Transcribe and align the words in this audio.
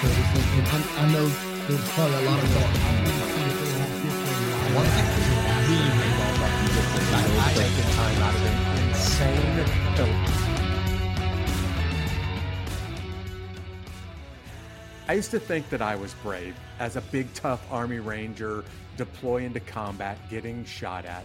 service, 0.00 0.30
and, 0.32 0.46
and 0.58 0.66
I, 0.68 0.78
I 1.02 1.12
know 1.12 1.26
there's 1.66 1.88
probably 1.90 2.14
a 2.14 2.30
lot 2.30 2.38
of 2.38 2.48
thought. 2.50 2.72
One 4.78 4.86
thing 4.86 5.06
that's 5.06 5.28
really 5.68 5.90
really 5.98 6.14
well 6.18 6.34
done 6.38 6.54
is 6.64 6.72
just 6.74 6.90
I, 7.08 7.26
time 7.96 8.18
out 8.22 8.34
of 8.34 8.42
an 8.46 8.54
insane 8.88 9.64
film. 9.96 10.48
I 15.08 15.14
used 15.14 15.30
to 15.30 15.40
think 15.40 15.68
that 15.70 15.82
I 15.82 15.96
was 15.96 16.14
brave 16.14 16.54
as 16.78 16.96
a 16.96 17.00
big, 17.00 17.32
tough 17.34 17.66
Army 17.72 17.98
Ranger 17.98 18.62
deploy 18.96 19.44
into 19.44 19.60
combat, 19.60 20.18
getting 20.28 20.64
shot 20.64 21.06
at. 21.06 21.24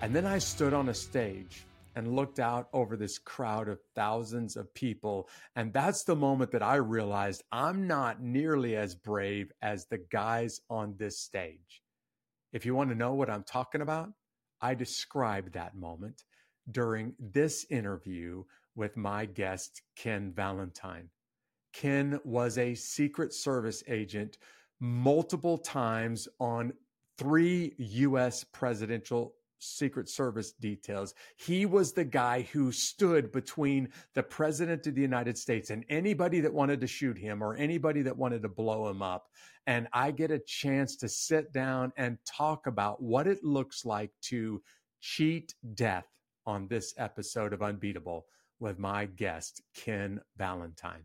And 0.00 0.14
then 0.16 0.26
I 0.26 0.38
stood 0.38 0.72
on 0.72 0.88
a 0.88 0.94
stage 0.94 1.64
and 1.94 2.16
looked 2.16 2.38
out 2.38 2.68
over 2.72 2.96
this 2.96 3.18
crowd 3.18 3.68
of 3.68 3.80
thousands 3.94 4.56
of 4.56 4.72
people. 4.74 5.28
And 5.56 5.72
that's 5.72 6.04
the 6.04 6.16
moment 6.16 6.50
that 6.52 6.62
I 6.62 6.76
realized 6.76 7.42
I'm 7.52 7.86
not 7.86 8.22
nearly 8.22 8.76
as 8.76 8.94
brave 8.94 9.52
as 9.62 9.86
the 9.86 9.98
guys 9.98 10.60
on 10.70 10.94
this 10.98 11.18
stage. 11.18 11.82
If 12.52 12.66
you 12.66 12.74
want 12.74 12.90
to 12.90 12.96
know 12.96 13.14
what 13.14 13.30
I'm 13.30 13.44
talking 13.44 13.80
about, 13.80 14.10
I 14.60 14.74
described 14.74 15.52
that 15.54 15.74
moment 15.74 16.24
during 16.70 17.14
this 17.18 17.66
interview 17.70 18.44
with 18.74 18.96
my 18.96 19.26
guest, 19.26 19.82
Ken 19.96 20.32
Valentine. 20.32 21.08
Ken 21.72 22.20
was 22.24 22.58
a 22.58 22.74
Secret 22.74 23.32
Service 23.32 23.82
agent 23.88 24.38
multiple 24.80 25.58
times 25.58 26.28
on 26.38 26.72
three 27.18 27.74
U.S. 27.78 28.44
presidential 28.44 29.34
Secret 29.62 30.08
Service 30.08 30.52
details. 30.52 31.14
He 31.36 31.66
was 31.66 31.92
the 31.92 32.04
guy 32.04 32.42
who 32.52 32.72
stood 32.72 33.32
between 33.32 33.88
the 34.14 34.22
President 34.22 34.86
of 34.86 34.94
the 34.94 35.00
United 35.00 35.38
States 35.38 35.70
and 35.70 35.84
anybody 35.88 36.40
that 36.40 36.52
wanted 36.52 36.80
to 36.80 36.86
shoot 36.86 37.16
him 37.16 37.42
or 37.42 37.54
anybody 37.54 38.02
that 38.02 38.16
wanted 38.16 38.42
to 38.42 38.48
blow 38.48 38.88
him 38.88 39.02
up. 39.02 39.28
And 39.66 39.88
I 39.92 40.10
get 40.10 40.30
a 40.30 40.40
chance 40.44 40.96
to 40.96 41.08
sit 41.08 41.52
down 41.52 41.92
and 41.96 42.18
talk 42.26 42.66
about 42.66 43.02
what 43.02 43.26
it 43.26 43.44
looks 43.44 43.84
like 43.84 44.10
to 44.22 44.62
cheat 45.00 45.54
death 45.74 46.06
on 46.46 46.66
this 46.68 46.94
episode 46.98 47.52
of 47.52 47.62
Unbeatable 47.62 48.26
with 48.58 48.78
my 48.78 49.06
guest, 49.06 49.62
Ken 49.74 50.20
Valentine. 50.36 51.04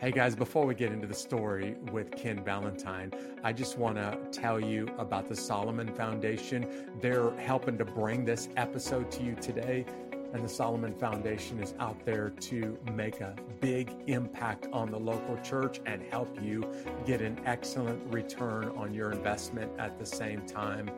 Hey 0.00 0.10
guys, 0.12 0.34
before 0.34 0.64
we 0.64 0.74
get 0.74 0.92
into 0.92 1.06
the 1.06 1.12
story 1.12 1.76
with 1.92 2.10
Ken 2.12 2.42
Valentine, 2.42 3.12
I 3.44 3.52
just 3.52 3.76
want 3.76 3.96
to 3.96 4.18
tell 4.32 4.58
you 4.58 4.88
about 4.96 5.28
the 5.28 5.36
Solomon 5.36 5.88
Foundation. 5.88 6.88
They're 7.02 7.32
helping 7.32 7.76
to 7.76 7.84
bring 7.84 8.24
this 8.24 8.48
episode 8.56 9.10
to 9.10 9.22
you 9.22 9.34
today. 9.34 9.84
And 10.32 10.42
the 10.42 10.48
Solomon 10.48 10.94
Foundation 10.94 11.60
is 11.60 11.74
out 11.80 12.02
there 12.06 12.30
to 12.30 12.78
make 12.94 13.20
a 13.20 13.36
big 13.60 13.94
impact 14.06 14.68
on 14.72 14.90
the 14.90 14.98
local 14.98 15.36
church 15.42 15.82
and 15.84 16.02
help 16.04 16.34
you 16.42 16.64
get 17.04 17.20
an 17.20 17.38
excellent 17.44 18.02
return 18.10 18.70
on 18.78 18.94
your 18.94 19.12
investment 19.12 19.70
at 19.78 19.98
the 19.98 20.06
same 20.06 20.46
time. 20.46 20.90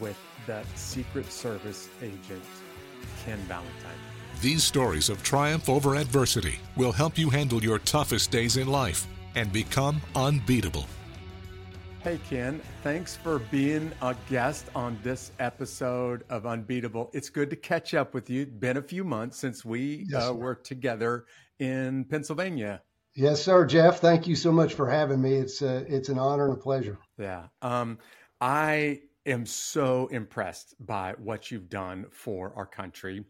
with 0.00 0.18
the 0.46 0.64
Secret 0.74 1.30
Service 1.30 1.88
agent, 2.02 2.42
Ken 3.24 3.38
Valentine. 3.40 3.98
These 4.40 4.64
stories 4.64 5.08
of 5.08 5.22
triumph 5.22 5.68
over 5.68 5.94
adversity 5.94 6.58
will 6.76 6.92
help 6.92 7.16
you 7.16 7.30
handle 7.30 7.62
your 7.62 7.78
toughest 7.80 8.30
days 8.30 8.56
in 8.56 8.68
life 8.68 9.06
and 9.34 9.52
become 9.52 10.00
unbeatable. 10.14 10.86
Hey, 12.06 12.20
Ken, 12.30 12.60
thanks 12.84 13.16
for 13.16 13.40
being 13.50 13.90
a 14.00 14.14
guest 14.30 14.66
on 14.76 14.96
this 15.02 15.32
episode 15.40 16.22
of 16.30 16.46
Unbeatable. 16.46 17.10
It's 17.12 17.28
good 17.28 17.50
to 17.50 17.56
catch 17.56 17.94
up 17.94 18.14
with 18.14 18.30
you. 18.30 18.46
Been 18.46 18.76
a 18.76 18.82
few 18.82 19.02
months 19.02 19.38
since 19.38 19.64
we 19.64 20.06
yes, 20.08 20.30
uh, 20.30 20.32
worked 20.32 20.64
together 20.66 21.24
in 21.58 22.04
Pennsylvania. 22.04 22.80
Yes, 23.16 23.42
sir, 23.42 23.66
Jeff. 23.66 23.98
Thank 23.98 24.28
you 24.28 24.36
so 24.36 24.52
much 24.52 24.74
for 24.74 24.88
having 24.88 25.20
me. 25.20 25.34
It's 25.34 25.60
uh, 25.62 25.82
it's 25.88 26.08
an 26.08 26.16
honor 26.16 26.44
and 26.44 26.54
a 26.56 26.60
pleasure. 26.60 26.96
Yeah, 27.18 27.48
um, 27.60 27.98
I 28.40 29.00
am 29.26 29.44
so 29.44 30.06
impressed 30.06 30.76
by 30.78 31.14
what 31.18 31.50
you've 31.50 31.68
done 31.68 32.06
for 32.12 32.52
our 32.54 32.66
country. 32.66 33.24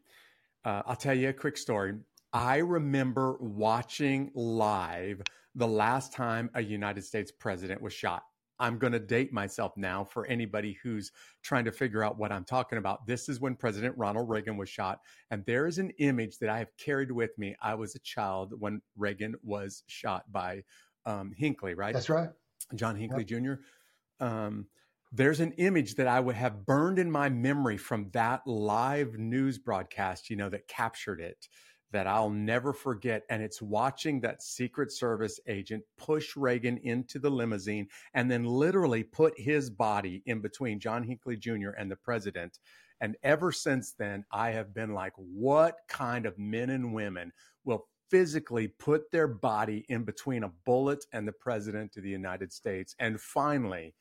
Uh, 0.67 0.83
I'll 0.85 0.97
tell 0.97 1.15
you 1.15 1.31
a 1.31 1.33
quick 1.33 1.57
story. 1.57 1.95
I 2.35 2.59
remember 2.59 3.39
watching 3.41 4.33
live 4.35 5.23
the 5.55 5.67
last 5.67 6.13
time 6.13 6.51
a 6.53 6.63
United 6.63 7.07
States 7.07 7.33
president 7.33 7.81
was 7.81 7.95
shot. 7.95 8.23
I'm 8.59 8.79
going 8.79 8.93
to 8.93 8.99
date 8.99 9.33
myself 9.33 9.77
now 9.77 10.05
for 10.05 10.27
anybody 10.27 10.79
who's 10.83 11.13
trying 11.43 11.65
to 11.67 11.73
figure 11.73 12.03
out 12.03 12.19
what 12.19 12.33
I'm 12.33 12.45
talking 12.45 12.79
about. 12.79 13.07
This 13.07 13.29
is 13.29 13.41
when 13.41 13.55
President 13.55 13.95
Ronald 13.97 14.29
Reagan 14.29 14.57
was 14.57 14.69
shot. 14.69 15.01
And 15.31 15.45
there 15.47 15.67
is 15.67 15.79
an 15.79 15.91
image 15.99 16.39
that 16.39 16.49
I 16.49 16.59
have 16.59 16.77
carried 16.77 17.13
with 17.13 17.37
me. 17.39 17.55
I 17.61 17.75
was 17.75 17.95
a 17.95 18.01
child 18.01 18.55
when 18.59 18.81
Reagan 18.97 19.35
was 19.43 19.83
shot 19.87 20.31
by 20.33 20.65
um, 21.05 21.33
Hinckley, 21.37 21.75
right? 21.75 21.93
That's 21.93 22.09
right. 22.09 22.31
John 22.75 22.97
Hinckley 22.97 23.25
yep. 23.29 23.43
Jr. 23.43 24.25
Um, 24.25 24.67
there's 25.13 25.41
an 25.41 25.53
image 25.53 25.95
that 25.97 26.09
I 26.09 26.21
would 26.21 26.35
have 26.35 26.67
burned 26.67 26.99
in 26.99 27.11
my 27.11 27.29
memory 27.29 27.77
from 27.77 28.11
that 28.13 28.47
live 28.47 29.15
news 29.19 29.59
broadcast, 29.59 30.31
you 30.31 30.37
know, 30.37 30.49
that 30.49 30.69
captured 30.69 31.21
it 31.21 31.49
that 31.93 32.07
I'll 32.07 32.31
never 32.31 32.73
forget. 32.73 33.23
And 33.31 33.43
it's 33.43 33.63
watching 33.63 34.21
that 34.21 34.43
Secret 34.43 34.93
Service 34.93 35.41
agent 35.47 35.85
push 35.97 36.37
Reagan 36.37 36.79
into 36.79 37.19
the 37.19 37.31
limousine 37.31 37.89
and 38.15 38.31
then 38.31 38.45
literally 38.45 39.03
put 39.03 39.39
his 39.39 39.71
body 39.71 40.23
in 40.27 40.41
between 40.41 40.81
John 40.81 41.03
Hinckley 41.05 41.37
Jr. 41.37 41.71
and 41.79 41.91
the 41.91 41.97
president. 41.97 42.59
And 43.01 43.17
ever 43.23 43.53
since 43.53 43.93
then, 43.93 44.25
I 44.33 44.51
have 44.51 44.75
been 44.75 44.95
like, 44.95 45.13
what 45.17 45.77
kind 45.89 46.27
of 46.27 46.39
men 46.39 46.71
and 46.71 46.95
women 46.95 47.33
will 47.65 47.87
physically 48.11 48.69
put 48.69 49.11
their 49.11 49.29
body 49.29 49.85
in 49.89 50.05
between 50.05 50.45
a 50.45 50.53
bullet 50.65 51.05
and 51.13 51.27
the 51.27 51.33
president 51.33 51.97
of 51.97 52.03
the 52.03 52.11
United 52.11 52.53
States? 52.53 52.95
And 52.99 53.21
finally, 53.21 53.95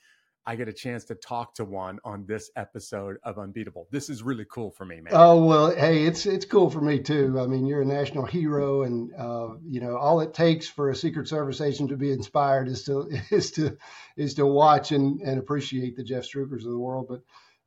I 0.48 0.56
get 0.56 0.68
a 0.68 0.74
chance 0.74 1.06
to 1.06 1.16
talk 1.16 1.56
to 1.56 1.66
one 1.66 2.00
on 2.06 2.26
this 2.28 2.52
episode 2.56 3.18
of 3.24 3.40
Unbeatable. 3.40 3.88
This 3.90 4.12
is 4.12 4.22
really 4.22 4.46
cool 4.46 4.70
for 4.70 4.86
me, 4.86 5.02
man. 5.02 5.12
Oh 5.12 5.44
well, 5.44 5.76
hey, 5.76 6.06
it's 6.06 6.28
it's 6.28 6.46
cool 6.46 6.70
for 6.70 6.82
me 6.82 7.00
too. 7.00 7.40
I 7.40 7.48
mean, 7.48 7.66
you're 7.66 7.82
a 7.82 7.86
national 7.86 8.26
hero, 8.26 8.84
and 8.84 9.12
uh, 9.18 9.56
you 9.68 9.82
know 9.82 9.98
all 9.98 10.22
it 10.22 10.36
takes 10.36 10.68
for 10.68 10.92
a 10.92 10.96
Secret 10.96 11.28
Service 11.28 11.62
agent 11.62 11.90
to 11.90 11.98
be 11.98 12.12
inspired 12.12 12.68
is 12.68 12.84
to 12.84 13.10
is 13.32 13.52
to 13.52 13.78
is 14.16 14.36
to 14.36 14.46
watch 14.46 14.92
and, 14.92 15.20
and 15.22 15.40
appreciate 15.40 15.96
the 15.96 16.04
Jeff 16.04 16.26
Strueckers 16.26 16.64
of 16.64 16.72
the 16.72 16.78
world. 16.78 17.08
But 17.10 17.22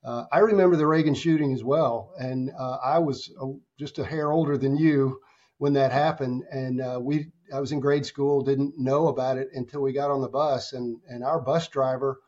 uh, 0.09 0.27
I 0.31 0.39
remember 0.39 0.77
the 0.77 0.87
Reagan 0.87 1.15
shooting 1.15 1.53
as 1.53 1.65
well, 1.65 2.13
and 2.17 2.53
uh, 2.57 2.79
I 2.85 3.01
was 3.01 3.33
just 3.77 3.99
a 3.99 4.05
hair 4.05 4.31
older 4.31 4.57
than 4.57 4.77
you 4.77 5.19
when 5.57 5.73
that 5.73 5.91
happened, 5.91 6.45
and 6.53 6.81
uh, 6.81 7.01
we 7.03 7.27
I 7.53 7.59
was 7.59 7.73
in 7.73 7.81
grade 7.81 8.07
school, 8.07 8.43
didn't 8.43 8.79
know 8.79 9.09
about 9.09 9.37
it 9.37 9.49
until 9.53 9.81
we 9.81 9.93
got 9.93 10.13
on 10.13 10.21
the 10.21 10.29
bus, 10.29 10.75
and 10.75 11.01
and 11.09 11.25
our 11.25 11.41
bus 11.41 11.67
driver 11.67 12.21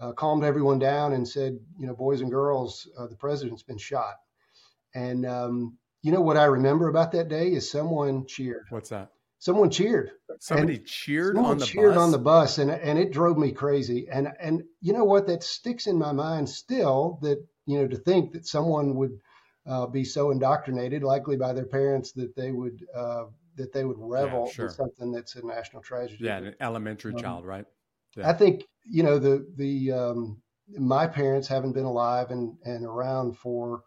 uh, 0.00 0.12
calmed 0.12 0.44
everyone 0.44 0.78
down 0.78 1.12
and 1.12 1.28
said, 1.28 1.58
you 1.78 1.86
know, 1.86 1.94
boys 1.94 2.20
and 2.20 2.30
girls, 2.30 2.88
uh, 2.98 3.06
the 3.06 3.16
president's 3.16 3.62
been 3.62 3.78
shot. 3.78 4.16
And 4.94 5.26
um, 5.26 5.76
you 6.02 6.12
know 6.12 6.20
what 6.20 6.36
I 6.36 6.44
remember 6.44 6.88
about 6.88 7.12
that 7.12 7.28
day 7.28 7.52
is 7.52 7.70
someone 7.70 8.26
cheered. 8.26 8.66
What's 8.70 8.88
that? 8.88 9.10
Someone 9.38 9.70
cheered. 9.70 10.10
Somebody 10.38 10.76
and 10.76 10.86
cheered 10.86 11.36
someone 11.36 11.52
on 11.52 11.58
the 11.58 11.66
cheered 11.66 11.94
bus? 11.94 12.02
on 12.02 12.10
the 12.10 12.18
bus, 12.18 12.58
and 12.58 12.70
and 12.70 12.98
it 12.98 13.12
drove 13.12 13.38
me 13.38 13.52
crazy. 13.52 14.08
And 14.10 14.28
and 14.40 14.62
you 14.80 14.92
know 14.92 15.04
what? 15.04 15.26
That 15.26 15.42
sticks 15.42 15.86
in 15.86 15.98
my 15.98 16.12
mind 16.12 16.48
still. 16.48 17.18
That 17.22 17.46
you 17.66 17.78
know 17.78 17.88
to 17.88 17.96
think 17.96 18.32
that 18.32 18.46
someone 18.46 18.96
would 18.96 19.18
uh, 19.66 19.86
be 19.86 20.04
so 20.04 20.30
indoctrinated, 20.30 21.02
likely 21.02 21.36
by 21.36 21.52
their 21.52 21.66
parents, 21.66 22.12
that 22.12 22.34
they 22.36 22.52
would 22.52 22.84
uh, 22.94 23.24
that 23.56 23.72
they 23.72 23.84
would 23.84 23.98
revel 23.98 24.44
yeah, 24.46 24.52
sure. 24.52 24.66
in 24.66 24.72
something 24.72 25.12
that's 25.12 25.36
a 25.36 25.46
national 25.46 25.82
tragedy. 25.82 26.24
Yeah, 26.24 26.38
an 26.38 26.54
elementary 26.60 27.14
um, 27.14 27.20
child, 27.20 27.46
right? 27.46 27.66
Yeah. 28.16 28.28
I 28.28 28.32
think 28.32 28.64
you 28.84 29.02
know 29.02 29.18
the 29.18 29.46
the 29.56 29.92
um, 29.92 30.42
my 30.78 31.06
parents 31.06 31.48
haven't 31.48 31.72
been 31.72 31.84
alive 31.84 32.30
and 32.30 32.56
and 32.64 32.84
around 32.84 33.36
for 33.38 33.82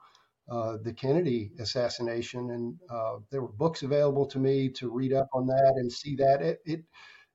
uh, 0.52 0.78
the 0.84 0.94
Kennedy 0.94 1.52
assassination, 1.60 2.52
and 2.52 2.76
uh, 2.90 3.18
there 3.32 3.42
were 3.42 3.52
books 3.52 3.84
available 3.84 4.26
to 4.28 4.40
me 4.40 4.70
to 4.70 4.92
read 4.92 5.14
up 5.14 5.30
on 5.34 5.48
that 5.48 5.74
and 5.78 5.92
see 5.92 6.16
that 6.18 6.42
it, 6.42 6.60
it, 6.66 6.82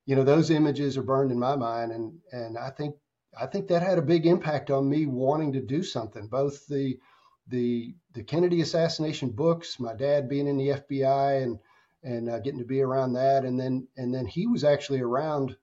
you 0.05 0.15
know, 0.15 0.25
those 0.25 0.51
images 0.51 0.97
are 0.97 1.03
burned 1.03 1.33
in 1.33 1.39
my 1.39 1.57
mind, 1.57 1.93
and 1.93 2.19
and 2.33 2.59
I 2.59 2.71
think 2.71 2.95
I 3.39 3.47
think 3.47 3.69
that 3.69 3.83
had 3.83 3.99
a 3.99 4.03
big 4.03 4.27
impact 4.27 4.71
on 4.71 4.89
me 4.89 5.07
wanting 5.07 5.53
to 5.55 5.61
do 5.61 5.83
something. 5.83 6.29
Both 6.29 6.67
the 6.67 6.99
the 7.47 7.95
the 8.13 8.25
Kennedy 8.25 8.61
assassination 8.61 9.31
books, 9.31 9.81
my 9.81 9.95
dad 9.95 10.29
being 10.29 10.47
in 10.47 10.59
the 10.59 10.69
FBI 10.69 11.43
and 11.43 11.59
and 12.03 12.29
uh, 12.29 12.39
getting 12.41 12.61
to 12.61 12.67
be 12.67 12.83
around 12.83 13.15
that, 13.15 13.45
and 13.45 13.59
then 13.59 13.89
and 13.97 14.15
then 14.15 14.27
he 14.27 14.47
was 14.47 14.65
actually 14.65 15.01
around 15.01 15.57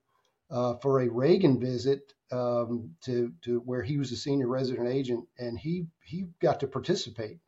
uh, 0.50 0.76
for 0.76 1.02
a 1.02 1.10
Reagan 1.10 1.60
visit 1.60 2.14
um, 2.32 2.92
to 3.06 3.34
to 3.44 3.60
where 3.60 3.84
he 3.84 3.98
was 3.98 4.12
a 4.12 4.16
senior 4.16 4.48
resident 4.48 4.88
agent, 4.88 5.28
and 5.38 5.58
he 5.58 5.88
he 6.04 6.26
got 6.42 6.60
to 6.62 6.68
participate. 6.68 7.40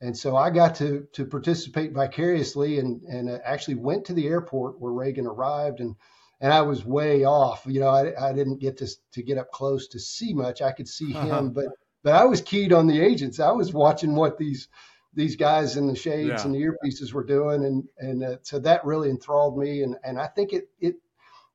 and 0.00 0.16
so 0.16 0.36
I 0.36 0.50
got 0.50 0.76
to 0.76 1.06
to 1.12 1.24
participate 1.26 1.92
vicariously 1.92 2.78
and 2.78 3.02
and 3.02 3.30
uh, 3.30 3.38
actually 3.44 3.76
went 3.76 4.06
to 4.06 4.12
the 4.12 4.26
airport 4.26 4.80
where 4.80 4.92
Reagan 4.92 5.26
arrived 5.26 5.80
and 5.80 5.96
and 6.40 6.52
I 6.52 6.62
was 6.62 6.84
way 6.84 7.24
off. 7.24 7.64
You 7.66 7.80
know, 7.80 7.88
I, 7.88 8.30
I 8.30 8.32
didn't 8.32 8.60
get 8.60 8.78
to 8.78 8.88
to 9.12 9.22
get 9.22 9.38
up 9.38 9.50
close 9.50 9.88
to 9.88 9.98
see 9.98 10.34
much. 10.34 10.62
I 10.62 10.72
could 10.72 10.88
see 10.88 11.14
uh-huh. 11.14 11.38
him, 11.38 11.50
but 11.50 11.66
but 12.02 12.14
I 12.14 12.24
was 12.24 12.42
keyed 12.42 12.72
on 12.72 12.86
the 12.86 13.00
agents. 13.00 13.40
I 13.40 13.52
was 13.52 13.72
watching 13.72 14.14
what 14.14 14.36
these 14.38 14.68
these 15.14 15.36
guys 15.36 15.76
in 15.76 15.86
the 15.86 15.94
shades 15.94 16.28
yeah. 16.28 16.44
and 16.44 16.54
the 16.54 16.60
earpieces 16.60 17.12
were 17.12 17.24
doing, 17.24 17.64
and 17.64 17.84
and 17.98 18.22
uh, 18.22 18.36
so 18.42 18.58
that 18.58 18.84
really 18.84 19.10
enthralled 19.10 19.56
me. 19.56 19.82
And 19.82 19.96
and 20.04 20.18
I 20.18 20.26
think 20.26 20.52
it 20.52 20.68
it 20.80 20.96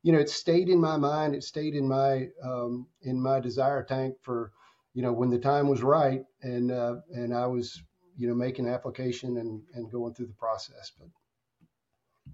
you 0.02 0.12
know 0.12 0.18
it 0.18 0.30
stayed 0.30 0.68
in 0.68 0.80
my 0.80 0.96
mind. 0.96 1.34
It 1.34 1.44
stayed 1.44 1.74
in 1.74 1.88
my 1.88 2.28
um, 2.42 2.86
in 3.02 3.20
my 3.20 3.40
desire 3.40 3.82
tank 3.82 4.16
for 4.22 4.52
you 4.94 5.02
know 5.02 5.12
when 5.12 5.30
the 5.30 5.38
time 5.38 5.68
was 5.68 5.82
right, 5.82 6.22
and 6.42 6.70
uh, 6.70 6.96
and 7.12 7.34
I 7.34 7.46
was 7.46 7.82
you 8.16 8.28
know 8.28 8.34
making 8.34 8.68
application 8.68 9.38
and 9.38 9.62
and 9.74 9.90
going 9.90 10.14
through 10.14 10.26
the 10.28 10.34
process. 10.34 10.92
But 10.98 11.08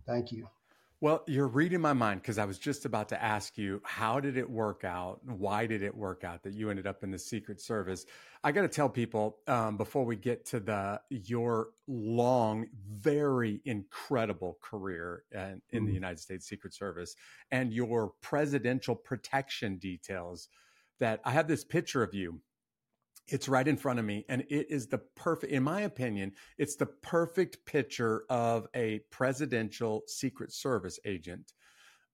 thank 0.06 0.32
you. 0.32 0.48
Well, 1.02 1.24
you're 1.26 1.46
reading 1.46 1.82
my 1.82 1.92
mind 1.92 2.22
because 2.22 2.38
I 2.38 2.46
was 2.46 2.58
just 2.58 2.86
about 2.86 3.10
to 3.10 3.22
ask 3.22 3.58
you, 3.58 3.82
how 3.84 4.18
did 4.18 4.38
it 4.38 4.48
work 4.48 4.82
out? 4.82 5.20
Why 5.24 5.66
did 5.66 5.82
it 5.82 5.94
work 5.94 6.24
out 6.24 6.42
that 6.44 6.54
you 6.54 6.70
ended 6.70 6.86
up 6.86 7.04
in 7.04 7.10
the 7.10 7.18
Secret 7.18 7.60
Service? 7.60 8.06
I 8.42 8.50
got 8.50 8.62
to 8.62 8.68
tell 8.68 8.88
people 8.88 9.36
um, 9.46 9.76
before 9.76 10.06
we 10.06 10.16
get 10.16 10.46
to 10.46 10.60
the 10.60 11.02
your 11.10 11.68
long, 11.86 12.68
very 12.88 13.60
incredible 13.66 14.56
career 14.62 15.24
in, 15.32 15.40
in 15.40 15.60
mm-hmm. 15.80 15.86
the 15.86 15.92
United 15.92 16.18
States 16.18 16.48
Secret 16.48 16.72
Service 16.72 17.14
and 17.50 17.74
your 17.74 18.14
presidential 18.22 18.94
protection 18.94 19.76
details 19.76 20.48
that 20.98 21.20
I 21.26 21.32
have 21.32 21.46
this 21.46 21.62
picture 21.62 22.02
of 22.02 22.14
you 22.14 22.40
it's 23.28 23.48
right 23.48 23.66
in 23.66 23.76
front 23.76 23.98
of 23.98 24.04
me, 24.04 24.24
and 24.28 24.42
it 24.48 24.70
is 24.70 24.86
the 24.86 24.98
perfect, 24.98 25.52
in 25.52 25.62
my 25.62 25.82
opinion, 25.82 26.32
it's 26.58 26.76
the 26.76 26.86
perfect 26.86 27.64
picture 27.64 28.24
of 28.30 28.66
a 28.74 29.00
presidential 29.10 30.02
Secret 30.06 30.52
Service 30.52 30.98
agent. 31.04 31.52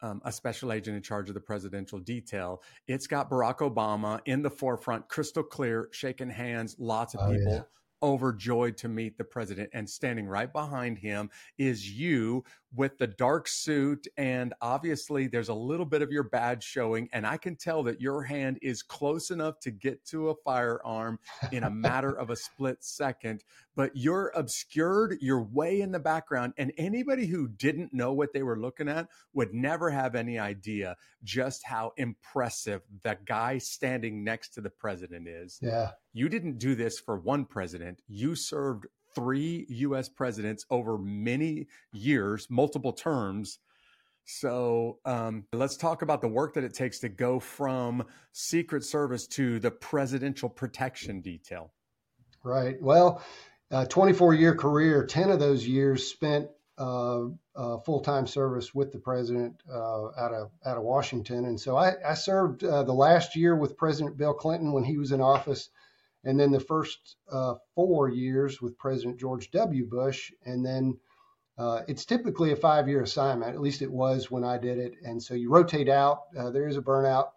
Um, 0.04 0.20
a 0.24 0.32
special 0.32 0.72
agent 0.72 0.96
in 0.96 1.02
charge 1.02 1.28
of 1.28 1.34
the 1.34 1.40
presidential 1.40 2.00
detail. 2.00 2.60
It's 2.88 3.06
got 3.06 3.30
Barack 3.30 3.58
Obama 3.58 4.18
in 4.24 4.42
the 4.42 4.50
forefront, 4.50 5.08
crystal 5.08 5.44
clear, 5.44 5.90
shaking 5.92 6.28
hands, 6.28 6.74
lots 6.76 7.14
of 7.14 7.20
oh, 7.22 7.30
people. 7.30 7.52
Yeah 7.52 7.62
overjoyed 8.02 8.76
to 8.78 8.88
meet 8.88 9.16
the 9.16 9.24
president. 9.24 9.70
And 9.72 9.88
standing 9.88 10.26
right 10.26 10.52
behind 10.52 10.98
him 10.98 11.30
is 11.58 11.90
you 11.90 12.44
with 12.74 12.98
the 12.98 13.06
dark 13.06 13.46
suit. 13.48 14.06
And 14.16 14.54
obviously, 14.60 15.26
there's 15.26 15.48
a 15.48 15.54
little 15.54 15.86
bit 15.86 16.02
of 16.02 16.10
your 16.10 16.22
badge 16.22 16.64
showing. 16.64 17.08
And 17.12 17.26
I 17.26 17.36
can 17.36 17.56
tell 17.56 17.82
that 17.84 18.00
your 18.00 18.22
hand 18.22 18.58
is 18.62 18.82
close 18.82 19.30
enough 19.30 19.60
to 19.60 19.70
get 19.70 20.04
to 20.06 20.30
a 20.30 20.34
firearm 20.44 21.18
in 21.50 21.64
a 21.64 21.70
matter 21.70 22.10
of 22.10 22.30
a 22.30 22.36
split 22.36 22.82
second. 22.82 23.44
But 23.74 23.92
you're 23.94 24.32
obscured, 24.34 25.18
you're 25.20 25.42
way 25.42 25.80
in 25.80 25.92
the 25.92 25.98
background. 25.98 26.54
And 26.58 26.72
anybody 26.76 27.26
who 27.26 27.48
didn't 27.48 27.94
know 27.94 28.12
what 28.12 28.32
they 28.32 28.42
were 28.42 28.58
looking 28.58 28.88
at 28.88 29.08
would 29.32 29.54
never 29.54 29.90
have 29.90 30.14
any 30.14 30.38
idea 30.38 30.96
just 31.24 31.64
how 31.64 31.92
impressive 31.96 32.82
the 33.02 33.16
guy 33.24 33.58
standing 33.58 34.24
next 34.24 34.50
to 34.54 34.60
the 34.60 34.70
president 34.70 35.28
is. 35.28 35.58
Yeah. 35.62 35.92
You 36.12 36.28
didn't 36.28 36.58
do 36.58 36.74
this 36.74 36.98
for 36.98 37.18
one 37.18 37.44
president, 37.44 38.00
you 38.08 38.34
served 38.34 38.86
three 39.14 39.66
US 39.68 40.08
presidents 40.08 40.64
over 40.70 40.98
many 40.98 41.66
years, 41.92 42.46
multiple 42.50 42.92
terms. 42.92 43.58
So 44.24 44.98
um, 45.04 45.44
let's 45.52 45.76
talk 45.76 46.02
about 46.02 46.20
the 46.20 46.28
work 46.28 46.54
that 46.54 46.64
it 46.64 46.74
takes 46.74 47.00
to 47.00 47.08
go 47.08 47.40
from 47.40 48.04
Secret 48.32 48.84
Service 48.84 49.26
to 49.28 49.58
the 49.58 49.70
Presidential 49.70 50.48
Protection 50.48 51.20
Detail. 51.20 51.72
Right. 52.44 52.80
Well, 52.80 53.22
24 53.88 54.34
year 54.34 54.54
career, 54.54 55.06
10 55.06 55.30
of 55.30 55.40
those 55.40 55.66
years 55.66 56.06
spent 56.06 56.48
uh, 56.78 57.26
uh, 57.54 57.78
full 57.78 58.00
time 58.00 58.26
service 58.26 58.74
with 58.74 58.92
the 58.92 58.98
president 58.98 59.62
uh, 59.70 60.06
out 60.18 60.32
of 60.32 60.50
out 60.64 60.76
of 60.76 60.82
Washington, 60.82 61.44
and 61.44 61.60
so 61.60 61.76
I, 61.76 61.92
I 62.04 62.14
served 62.14 62.64
uh, 62.64 62.82
the 62.82 62.94
last 62.94 63.36
year 63.36 63.54
with 63.54 63.76
President 63.76 64.16
Bill 64.16 64.32
Clinton 64.32 64.72
when 64.72 64.82
he 64.82 64.96
was 64.96 65.12
in 65.12 65.20
office, 65.20 65.68
and 66.24 66.38
then 66.38 66.50
the 66.50 66.60
first 66.60 67.16
uh, 67.30 67.54
four 67.74 68.08
years 68.08 68.60
with 68.60 68.78
President 68.78 69.18
George 69.18 69.50
W. 69.50 69.84
Bush, 69.86 70.32
and 70.44 70.64
then 70.64 70.98
uh, 71.58 71.82
it's 71.88 72.04
typically 72.04 72.52
a 72.52 72.56
five 72.56 72.88
year 72.88 73.02
assignment. 73.02 73.54
At 73.54 73.60
least 73.60 73.82
it 73.82 73.90
was 73.90 74.30
when 74.30 74.44
I 74.44 74.58
did 74.58 74.78
it, 74.78 74.94
and 75.04 75.22
so 75.22 75.34
you 75.34 75.50
rotate 75.50 75.88
out. 75.88 76.32
there 76.32 76.68
is 76.68 76.76
a 76.76 76.82
burnout 76.82 77.30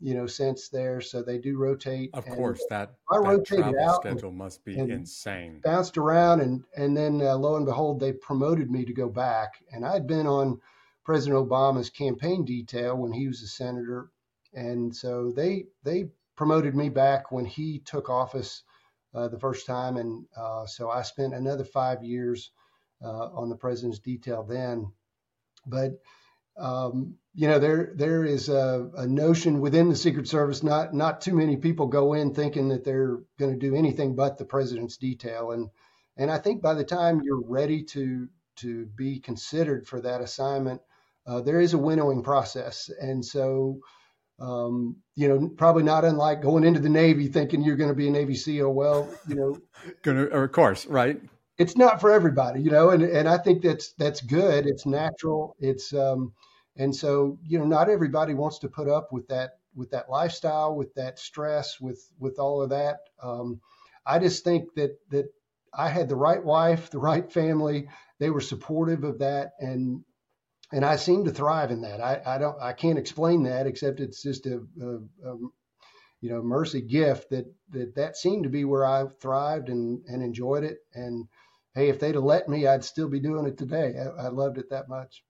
you 0.00 0.14
know, 0.14 0.26
sense 0.26 0.68
there. 0.68 1.00
So 1.00 1.22
they 1.22 1.38
do 1.38 1.58
rotate. 1.58 2.10
Of 2.14 2.26
course, 2.26 2.64
that 2.70 2.94
I 3.10 3.18
that 3.18 3.28
rotated 3.28 3.76
out 3.76 4.00
schedule 4.00 4.32
must 4.32 4.64
be 4.64 4.76
insane. 4.76 5.60
Bounced 5.62 5.98
around, 5.98 6.40
and 6.40 6.64
and 6.76 6.96
then 6.96 7.20
uh, 7.20 7.36
lo 7.36 7.56
and 7.56 7.66
behold, 7.66 8.00
they 8.00 8.12
promoted 8.12 8.70
me 8.70 8.84
to 8.86 8.94
go 8.94 9.08
back. 9.08 9.62
And 9.72 9.84
I'd 9.84 10.06
been 10.06 10.26
on 10.26 10.60
President 11.04 11.46
Obama's 11.46 11.90
campaign 11.90 12.44
detail 12.44 12.96
when 12.96 13.12
he 13.12 13.28
was 13.28 13.42
a 13.42 13.46
senator, 13.46 14.10
and 14.54 14.94
so 14.94 15.30
they 15.30 15.66
they 15.84 16.08
promoted 16.40 16.74
me 16.74 16.88
back 16.88 17.30
when 17.30 17.44
he 17.44 17.80
took 17.80 18.08
office 18.08 18.62
uh, 19.14 19.28
the 19.28 19.38
first 19.38 19.66
time, 19.66 19.98
and 19.98 20.24
uh, 20.34 20.64
so 20.64 20.88
I 20.88 21.02
spent 21.02 21.34
another 21.34 21.64
five 21.64 22.02
years 22.02 22.50
uh, 23.04 23.28
on 23.34 23.50
the 23.50 23.56
president's 23.56 23.98
detail 23.98 24.42
then. 24.42 24.90
But 25.66 25.98
um, 26.56 27.16
you 27.34 27.46
know, 27.46 27.58
there 27.58 27.92
there 27.94 28.24
is 28.24 28.48
a, 28.48 28.88
a, 28.96 29.06
notion 29.06 29.60
within 29.60 29.90
the 29.90 29.94
Secret 29.94 30.28
Service. 30.28 30.62
Not 30.62 30.94
not 30.94 31.20
too 31.20 31.34
many 31.34 31.58
people 31.58 31.88
go 31.88 32.14
in 32.14 32.32
thinking 32.32 32.68
that 32.68 32.84
they're 32.84 33.18
going 33.38 33.52
to 33.52 33.58
do 33.58 33.74
anything 33.74 34.16
but 34.16 34.38
the 34.38 34.46
president's 34.46 34.96
detail, 34.96 35.50
and 35.50 35.68
and 36.16 36.30
I 36.30 36.38
think 36.38 36.62
by 36.62 36.72
the 36.72 36.84
time 36.84 37.20
you're 37.22 37.46
ready 37.46 37.82
to 37.82 38.30
to 38.60 38.86
be 38.86 39.20
considered 39.20 39.86
for 39.86 40.00
that 40.00 40.22
assignment, 40.22 40.80
uh, 41.26 41.42
there 41.42 41.60
is 41.60 41.74
a 41.74 41.78
winnowing 41.78 42.22
process, 42.22 42.88
and 42.98 43.22
so. 43.22 43.80
Um, 44.40 44.96
you 45.16 45.28
know, 45.28 45.48
probably 45.48 45.82
not 45.82 46.04
unlike 46.04 46.40
going 46.40 46.64
into 46.64 46.80
the 46.80 46.88
Navy 46.88 47.28
thinking 47.28 47.62
you're 47.62 47.76
going 47.76 47.90
to 47.90 47.94
be 47.94 48.08
a 48.08 48.10
Navy 48.10 48.34
SEAL. 48.34 48.72
Well, 48.72 49.08
you 49.28 49.34
know, 49.34 49.58
gonna, 50.02 50.24
of 50.24 50.52
course, 50.52 50.86
right? 50.86 51.20
It's 51.58 51.76
not 51.76 52.00
for 52.00 52.10
everybody, 52.10 52.62
you 52.62 52.70
know, 52.70 52.88
and, 52.88 53.02
and 53.02 53.28
I 53.28 53.36
think 53.36 53.62
that's 53.62 53.92
that's 53.92 54.22
good. 54.22 54.66
It's 54.66 54.86
natural. 54.86 55.56
It's 55.58 55.92
um, 55.92 56.32
and 56.76 56.96
so, 56.96 57.38
you 57.46 57.58
know, 57.58 57.66
not 57.66 57.90
everybody 57.90 58.32
wants 58.32 58.60
to 58.60 58.68
put 58.68 58.88
up 58.88 59.12
with 59.12 59.28
that 59.28 59.58
with 59.74 59.90
that 59.90 60.08
lifestyle, 60.08 60.74
with 60.74 60.94
that 60.94 61.18
stress, 61.18 61.80
with 61.80 62.02
with 62.18 62.38
all 62.38 62.62
of 62.62 62.70
that. 62.70 63.00
Um, 63.22 63.60
I 64.06 64.18
just 64.18 64.44
think 64.44 64.74
that 64.76 64.98
that 65.10 65.26
I 65.72 65.88
had 65.88 66.08
the 66.08 66.16
right 66.16 66.42
wife, 66.42 66.90
the 66.90 66.98
right 66.98 67.30
family. 67.30 67.88
They 68.18 68.30
were 68.30 68.40
supportive 68.40 69.04
of 69.04 69.18
that, 69.18 69.52
and 69.60 70.02
and 70.72 70.84
I 70.84 70.96
seem 70.96 71.24
to 71.24 71.30
thrive 71.30 71.70
in 71.70 71.82
that. 71.82 72.00
I, 72.00 72.20
I 72.26 72.38
don't 72.38 72.56
I 72.60 72.72
can't 72.72 72.98
explain 72.98 73.42
that 73.44 73.66
except 73.66 74.00
it's 74.00 74.22
just 74.22 74.46
a, 74.46 74.62
a, 74.80 74.86
a 75.28 75.36
you 76.20 76.30
know 76.30 76.42
mercy 76.42 76.80
gift 76.80 77.30
that 77.30 77.46
that 77.70 77.94
that 77.96 78.16
seemed 78.16 78.44
to 78.44 78.50
be 78.50 78.64
where 78.64 78.86
I 78.86 79.04
thrived 79.20 79.68
and 79.68 80.02
and 80.06 80.22
enjoyed 80.22 80.64
it. 80.64 80.78
And 80.94 81.26
hey, 81.74 81.88
if 81.88 81.98
they'd 81.98 82.14
have 82.14 82.24
let 82.24 82.48
me, 82.48 82.66
I'd 82.66 82.84
still 82.84 83.08
be 83.08 83.20
doing 83.20 83.46
it 83.46 83.58
today. 83.58 83.94
I, 83.98 84.26
I 84.26 84.28
loved 84.28 84.58
it 84.58 84.70
that 84.70 84.88
much. 84.88 85.24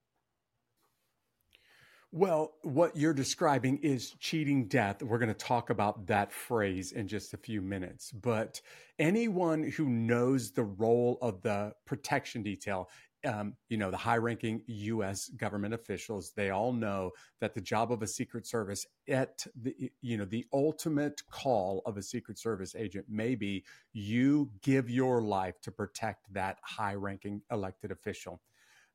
Well, 2.12 2.54
what 2.62 2.96
you're 2.96 3.14
describing 3.14 3.78
is 3.84 4.16
cheating 4.18 4.66
death. 4.66 5.00
We're 5.00 5.20
going 5.20 5.28
to 5.28 5.34
talk 5.34 5.70
about 5.70 6.08
that 6.08 6.32
phrase 6.32 6.90
in 6.90 7.06
just 7.06 7.34
a 7.34 7.36
few 7.36 7.62
minutes. 7.62 8.10
But 8.10 8.60
anyone 8.98 9.62
who 9.62 9.88
knows 9.88 10.50
the 10.50 10.64
role 10.64 11.18
of 11.22 11.40
the 11.42 11.72
protection 11.86 12.42
detail, 12.42 12.90
um, 13.24 13.54
you 13.68 13.76
know, 13.76 13.90
the 13.90 13.96
high 13.96 14.16
ranking 14.16 14.62
U.S. 14.66 15.28
government 15.30 15.74
officials, 15.74 16.32
they 16.34 16.50
all 16.50 16.72
know 16.72 17.10
that 17.40 17.54
the 17.54 17.60
job 17.60 17.92
of 17.92 18.02
a 18.02 18.06
Secret 18.06 18.46
Service 18.46 18.86
at 19.08 19.46
the, 19.60 19.90
you 20.00 20.16
know, 20.16 20.24
the 20.24 20.46
ultimate 20.52 21.22
call 21.30 21.82
of 21.86 21.96
a 21.96 22.02
Secret 22.02 22.38
Service 22.38 22.74
agent 22.74 23.06
may 23.08 23.34
be 23.34 23.64
you 23.92 24.50
give 24.62 24.88
your 24.88 25.22
life 25.22 25.60
to 25.62 25.70
protect 25.70 26.32
that 26.32 26.58
high 26.62 26.94
ranking 26.94 27.42
elected 27.50 27.90
official 27.90 28.40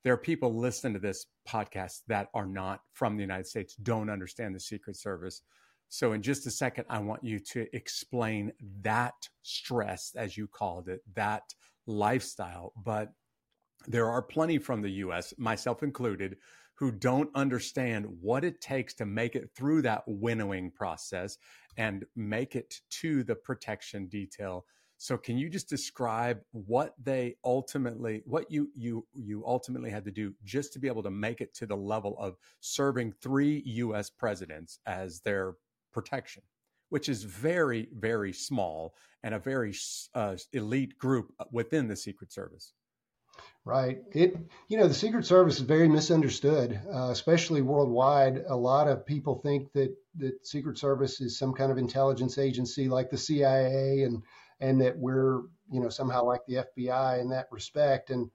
there 0.06 0.14
are 0.14 0.18
people 0.18 0.54
listening 0.54 0.94
to 0.94 1.00
this 1.00 1.26
podcast 1.50 2.04
that 2.08 2.30
are 2.36 2.46
not 2.46 2.82
from 2.94 3.18
the 3.18 3.24
United 3.24 3.48
States, 3.48 3.76
don't 3.76 4.12
understand 4.12 4.54
the 4.54 4.60
Secret 4.60 4.96
Service. 4.96 5.42
So, 5.90 6.14
in 6.14 6.22
just 6.22 6.46
a 6.46 6.52
second, 6.52 6.86
I 6.90 7.00
want 7.00 7.24
you 7.24 7.40
to 7.40 7.66
explain 7.76 8.54
that 8.82 9.16
stress, 9.42 10.14
as 10.16 10.38
you 10.38 10.48
called 10.48 10.90
it, 10.90 11.02
that 11.16 11.42
lifestyle. 11.88 12.72
But 12.84 13.14
there 13.88 14.10
are 14.10 14.22
plenty 14.22 14.58
from 14.58 14.82
the 14.82 14.92
US, 14.92 15.34
myself 15.38 15.84
included, 15.84 16.38
who 16.76 16.92
don't 16.92 17.30
understand 17.36 18.06
what 18.22 18.44
it 18.44 18.60
takes 18.60 18.94
to 18.96 19.06
make 19.06 19.36
it 19.36 19.50
through 19.56 19.82
that 19.84 20.04
winnowing 20.08 20.72
process 20.72 21.38
and 21.78 22.06
make 22.16 22.56
it 22.56 22.82
to 22.90 23.24
the 23.24 23.36
protection 23.36 24.08
detail 24.08 24.66
so 24.98 25.18
can 25.18 25.38
you 25.38 25.50
just 25.50 25.68
describe 25.68 26.40
what 26.52 26.94
they 27.04 27.36
ultimately 27.44 28.24
what 28.26 28.50
you 28.50 28.70
you 28.74 29.06
you 29.14 29.44
ultimately 29.46 29.90
had 29.90 30.06
to 30.06 30.12
do 30.12 30.34
just 30.46 30.72
to 30.72 30.80
be 30.80 30.88
able 30.88 31.04
to 31.04 31.12
make 31.12 31.42
it 31.42 31.54
to 31.56 31.66
the 31.66 31.76
level 31.76 32.16
of 32.18 32.38
serving 32.62 33.12
three 33.12 33.62
US 33.66 34.10
presidents 34.10 34.80
as 34.86 35.20
their 35.20 35.56
protection? 35.92 36.44
which 36.90 37.10
is 37.10 37.24
very, 37.24 37.90
very 37.94 38.32
small 38.32 38.96
and 39.24 39.34
a 39.34 39.40
very 39.40 39.74
uh, 40.14 40.36
elite 40.54 40.98
group 40.98 41.34
within 41.52 41.88
the 41.88 41.96
Secret 41.96 42.32
Service. 42.32 42.74
Right. 43.66 44.04
It, 44.12 44.38
you 44.68 44.78
know, 44.78 44.88
the 44.88 44.94
Secret 44.94 45.26
Service 45.26 45.56
is 45.56 45.62
very 45.62 45.90
misunderstood, 45.90 46.80
uh, 46.94 47.10
especially 47.10 47.64
worldwide. 47.64 48.44
A 48.48 48.56
lot 48.56 48.88
of 48.88 49.08
people 49.08 49.40
think 49.40 49.74
that 49.74 49.96
that 50.18 50.46
Secret 50.46 50.78
Service 50.78 51.20
is 51.20 51.40
some 51.40 51.52
kind 51.52 51.72
of 51.72 51.80
intelligence 51.80 52.38
agency 52.38 52.88
like 52.88 53.10
the 53.10 53.18
CIA, 53.18 54.04
and 54.04 54.22
and 54.60 54.80
that 54.82 54.96
we're, 54.96 55.42
you 55.72 55.82
know, 55.82 55.90
somehow 55.90 56.24
like 56.24 56.46
the 56.46 56.66
FBI 56.78 57.20
in 57.20 57.30
that 57.30 57.48
respect. 57.52 58.12
And 58.12 58.30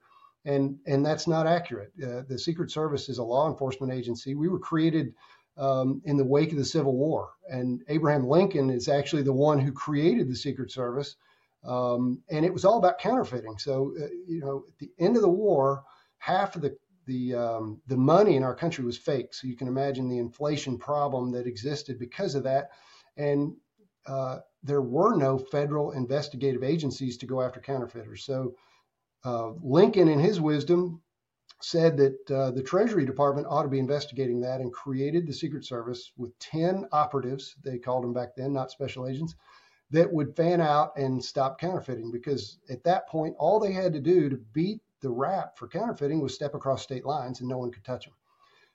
and 0.45 0.79
and 0.87 1.05
that's 1.05 1.29
not 1.29 1.47
accurate. 1.47 1.93
Uh, 2.03 2.23
the 2.29 2.39
Secret 2.39 2.71
Service 2.71 3.09
is 3.09 3.19
a 3.19 3.23
law 3.23 3.49
enforcement 3.49 3.93
agency. 3.93 4.35
We 4.35 4.49
were 4.49 4.59
created 4.59 5.15
um, 5.57 6.03
in 6.05 6.17
the 6.17 6.25
wake 6.25 6.51
of 6.51 6.59
the 6.59 6.65
Civil 6.65 6.97
War, 6.97 7.31
and 7.49 7.83
Abraham 7.89 8.27
Lincoln 8.27 8.69
is 8.71 8.89
actually 8.89 9.23
the 9.23 9.33
one 9.33 9.59
who 9.59 9.71
created 9.71 10.29
the 10.29 10.37
Secret 10.37 10.73
Service 10.73 11.17
um, 11.65 12.23
and 12.31 12.45
it 12.45 12.53
was 12.53 12.65
all 12.65 12.79
about 12.79 12.99
counterfeiting. 12.99 13.59
So, 13.59 13.95
uh, 14.01 14.07
you 14.27 14.41
know, 14.41 14.65
at 14.69 14.79
the 14.79 14.91
end 14.99 15.17
of 15.17 15.23
the 15.23 15.29
war, 15.29 15.85
half 16.19 16.57
of 16.57 16.63
the 16.63 16.77
the 17.07 17.35
um, 17.35 17.81
the 17.87 17.97
money 17.97 18.37
in 18.37 18.43
our 18.43 18.55
country 18.55 18.85
was 18.85 18.97
fake. 18.97 19.35
So 19.35 19.47
you 19.47 19.57
can 19.57 19.69
imagine 19.69 20.09
the 20.09 20.19
inflation 20.19 20.79
problem 20.79 21.33
that 21.33 21.47
existed 21.47 21.99
because 21.99 22.35
of 22.35 22.45
that. 22.45 22.71
And 23.17 23.57
uh, 24.07 24.39
there 24.63 24.83
were 24.83 25.17
no 25.17 25.39
federal 25.39 25.93
investigative 25.93 26.63
agencies 26.63 27.19
to 27.19 27.27
go 27.27 27.43
after 27.43 27.61
counterfeiters. 27.61 28.25
So 28.25 28.55
uh, 29.25 29.51
Lincoln, 29.63 30.09
in 30.09 30.19
his 30.19 30.41
wisdom, 30.41 31.03
said 31.63 31.97
that 31.99 32.31
uh, 32.31 32.51
the 32.53 32.63
Treasury 32.63 33.05
Department 33.05 33.47
ought 33.51 33.65
to 33.65 33.69
be 33.69 33.79
investigating 33.79 34.41
that 34.41 34.61
and 34.61 34.73
created 34.73 35.27
the 35.27 35.33
Secret 35.33 35.65
Service 35.65 36.13
with 36.17 36.39
10 36.39 36.87
operatives, 36.93 37.55
they 37.63 37.79
called 37.79 38.03
them 38.03 38.15
back 38.15 38.35
then, 38.35 38.53
not 38.53 38.71
special 38.71 39.07
agents, 39.07 39.35
that 39.91 40.13
would 40.13 40.37
fan 40.37 40.61
out 40.61 40.97
and 40.97 41.23
stop 41.23 41.59
counterfeiting 41.59 42.11
because 42.11 42.59
at 42.69 42.85
that 42.85 43.09
point, 43.09 43.35
all 43.39 43.59
they 43.59 43.73
had 43.73 43.93
to 43.93 44.01
do 44.01 44.29
to 44.29 44.37
beat 44.53 44.81
the 45.01 45.11
rap 45.11 45.57
for 45.59 45.67
counterfeiting 45.67 46.21
was 46.21 46.35
step 46.35 46.55
across 46.55 46.83
state 46.83 47.05
lines 47.05 47.41
and 47.41 47.49
no 47.49 47.59
one 47.59 47.71
could 47.71 47.85
touch 47.85 48.05
them. 48.05 48.15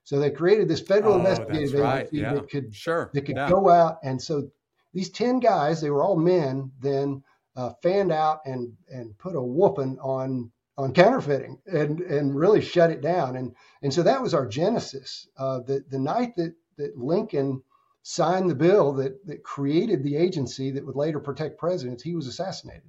So 0.04 0.20
they 0.20 0.30
created 0.30 0.68
this 0.68 0.82
federal 0.82 1.14
oh, 1.14 1.18
investigative 1.18 1.80
right. 1.80 2.00
agency 2.02 2.18
yeah. 2.18 2.34
that 2.34 2.50
could 2.50 2.76
sure. 2.76 3.10
that 3.14 3.22
could 3.22 3.38
yeah. 3.38 3.50
go 3.50 3.70
out 3.70 4.00
and 4.04 4.22
so 4.22 4.50
these 4.96 5.10
ten 5.10 5.40
guys, 5.42 5.82
they 5.82 5.90
were 5.90 6.04
all 6.04 6.16
men, 6.16 6.72
then 6.80 7.22
uh, 7.56 7.72
fanned 7.84 8.12
out 8.12 8.40
and 8.46 8.74
and 8.90 9.18
put 9.18 9.36
a 9.36 9.42
whooping 9.42 10.00
on 10.00 10.52
on 10.78 10.94
counterfeiting 10.94 11.60
and 11.66 12.00
and 12.02 12.36
really 12.36 12.62
shut 12.62 12.92
it 12.92 13.02
down. 13.02 13.36
And 13.36 13.54
and 13.82 13.94
so 13.94 14.04
that 14.04 14.22
was 14.22 14.34
our 14.34 14.48
genesis. 14.48 15.28
Uh, 15.38 15.60
the 15.60 15.84
the 15.90 16.00
night 16.00 16.36
that 16.38 16.56
that 16.78 16.98
Lincoln 16.98 17.62
signed 18.08 18.48
the 18.48 18.56
bill 18.56 18.94
that, 18.94 19.26
that 19.26 19.42
created 19.42 20.04
the 20.04 20.16
agency 20.16 20.70
that 20.70 20.86
would 20.86 20.96
later 20.96 21.20
protect 21.20 21.58
presidents, 21.58 22.04
he 22.04 22.14
was 22.14 22.28
assassinated. 22.28 22.88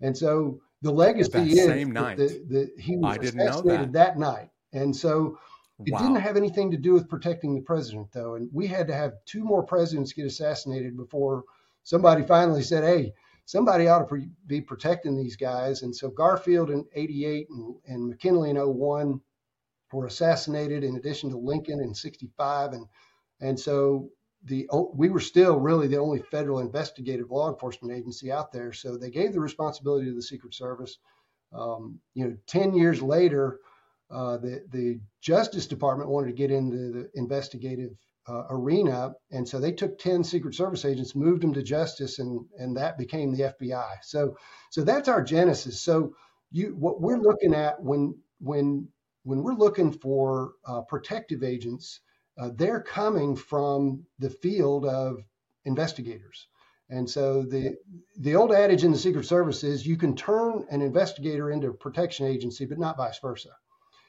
And 0.00 0.16
so 0.16 0.58
the 0.80 0.90
legacy 0.90 1.30
that 1.32 1.46
is. 1.46 1.56
That, 2.18 2.48
that 2.48 2.70
he 2.78 2.96
was 2.96 3.18
assassinated 3.18 3.92
that. 3.92 4.14
that 4.14 4.18
night. 4.18 4.48
And 4.72 4.96
so 4.96 5.38
it 5.84 5.92
Wow. 5.92 5.98
didn't 5.98 6.22
have 6.22 6.38
anything 6.38 6.70
to 6.70 6.78
do 6.78 6.94
with 6.94 7.10
protecting 7.10 7.54
the 7.54 7.60
president, 7.60 8.10
though. 8.12 8.36
And 8.36 8.48
we 8.54 8.66
had 8.66 8.86
to 8.86 8.94
have 8.94 9.12
two 9.26 9.44
more 9.44 9.62
presidents 9.62 10.14
get 10.14 10.24
assassinated 10.24 10.96
before 10.96 11.44
somebody 11.82 12.22
finally 12.22 12.62
said, 12.62 12.84
hey, 12.84 13.12
somebody 13.44 13.86
ought 13.86 13.98
to 13.98 14.06
pre- 14.06 14.30
be 14.46 14.62
protecting 14.62 15.14
these 15.14 15.36
guys. 15.36 15.82
And 15.82 15.94
so 15.94 16.08
Garfield 16.08 16.70
in 16.70 16.86
88 16.94 17.50
and, 17.50 17.74
and 17.86 18.08
McKinley 18.08 18.48
in 18.48 18.56
01 18.56 19.20
were 19.92 20.06
assassinated 20.06 20.84
in 20.84 20.96
addition 20.96 21.28
to 21.30 21.36
Lincoln 21.36 21.80
in 21.80 21.94
65. 21.94 22.72
And, 22.72 22.86
and 23.42 23.60
so 23.60 24.08
the 24.44 24.68
we 24.94 25.08
were 25.08 25.20
still 25.20 25.58
really 25.58 25.86
the 25.86 25.98
only 25.98 26.20
federal 26.30 26.58
investigative 26.60 27.30
law 27.30 27.50
enforcement 27.50 27.96
agency 27.96 28.30
out 28.30 28.52
there. 28.52 28.72
So 28.72 28.96
they 28.96 29.10
gave 29.10 29.32
the 29.32 29.40
responsibility 29.40 30.06
to 30.06 30.14
the 30.14 30.22
Secret 30.22 30.54
Service. 30.54 30.98
Um, 31.52 32.00
you 32.14 32.26
know, 32.26 32.36
ten 32.46 32.74
years 32.74 33.00
later, 33.00 33.60
uh, 34.10 34.36
the 34.38 34.64
the 34.70 35.00
Justice 35.20 35.66
Department 35.66 36.10
wanted 36.10 36.28
to 36.28 36.34
get 36.34 36.50
into 36.50 36.92
the 36.92 37.10
investigative 37.14 37.96
uh, 38.28 38.44
arena, 38.50 39.12
and 39.30 39.48
so 39.48 39.58
they 39.58 39.72
took 39.72 39.98
ten 39.98 40.22
Secret 40.22 40.54
Service 40.54 40.84
agents, 40.84 41.14
moved 41.14 41.42
them 41.42 41.54
to 41.54 41.62
Justice, 41.62 42.18
and 42.18 42.44
and 42.58 42.76
that 42.76 42.98
became 42.98 43.32
the 43.32 43.54
FBI. 43.58 43.96
So 44.02 44.36
so 44.70 44.84
that's 44.84 45.08
our 45.08 45.22
genesis. 45.22 45.80
So 45.80 46.14
you 46.50 46.76
what 46.78 47.00
we're 47.00 47.18
looking 47.18 47.54
at 47.54 47.82
when 47.82 48.14
when 48.40 48.88
when 49.22 49.42
we're 49.42 49.54
looking 49.54 49.90
for 49.90 50.52
uh, 50.66 50.82
protective 50.82 51.42
agents 51.42 52.00
uh, 52.38 52.50
they're 52.54 52.82
coming 52.82 53.36
from 53.36 54.04
the 54.18 54.30
field 54.30 54.84
of 54.84 55.22
investigators. 55.64 56.46
And 56.90 57.08
so 57.08 57.42
the 57.42 57.76
the 58.18 58.36
old 58.36 58.52
adage 58.52 58.84
in 58.84 58.92
the 58.92 58.98
Secret 58.98 59.24
Service 59.24 59.64
is 59.64 59.86
you 59.86 59.96
can 59.96 60.14
turn 60.14 60.66
an 60.70 60.82
investigator 60.82 61.50
into 61.50 61.68
a 61.68 61.74
protection 61.74 62.26
agency, 62.26 62.66
but 62.66 62.78
not 62.78 62.96
vice 62.96 63.18
versa. 63.20 63.50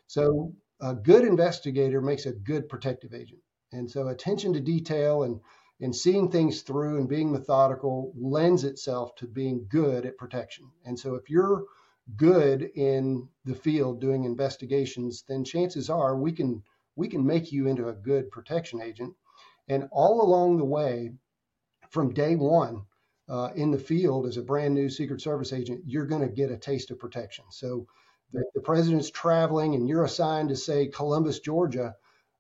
So 0.08 0.54
a 0.82 0.94
good 0.94 1.24
investigator 1.24 2.02
makes 2.02 2.26
a 2.26 2.34
good 2.34 2.68
protective 2.68 3.14
agent. 3.14 3.42
And 3.72 3.90
so 3.90 4.08
attention 4.10 4.54
to 4.54 4.60
detail 4.60 5.24
and 5.24 5.40
and 5.82 5.96
seeing 5.96 6.32
things 6.32 6.62
through 6.62 7.00
and 7.00 7.10
being 7.10 7.32
methodical 7.32 8.14
lends 8.16 8.64
itself 8.64 9.16
to 9.16 9.28
being 9.28 9.66
good 9.70 10.06
at 10.06 10.18
protection. 10.18 10.70
And 10.86 10.98
so 10.98 11.16
if 11.16 11.30
you're 11.30 11.66
good 12.16 12.62
in 12.76 13.28
the 13.44 13.56
field 13.56 14.00
doing 14.00 14.24
investigations, 14.24 15.24
then 15.28 15.44
chances 15.44 15.90
are 15.90 16.16
we 16.16 16.32
can 16.32 16.64
we 16.96 17.08
can 17.08 17.26
make 17.26 17.52
you 17.52 17.68
into 17.68 17.90
a 17.90 17.94
good 17.94 18.32
protection 18.32 18.82
agent. 18.82 19.14
And 19.68 19.88
all 19.92 20.22
along 20.22 20.58
the 20.58 20.66
way, 20.66 21.12
from 21.90 22.14
day 22.14 22.36
one 22.36 22.84
uh, 23.28 23.50
in 23.56 23.72
the 23.72 23.80
field 23.80 24.28
as 24.28 24.38
a 24.38 24.42
brand 24.42 24.74
new 24.74 24.90
Secret 24.90 25.22
Service 25.22 25.54
agent, 25.54 25.82
you're 25.86 26.06
going 26.06 26.22
to 26.22 26.28
get 26.28 26.52
a 26.52 26.58
taste 26.58 26.92
of 26.92 27.00
protection. 27.00 27.46
So 27.50 27.88
the, 28.32 28.44
the 28.54 28.62
president's 28.62 29.10
traveling 29.10 29.76
and 29.76 29.88
you're 29.88 30.04
assigned 30.04 30.50
to, 30.50 30.56
say, 30.56 30.88
Columbus, 30.88 31.40
Georgia. 31.40 31.96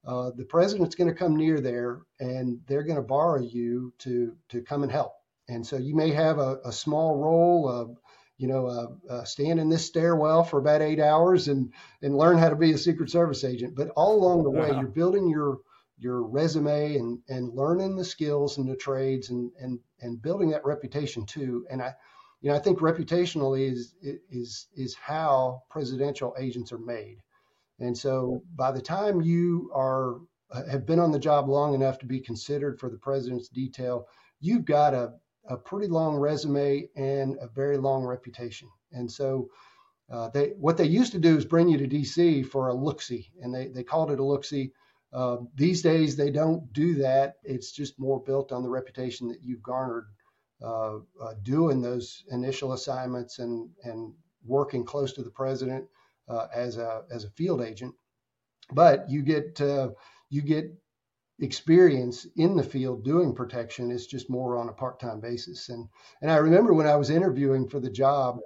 Uh, 0.05 0.31
the 0.35 0.45
president's 0.45 0.95
going 0.95 1.09
to 1.09 1.15
come 1.15 1.35
near 1.35 1.59
there 1.59 2.01
and 2.19 2.59
they're 2.67 2.83
going 2.83 2.97
to 2.97 3.01
borrow 3.01 3.41
you 3.41 3.91
to, 3.99 4.35
to 4.49 4.61
come 4.61 4.83
and 4.83 4.91
help. 4.91 5.13
And 5.47 5.65
so 5.65 5.77
you 5.77 5.95
may 5.95 6.11
have 6.11 6.37
a, 6.37 6.59
a 6.63 6.71
small 6.71 7.17
role, 7.17 7.95
you 8.37 8.47
know, 8.47 8.67
uh, 8.67 9.13
uh, 9.13 9.23
stand 9.23 9.59
in 9.59 9.69
this 9.69 9.85
stairwell 9.85 10.43
for 10.43 10.59
about 10.59 10.81
eight 10.81 10.99
hours 10.99 11.47
and 11.47 11.71
and 12.01 12.17
learn 12.17 12.37
how 12.37 12.49
to 12.49 12.55
be 12.55 12.73
a 12.73 12.77
Secret 12.77 13.09
Service 13.09 13.43
agent. 13.43 13.75
But 13.75 13.89
all 13.95 14.15
along 14.15 14.43
the 14.43 14.49
way, 14.49 14.69
you're 14.69 14.87
building 14.87 15.29
your 15.29 15.59
your 15.97 16.23
resume 16.23 16.97
and 16.97 17.19
and 17.29 17.53
learning 17.53 17.95
the 17.95 18.03
skills 18.03 18.57
and 18.57 18.67
the 18.67 18.75
trades 18.75 19.29
and 19.29 19.51
and 19.59 19.79
and 20.01 20.21
building 20.21 20.49
that 20.49 20.65
reputation 20.65 21.25
too. 21.25 21.65
And 21.69 21.81
I, 21.81 21.93
you 22.41 22.49
know, 22.49 22.55
I 22.55 22.59
think 22.59 22.79
reputationally 22.79 23.71
is 23.71 23.95
is 24.01 24.67
is 24.75 24.95
how 24.95 25.63
presidential 25.69 26.35
agents 26.37 26.73
are 26.73 26.77
made. 26.77 27.19
And 27.79 27.97
so 27.97 28.43
by 28.55 28.71
the 28.71 28.81
time 28.81 29.21
you 29.21 29.71
are 29.73 30.19
have 30.69 30.85
been 30.85 30.99
on 30.99 31.11
the 31.11 31.19
job 31.19 31.49
long 31.49 31.73
enough 31.73 31.99
to 31.99 32.05
be 32.05 32.19
considered 32.19 32.79
for 32.79 32.89
the 32.89 32.97
president's 32.97 33.49
detail, 33.49 34.07
you've 34.41 34.65
got 34.65 34.93
a 34.93 35.13
a 35.47 35.57
pretty 35.57 35.87
long 35.87 36.15
resume 36.15 36.87
and 36.95 37.37
a 37.41 37.47
very 37.47 37.77
long 37.77 38.03
reputation. 38.03 38.69
And 38.91 39.11
so 39.11 39.49
uh, 40.11 40.29
they 40.29 40.49
what 40.57 40.77
they 40.77 40.85
used 40.85 41.11
to 41.13 41.19
do 41.19 41.35
is 41.35 41.45
bring 41.45 41.67
you 41.67 41.77
to 41.77 41.87
DC 41.87 42.45
for 42.47 42.67
a 42.67 42.73
look-see, 42.73 43.31
and 43.41 43.53
they, 43.53 43.67
they 43.67 43.83
called 43.83 44.11
it 44.11 44.19
a 44.19 44.23
look-see. 44.23 44.71
Uh, 45.11 45.37
these 45.55 45.81
days 45.81 46.15
they 46.15 46.29
don't 46.29 46.71
do 46.73 46.95
that. 46.95 47.35
It's 47.43 47.71
just 47.71 47.99
more 47.99 48.21
built 48.21 48.51
on 48.51 48.61
the 48.61 48.69
reputation 48.69 49.27
that 49.29 49.41
you've 49.41 49.63
garnered 49.63 50.07
uh, 50.63 50.99
uh 51.21 51.33
doing 51.43 51.81
those 51.81 52.23
initial 52.31 52.73
assignments 52.73 53.39
and 53.39 53.69
and 53.83 54.13
working 54.45 54.85
close 54.85 55.11
to 55.11 55.21
the 55.21 55.29
president 55.29 55.85
uh, 56.29 56.47
as 56.53 56.77
a 56.77 57.03
as 57.11 57.23
a 57.23 57.29
field 57.31 57.61
agent. 57.61 57.93
But 58.71 59.09
you 59.09 59.21
get 59.21 59.59
uh, 59.59 59.89
you 60.29 60.41
get 60.41 60.71
experience 61.39 62.25
in 62.37 62.55
the 62.55 62.63
field 62.63 63.03
doing 63.03 63.35
protection. 63.35 63.91
is 63.91 64.07
just 64.07 64.29
more 64.29 64.57
on 64.57 64.69
a 64.69 64.73
part-time 64.73 65.19
basis. 65.19 65.69
And 65.69 65.87
and 66.21 66.31
I 66.31 66.37
remember 66.37 66.73
when 66.73 66.87
I 66.87 66.95
was 66.95 67.09
interviewing 67.09 67.67
for 67.67 67.79
the 67.79 67.89
job, 67.89 68.39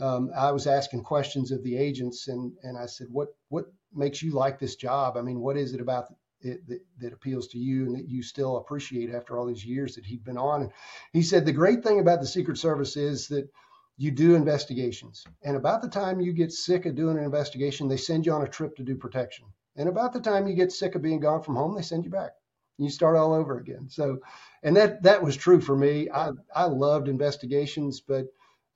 um, 0.00 0.30
I 0.36 0.50
was 0.50 0.66
asking 0.66 1.04
questions 1.04 1.52
of 1.52 1.62
the 1.62 1.76
agents, 1.76 2.28
and 2.28 2.52
and 2.62 2.76
I 2.76 2.86
said, 2.86 3.06
what 3.10 3.28
what 3.48 3.66
makes 3.92 4.22
you 4.22 4.32
like 4.32 4.58
this 4.58 4.76
job? 4.76 5.16
I 5.16 5.22
mean, 5.22 5.40
what 5.40 5.56
is 5.56 5.72
it 5.72 5.80
about 5.80 6.12
it 6.40 6.66
that, 6.66 6.80
that 7.00 7.12
appeals 7.12 7.46
to 7.48 7.58
you 7.58 7.86
and 7.86 7.94
that 7.96 8.08
you 8.08 8.22
still 8.22 8.56
appreciate 8.56 9.14
after 9.14 9.38
all 9.38 9.46
these 9.46 9.64
years 9.64 9.94
that 9.94 10.04
he'd 10.04 10.24
been 10.24 10.38
on? 10.38 10.62
And 10.62 10.72
he 11.12 11.22
said 11.22 11.46
the 11.46 11.52
great 11.52 11.84
thing 11.84 12.00
about 12.00 12.20
the 12.20 12.26
Secret 12.26 12.58
Service 12.58 12.96
is 12.96 13.28
that 13.28 13.48
you 13.96 14.10
do 14.10 14.34
investigations, 14.34 15.24
and 15.44 15.56
about 15.56 15.80
the 15.82 15.88
time 15.88 16.20
you 16.20 16.32
get 16.32 16.50
sick 16.50 16.84
of 16.84 16.96
doing 16.96 17.16
an 17.16 17.22
investigation, 17.22 17.86
they 17.86 17.96
send 17.96 18.26
you 18.26 18.32
on 18.32 18.42
a 18.42 18.48
trip 18.48 18.74
to 18.76 18.82
do 18.82 18.96
protection. 18.96 19.46
And 19.76 19.88
about 19.88 20.12
the 20.12 20.20
time 20.20 20.46
you 20.46 20.54
get 20.54 20.72
sick 20.72 20.94
of 20.94 21.02
being 21.02 21.20
gone 21.20 21.42
from 21.42 21.56
home, 21.56 21.74
they 21.74 21.82
send 21.82 22.04
you 22.04 22.10
back. 22.10 22.32
You 22.78 22.90
start 22.90 23.16
all 23.16 23.32
over 23.32 23.58
again. 23.58 23.88
So, 23.88 24.18
and 24.62 24.76
that 24.76 25.02
that 25.02 25.22
was 25.22 25.36
true 25.36 25.60
for 25.60 25.76
me. 25.76 26.08
I 26.10 26.30
I 26.54 26.64
loved 26.64 27.08
investigations, 27.08 28.00
but 28.00 28.26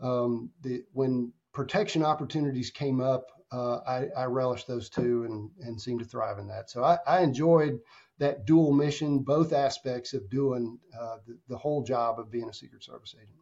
um, 0.01 0.51
the 0.63 0.85
when 0.93 1.33
protection 1.53 2.05
opportunities 2.05 2.71
came 2.71 3.01
up, 3.01 3.27
uh, 3.51 3.79
I, 3.79 4.07
I 4.17 4.25
relished 4.27 4.69
those 4.69 4.89
too 4.89 5.25
and 5.25 5.51
and 5.67 5.81
seemed 5.81 6.01
to 6.01 6.07
thrive 6.07 6.39
in 6.39 6.47
that. 6.49 6.71
So 6.71 6.85
I, 6.85 6.99
I 7.07 7.21
enjoyed 7.21 7.81
that 8.19 8.45
dual 8.45 8.73
mission, 8.73 9.21
both 9.21 9.53
aspects 9.53 10.13
of 10.13 10.29
doing 10.31 10.79
uh, 10.99 11.17
the, 11.27 11.39
the 11.49 11.57
whole 11.57 11.83
job 11.83 12.19
of 12.19 12.31
being 12.31 12.49
a 12.49 12.55
Secret 12.55 12.85
Service 12.85 13.15
agent. 13.17 13.39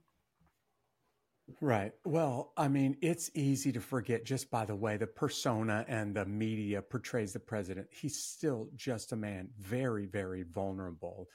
Right. 1.61 1.93
Well, 2.05 2.53
I 2.57 2.67
mean, 2.69 2.97
it's 3.03 3.31
easy 3.35 3.71
to 3.73 3.81
forget 3.81 4.25
just 4.25 4.51
by 4.51 4.65
the 4.65 4.75
way 4.75 4.97
the 4.97 5.07
persona 5.07 5.85
and 5.87 6.15
the 6.15 6.27
media 6.27 6.83
portrays 6.83 7.33
the 7.33 7.41
president. 7.41 7.87
He's 7.91 8.19
still 8.25 8.69
just 8.75 9.13
a 9.13 9.17
man, 9.17 9.51
very, 9.59 10.07
very 10.07 10.43
vulnerable. 10.43 11.29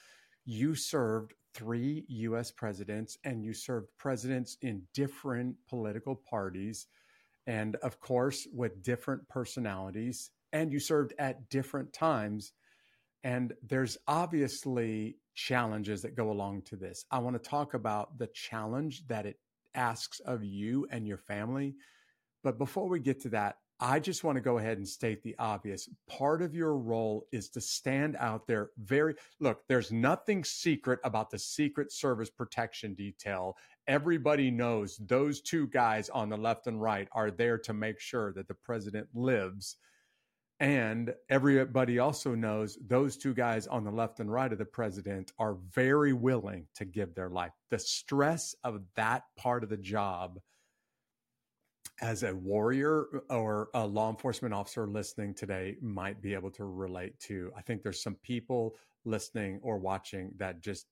You 0.44 0.76
served 0.76 1.34
three 1.54 2.04
US 2.10 2.52
presidents 2.52 3.18
and 3.24 3.44
you 3.44 3.54
served 3.54 3.88
presidents 3.98 4.58
in 4.62 4.84
different 4.94 5.56
political 5.70 6.16
parties 6.16 6.88
and, 7.48 7.78
of 7.78 8.00
course, 8.02 8.48
with 8.54 8.84
different 8.84 9.28
personalities. 9.30 10.32
And 10.52 10.74
you 10.74 10.80
served 10.82 11.14
at 11.20 11.50
different 11.50 11.94
times. 11.94 12.52
And 13.24 13.54
there's 13.64 13.98
obviously 14.08 15.18
challenges 15.36 16.02
that 16.02 16.16
go 16.16 16.32
along 16.32 16.64
to 16.64 16.76
this. 16.76 17.06
I 17.12 17.20
want 17.20 17.42
to 17.42 17.50
talk 17.50 17.74
about 17.74 18.18
the 18.18 18.28
challenge 18.28 19.08
that 19.08 19.26
it 19.26 19.38
asks 19.76 20.20
of 20.22 20.44
you 20.44 20.88
and 20.92 21.08
your 21.08 21.18
family. 21.18 21.76
But 22.44 22.58
before 22.58 22.88
we 22.88 23.00
get 23.00 23.20
to 23.22 23.30
that, 23.30 23.58
I 23.84 24.00
just 24.00 24.24
want 24.24 24.36
to 24.36 24.42
go 24.42 24.60
ahead 24.60 24.78
and 24.78 24.88
state 24.88 25.24
the 25.24 25.36
obvious. 25.40 25.90
Part 26.08 26.44
of 26.44 26.54
your 26.54 26.78
role 26.78 27.26
is 27.32 27.50
to 27.50 27.62
stand 27.62 28.16
out 28.20 28.46
there 28.46 28.70
very 28.78 29.16
look, 29.40 29.64
there's 29.68 29.92
nothing 29.92 30.44
secret 30.44 31.00
about 31.04 31.32
the 31.32 31.40
Secret 31.40 31.92
Service 31.92 32.30
protection 32.30 32.94
detail. 32.94 33.58
Everybody 33.88 34.52
knows 34.52 34.98
those 34.98 35.42
two 35.42 35.66
guys 35.68 36.10
on 36.10 36.30
the 36.30 36.38
left 36.38 36.68
and 36.68 36.80
right 36.80 37.08
are 37.12 37.32
there 37.32 37.58
to 37.58 37.74
make 37.74 38.00
sure 38.00 38.32
that 38.34 38.48
the 38.48 38.54
president 38.54 39.08
lives. 39.16 39.78
And 40.62 41.16
everybody 41.28 41.98
also 41.98 42.36
knows 42.36 42.78
those 42.88 43.18
two 43.18 43.34
guys 43.34 43.66
on 43.66 43.84
the 43.84 43.90
left 43.90 44.20
and 44.20 44.32
right 44.32 44.52
of 44.52 44.60
the 44.60 44.66
president 44.66 45.32
are 45.40 45.56
very 45.74 46.14
willing 46.14 46.68
to 46.76 46.86
give 46.86 47.16
their 47.16 47.30
life. 47.30 47.52
The 47.72 47.80
stress 47.80 48.54
of 48.64 48.84
that 48.94 49.24
part 49.36 49.64
of 49.64 49.70
the 49.70 49.78
job 49.78 50.40
as 52.00 52.22
a 52.22 52.36
warrior 52.36 53.24
or 53.32 53.70
a 53.74 53.88
law 53.88 54.12
enforcement 54.12 54.54
officer 54.54 54.86
listening 54.86 55.34
today 55.34 55.78
might 55.82 56.22
be 56.22 56.36
able 56.36 56.52
to 56.52 56.66
relate 56.66 57.20
to. 57.22 57.52
I 57.58 57.62
think 57.64 57.82
there's 57.82 58.04
some 58.04 58.18
people 58.22 58.76
listening 59.04 59.60
or 59.64 59.80
watching 59.80 60.32
that 60.38 60.62
just 60.62 60.86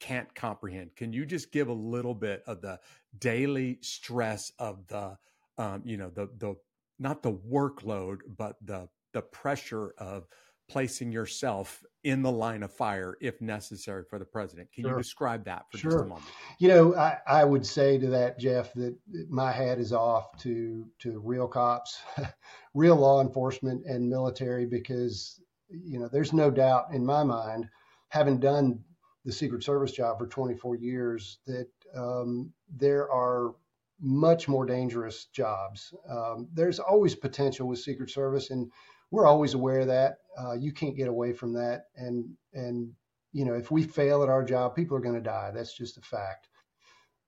can't 0.00 0.34
comprehend. 0.34 0.96
Can 0.96 1.12
you 1.12 1.24
just 1.24 1.52
give 1.52 1.68
a 1.68 1.72
little 1.72 2.14
bit 2.14 2.42
of 2.48 2.60
the 2.60 2.80
daily 3.20 3.78
stress 3.82 4.50
of 4.58 4.84
the, 4.88 5.16
um, 5.58 5.82
you 5.84 5.96
know, 5.96 6.10
the 6.10 6.28
the 6.38 6.56
not 6.98 7.22
the 7.22 7.32
workload, 7.32 8.18
but 8.36 8.56
the 8.64 8.88
the 9.12 9.22
pressure 9.22 9.94
of 9.98 10.26
placing 10.68 11.12
yourself 11.12 11.84
in 12.04 12.22
the 12.22 12.30
line 12.30 12.62
of 12.62 12.72
fire 12.72 13.16
if 13.20 13.40
necessary 13.40 14.02
for 14.08 14.18
the 14.18 14.24
president. 14.24 14.70
Can 14.72 14.84
sure. 14.84 14.92
you 14.92 14.98
describe 14.98 15.44
that 15.44 15.66
for 15.70 15.78
sure. 15.78 15.90
just 15.90 16.04
a 16.04 16.06
moment? 16.06 16.26
You 16.58 16.68
know, 16.68 16.94
I, 16.96 17.18
I 17.26 17.44
would 17.44 17.66
say 17.66 17.98
to 17.98 18.06
that, 18.08 18.38
Jeff, 18.38 18.72
that 18.74 18.96
my 19.28 19.52
hat 19.52 19.78
is 19.78 19.92
off 19.92 20.36
to 20.38 20.86
to 21.00 21.20
real 21.20 21.48
cops, 21.48 22.00
real 22.74 22.96
law 22.96 23.20
enforcement 23.20 23.84
and 23.86 24.08
military 24.08 24.66
because 24.66 25.40
you 25.68 25.98
know 25.98 26.08
there's 26.08 26.32
no 26.32 26.50
doubt 26.50 26.86
in 26.92 27.04
my 27.04 27.22
mind, 27.24 27.68
having 28.08 28.38
done 28.38 28.82
the 29.24 29.32
Secret 29.32 29.62
Service 29.64 29.92
job 29.92 30.18
for 30.18 30.26
24 30.26 30.76
years, 30.76 31.38
that 31.46 31.68
um, 31.96 32.52
there 32.68 33.10
are 33.10 33.54
much 34.00 34.48
more 34.48 34.66
dangerous 34.66 35.26
jobs. 35.26 35.94
Um, 36.08 36.48
there's 36.52 36.78
always 36.78 37.14
potential 37.14 37.68
with 37.68 37.78
Secret 37.78 38.10
Service, 38.10 38.50
and 38.50 38.70
we're 39.10 39.26
always 39.26 39.54
aware 39.54 39.80
of 39.80 39.86
that. 39.88 40.14
Uh, 40.38 40.54
you 40.54 40.72
can't 40.72 40.96
get 40.96 41.08
away 41.08 41.32
from 41.32 41.52
that. 41.54 41.84
And 41.96 42.26
and 42.52 42.92
you 43.32 43.44
know, 43.44 43.54
if 43.54 43.70
we 43.70 43.82
fail 43.82 44.22
at 44.22 44.28
our 44.28 44.44
job, 44.44 44.74
people 44.74 44.96
are 44.96 45.00
going 45.00 45.14
to 45.16 45.20
die. 45.20 45.50
That's 45.52 45.76
just 45.76 45.98
a 45.98 46.02
fact. 46.02 46.48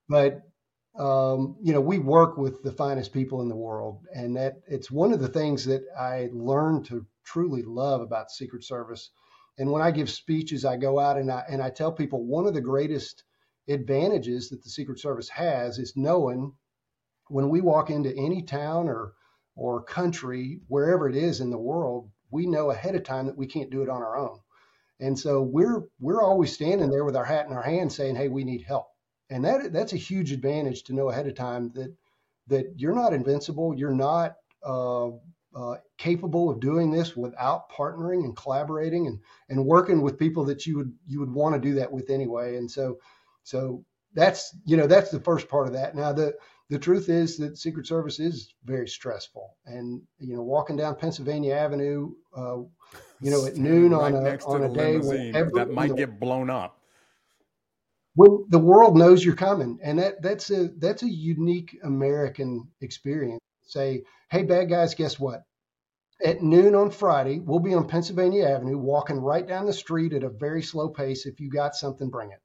But 0.08 0.42
um, 0.98 1.56
you 1.62 1.72
know, 1.72 1.80
we 1.80 1.98
work 1.98 2.38
with 2.38 2.62
the 2.62 2.72
finest 2.72 3.12
people 3.12 3.42
in 3.42 3.48
the 3.48 3.56
world, 3.56 4.00
and 4.14 4.36
that 4.36 4.54
it's 4.66 4.90
one 4.90 5.12
of 5.12 5.20
the 5.20 5.28
things 5.28 5.64
that 5.66 5.82
I 5.98 6.28
learned 6.32 6.86
to 6.86 7.06
truly 7.24 7.62
love 7.62 8.00
about 8.00 8.30
Secret 8.30 8.64
Service. 8.64 9.10
And 9.58 9.70
when 9.70 9.82
I 9.82 9.90
give 9.90 10.10
speeches, 10.10 10.64
I 10.64 10.76
go 10.76 10.98
out 10.98 11.16
and 11.18 11.30
I 11.30 11.44
and 11.48 11.62
I 11.62 11.70
tell 11.70 11.92
people 11.92 12.24
one 12.24 12.46
of 12.46 12.54
the 12.54 12.60
greatest 12.60 13.24
advantages 13.68 14.50
that 14.50 14.62
the 14.62 14.70
Secret 14.70 15.00
Service 15.00 15.28
has 15.28 15.78
is 15.78 15.96
knowing 15.96 16.52
when 17.28 17.48
we 17.48 17.60
walk 17.60 17.90
into 17.90 18.14
any 18.16 18.42
town 18.42 18.88
or 18.88 19.12
or 19.56 19.82
country, 19.82 20.60
wherever 20.68 21.08
it 21.08 21.16
is 21.16 21.40
in 21.40 21.50
the 21.50 21.58
world, 21.58 22.10
we 22.30 22.46
know 22.46 22.70
ahead 22.70 22.94
of 22.94 23.02
time 23.02 23.26
that 23.26 23.38
we 23.38 23.46
can't 23.46 23.70
do 23.70 23.82
it 23.82 23.88
on 23.88 24.02
our 24.02 24.16
own. 24.16 24.38
And 25.00 25.18
so 25.18 25.42
we're 25.42 25.84
we're 26.00 26.22
always 26.22 26.52
standing 26.52 26.90
there 26.90 27.04
with 27.04 27.16
our 27.16 27.24
hat 27.24 27.46
in 27.46 27.52
our 27.52 27.62
hand 27.62 27.92
saying, 27.92 28.16
"Hey, 28.16 28.28
we 28.28 28.44
need 28.44 28.62
help." 28.62 28.86
And 29.30 29.44
that 29.44 29.72
that's 29.72 29.92
a 29.92 29.98
huge 29.98 30.32
advantage 30.32 30.84
to 30.84 30.94
know 30.94 31.08
ahead 31.10 31.26
of 31.26 31.34
time 31.34 31.70
that 31.74 31.94
that 32.48 32.66
you're 32.76 32.94
not 32.94 33.12
invincible, 33.12 33.74
you're 33.76 33.90
not 33.94 34.36
uh, 34.64 35.08
uh, 35.54 35.76
capable 35.98 36.48
of 36.48 36.60
doing 36.60 36.90
this 36.90 37.16
without 37.16 37.70
partnering 37.70 38.24
and 38.24 38.36
collaborating 38.36 39.06
and 39.06 39.20
and 39.48 39.66
working 39.66 40.00
with 40.00 40.18
people 40.18 40.44
that 40.44 40.66
you 40.66 40.76
would 40.76 40.92
you 41.06 41.20
would 41.20 41.32
want 41.32 41.54
to 41.54 41.60
do 41.60 41.74
that 41.74 41.92
with 41.92 42.08
anyway. 42.08 42.56
And 42.56 42.70
so 42.70 42.98
so 43.46 43.84
that's 44.12 44.56
you 44.64 44.76
know 44.76 44.88
that's 44.88 45.12
the 45.12 45.20
first 45.20 45.48
part 45.48 45.68
of 45.68 45.74
that. 45.74 45.94
Now 45.94 46.12
the 46.12 46.34
the 46.68 46.80
truth 46.80 47.08
is 47.08 47.36
that 47.36 47.56
Secret 47.56 47.86
Service 47.86 48.18
is 48.18 48.52
very 48.64 48.88
stressful, 48.88 49.56
and 49.66 50.02
you 50.18 50.34
know, 50.34 50.42
walking 50.42 50.74
down 50.74 50.96
Pennsylvania 50.96 51.54
Avenue, 51.54 52.10
uh, 52.36 52.56
you 53.20 53.30
know, 53.30 53.46
at 53.46 53.56
noon 53.56 53.92
right 53.92 54.12
on 54.12 54.26
a 54.26 54.38
on 54.46 54.62
a 54.64 54.74
day 54.74 54.98
when 54.98 55.30
that 55.32 55.70
might 55.70 55.94
get 55.94 56.18
blown 56.18 56.50
up. 56.50 56.80
When 58.16 58.46
the 58.48 58.58
world 58.58 58.96
knows 58.96 59.24
you're 59.24 59.36
coming, 59.36 59.78
and 59.80 60.00
that 60.00 60.20
that's 60.20 60.50
a 60.50 60.70
that's 60.78 61.04
a 61.04 61.08
unique 61.08 61.78
American 61.84 62.68
experience. 62.80 63.40
Say, 63.62 64.02
hey, 64.28 64.42
bad 64.42 64.68
guys, 64.68 64.96
guess 64.96 65.20
what? 65.20 65.44
At 66.24 66.42
noon 66.42 66.74
on 66.74 66.90
Friday, 66.90 67.38
we'll 67.38 67.60
be 67.60 67.74
on 67.74 67.86
Pennsylvania 67.86 68.48
Avenue, 68.48 68.78
walking 68.78 69.18
right 69.18 69.46
down 69.46 69.66
the 69.66 69.72
street 69.72 70.14
at 70.14 70.24
a 70.24 70.30
very 70.30 70.62
slow 70.62 70.88
pace. 70.88 71.26
If 71.26 71.38
you 71.38 71.48
got 71.48 71.76
something, 71.76 72.10
bring 72.10 72.32
it. 72.32 72.40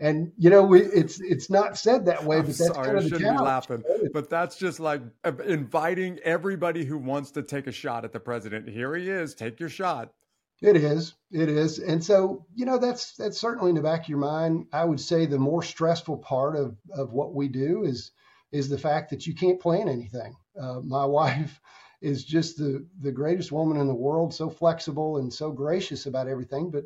And 0.00 0.32
you 0.36 0.50
know, 0.50 0.62
we, 0.62 0.82
it's 0.82 1.20
it's 1.20 1.48
not 1.48 1.78
said 1.78 2.06
that 2.06 2.24
way, 2.24 2.38
I'm 2.38 2.46
but 2.46 2.56
that's 2.56 2.74
sorry, 2.74 2.86
kind 2.86 2.98
of 2.98 3.04
I 3.04 3.08
shouldn't 3.08 3.38
be 3.38 3.42
laughing. 3.44 3.82
But 4.12 4.28
that's 4.28 4.56
just 4.56 4.80
like 4.80 5.02
uh, 5.22 5.32
inviting 5.46 6.18
everybody 6.24 6.84
who 6.84 6.98
wants 6.98 7.30
to 7.32 7.42
take 7.42 7.68
a 7.68 7.72
shot 7.72 8.04
at 8.04 8.12
the 8.12 8.20
president. 8.20 8.68
Here 8.68 8.94
he 8.96 9.08
is. 9.08 9.34
Take 9.34 9.60
your 9.60 9.68
shot. 9.68 10.12
It 10.60 10.76
is. 10.76 11.14
It 11.30 11.48
is. 11.48 11.78
And 11.78 12.02
so, 12.02 12.46
you 12.54 12.64
know, 12.64 12.78
that's 12.78 13.14
that's 13.16 13.38
certainly 13.38 13.70
in 13.70 13.76
the 13.76 13.82
back 13.82 14.02
of 14.02 14.08
your 14.08 14.18
mind. 14.18 14.66
I 14.72 14.84
would 14.84 15.00
say 15.00 15.26
the 15.26 15.38
more 15.38 15.62
stressful 15.62 16.18
part 16.18 16.56
of 16.56 16.76
of 16.90 17.12
what 17.12 17.34
we 17.34 17.48
do 17.48 17.84
is 17.84 18.12
is 18.50 18.68
the 18.68 18.78
fact 18.78 19.10
that 19.10 19.26
you 19.26 19.34
can't 19.34 19.60
plan 19.60 19.88
anything. 19.88 20.34
Uh, 20.58 20.80
my 20.80 21.04
wife 21.20 21.60
is 22.00 22.24
just 22.24 22.56
the 22.56 22.86
the 23.00 23.12
greatest 23.12 23.52
woman 23.52 23.76
in 23.76 23.86
the 23.86 23.94
world, 23.94 24.34
so 24.34 24.50
flexible 24.50 25.18
and 25.18 25.32
so 25.32 25.52
gracious 25.52 26.06
about 26.06 26.28
everything. 26.28 26.70
But 26.70 26.84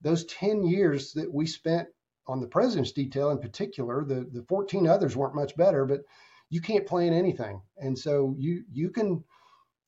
those 0.00 0.24
ten 0.24 0.64
years 0.64 1.12
that 1.14 1.32
we 1.32 1.46
spent 1.46 1.88
on 2.28 2.40
the 2.40 2.46
president's 2.46 2.92
detail 2.92 3.30
in 3.30 3.38
particular, 3.38 4.04
the 4.04 4.26
the 4.32 4.44
14 4.48 4.86
others 4.86 5.16
weren't 5.16 5.34
much 5.34 5.56
better, 5.56 5.84
but 5.84 6.02
you 6.50 6.60
can't 6.60 6.86
plan 6.86 7.12
anything, 7.12 7.60
and 7.78 7.98
so 7.98 8.34
you 8.38 8.64
you 8.72 8.90
can 8.90 9.24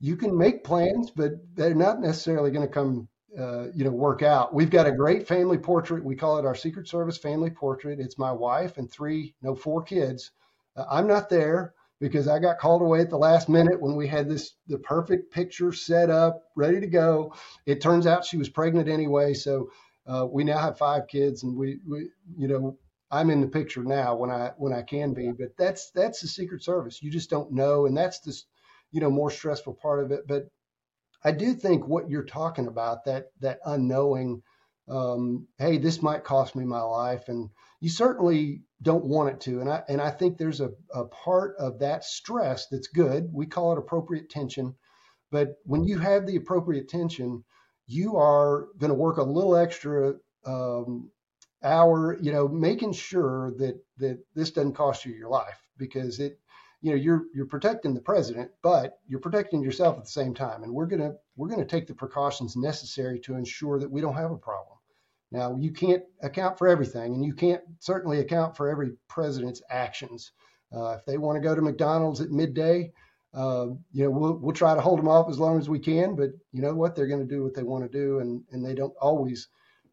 you 0.01 0.17
can 0.17 0.37
make 0.37 0.65
plans, 0.65 1.11
but 1.11 1.33
they're 1.55 1.75
not 1.75 2.01
necessarily 2.01 2.51
going 2.51 2.67
to 2.67 2.73
come 2.73 3.09
uh, 3.39 3.67
you 3.75 3.85
know 3.85 3.91
work 3.91 4.23
out. 4.23 4.55
We've 4.55 4.71
got 4.71 4.87
a 4.87 4.93
great 4.93 5.29
family 5.29 5.59
portrait. 5.59 6.05
We 6.05 6.17
call 6.17 6.39
it 6.39 6.47
our 6.47 6.55
Secret 6.55 6.89
Service 6.89 7.19
family 7.19 7.51
portrait. 7.51 8.01
It's 8.01 8.19
my 8.19 8.33
wife 8.33 8.79
and 8.79 8.91
three 8.91 9.35
no 9.43 9.55
four 9.55 9.83
kids. 9.83 10.31
Uh, 10.77 10.85
I'm 10.91 11.07
not 11.07 11.29
there 11.29 11.75
because 12.01 12.29
I 12.29 12.39
got 12.39 12.59
called 12.59 12.83
away 12.83 13.01
at 13.01 13.11
the 13.11 13.19
last 13.19 13.49
minute 13.49 13.81
when 13.81 13.97
we 13.97 14.07
had 14.07 14.29
this 14.29 14.55
the 14.69 14.79
perfect 14.79 15.33
picture 15.33 15.73
set 15.73 16.11
up, 16.11 16.43
ready 16.57 16.81
to 16.81 16.87
go. 16.87 17.35
It 17.67 17.81
turns 17.81 18.07
out 18.07 18.25
she 18.25 18.37
was 18.37 18.49
pregnant 18.49 18.89
anyway, 18.89 19.35
so 19.35 19.71
uh, 20.09 20.27
we 20.31 20.43
now 20.43 20.59
have 20.59 20.79
five 20.79 21.07
kids, 21.07 21.43
and 21.43 21.57
we, 21.57 21.79
we, 21.87 22.09
you 22.37 22.49
know, 22.49 22.79
I'm 23.11 23.31
in 23.31 23.41
the 23.41 23.47
picture 23.47 23.85
now 23.85 24.17
when 24.17 24.31
I 24.31 24.53
when 24.57 24.73
I 24.73 24.83
can 24.83 25.15
be. 25.15 25.33
But 25.33 25.57
that's 25.59 25.91
that's 25.95 26.21
the 26.21 26.29
Secret 26.29 26.63
Service. 26.63 27.03
You 27.03 27.11
just 27.11 27.31
don't 27.31 27.53
know, 27.53 27.87
and 27.87 27.97
that's 27.97 28.21
the, 28.21 28.35
you 28.91 29.01
know, 29.01 29.11
more 29.11 29.31
stressful 29.31 29.75
part 29.75 30.03
of 30.03 30.11
it. 30.11 30.27
But 30.27 30.49
I 31.23 31.33
do 31.33 31.53
think 31.55 31.87
what 31.87 32.09
you're 32.09 32.25
talking 32.25 32.69
about 32.69 33.05
that 33.05 33.27
that 33.41 33.61
unknowing, 33.65 34.43
um, 34.89 35.47
hey, 35.59 35.79
this 35.79 36.03
might 36.03 36.25
cost 36.25 36.57
me 36.57 36.65
my 36.65 36.81
life, 36.83 37.29
and 37.29 37.51
you 37.81 37.91
certainly 37.91 38.63
don't 38.81 39.05
want 39.05 39.31
it 39.31 39.41
to. 39.43 39.61
And 39.61 39.69
I 39.71 39.83
and 39.89 40.01
I 40.01 40.11
think 40.11 40.39
there's 40.39 40.61
a, 40.61 40.71
a 40.95 41.05
part 41.05 41.57
of 41.59 41.81
that 41.81 42.05
stress 42.05 42.67
that's 42.71 42.89
good. 42.89 43.31
We 43.33 43.47
call 43.47 43.73
it 43.73 43.79
appropriate 43.79 44.31
tension. 44.31 44.75
But 45.31 45.57
when 45.65 45.85
you 45.85 45.99
have 45.99 46.27
the 46.27 46.37
appropriate 46.37 46.89
tension, 46.89 47.45
you 47.89 48.17
are 48.17 48.69
going 48.79 48.91
to 48.91 48.95
work 48.95 49.17
a 49.17 49.23
little 49.23 49.57
extra 49.57 50.15
um, 50.47 51.11
hour, 51.65 52.17
you 52.21 52.31
know, 52.31 52.47
making 52.47 52.93
sure 52.93 53.53
that 53.59 53.83
that 53.97 54.19
this 54.35 54.51
doesn't 54.53 54.75
cost 54.75 55.05
you 55.05 55.13
your 55.13 55.31
life 55.31 55.59
because 55.79 56.21
it 56.21 56.39
you 56.83 56.91
know 56.91 56.97
you're 56.97 57.25
you're 57.35 57.47
protecting 57.47 57.95
the 57.95 58.01
president, 58.01 58.51
but 58.63 58.99
you're 59.09 59.21
protecting 59.21 59.63
yourself 59.63 59.97
at 59.97 60.05
the 60.05 60.11
same 60.11 60.35
time. 60.35 60.63
And 60.63 60.73
we're 60.73 60.87
gonna 60.87 61.15
we're 61.37 61.49
gonna 61.49 61.65
take 61.65 61.87
the 61.87 61.95
precautions 61.95 62.57
necessary 62.57 63.19
to 63.21 63.35
ensure 63.35 63.81
that 63.81 63.91
we 63.91 64.01
don't 64.03 64.15
have 64.15 64.31
a 64.31 64.37
problem. 64.37 64.77
Now 65.33 65.57
you 65.57 65.73
can't 65.73 66.05
account 66.23 66.59
for 66.59 66.69
everything, 66.69 67.15
and 67.15 67.25
you 67.25 67.35
can't 67.35 67.63
certainly 67.81 68.21
account 68.21 68.57
for 68.57 68.69
every 68.69 68.93
president's 69.09 69.63
actions. 69.71 70.33
Uh, 70.71 70.97
if 70.99 71.07
they 71.07 71.17
want 71.17 71.37
to 71.37 71.41
go 71.41 71.55
to 71.55 71.63
McDonald's 71.63 72.21
at 72.21 72.31
midday, 72.31 72.93
uh, 73.35 73.67
you 73.93 74.05
know 74.05 74.11
we'll 74.11 74.39
we'll 74.39 74.55
try 74.55 74.75
to 74.75 74.81
hold 74.81 74.99
them 74.99 75.09
off 75.09 75.29
as 75.29 75.39
long 75.39 75.59
as 75.59 75.69
we 75.69 75.79
can. 75.79 76.17
But 76.17 76.31
you 76.53 76.63
know 76.63 76.75
what, 76.75 76.95
they're 76.95 77.07
going 77.07 77.27
to 77.27 77.35
do 77.35 77.43
what 77.43 77.55
they 77.55 77.63
want 77.63 77.91
to 77.91 77.99
do, 77.99 78.21
and 78.21 78.43
and 78.51 78.65
they 78.65 78.75
don't 78.75 78.95
always 79.01 79.49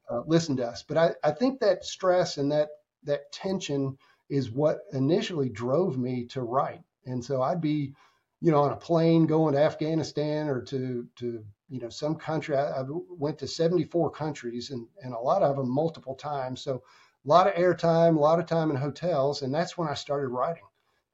uh, 0.09 0.21
listen 0.25 0.57
to 0.57 0.67
us. 0.67 0.83
But 0.83 0.97
I, 0.97 1.11
I 1.23 1.31
think 1.31 1.59
that 1.59 1.83
stress 1.83 2.37
and 2.37 2.51
that 2.51 2.69
that 3.03 3.31
tension 3.31 3.97
is 4.29 4.51
what 4.51 4.79
initially 4.91 5.49
drove 5.49 5.97
me 5.97 6.25
to 6.25 6.41
write. 6.41 6.81
And 7.05 7.23
so 7.23 7.41
I'd 7.41 7.61
be, 7.61 7.93
you 8.41 8.51
know, 8.51 8.63
on 8.63 8.71
a 8.71 8.77
plane 8.77 9.27
going 9.27 9.53
to 9.53 9.61
Afghanistan 9.61 10.47
or 10.47 10.61
to 10.63 11.07
to 11.17 11.43
you 11.69 11.79
know 11.79 11.89
some 11.89 12.15
country. 12.15 12.55
I, 12.55 12.81
I 12.81 12.83
went 12.87 13.39
to 13.39 13.47
74 13.47 14.11
countries 14.11 14.71
and 14.71 14.87
and 15.01 15.13
a 15.13 15.19
lot 15.19 15.43
of 15.43 15.57
them 15.57 15.69
multiple 15.69 16.15
times. 16.15 16.61
So 16.61 16.83
a 17.25 17.29
lot 17.29 17.47
of 17.47 17.53
airtime, 17.55 18.17
a 18.17 18.19
lot 18.19 18.39
of 18.39 18.45
time 18.45 18.69
in 18.69 18.75
hotels, 18.75 19.41
and 19.41 19.53
that's 19.53 19.77
when 19.77 19.87
I 19.87 19.95
started 19.95 20.29
writing. 20.29 20.63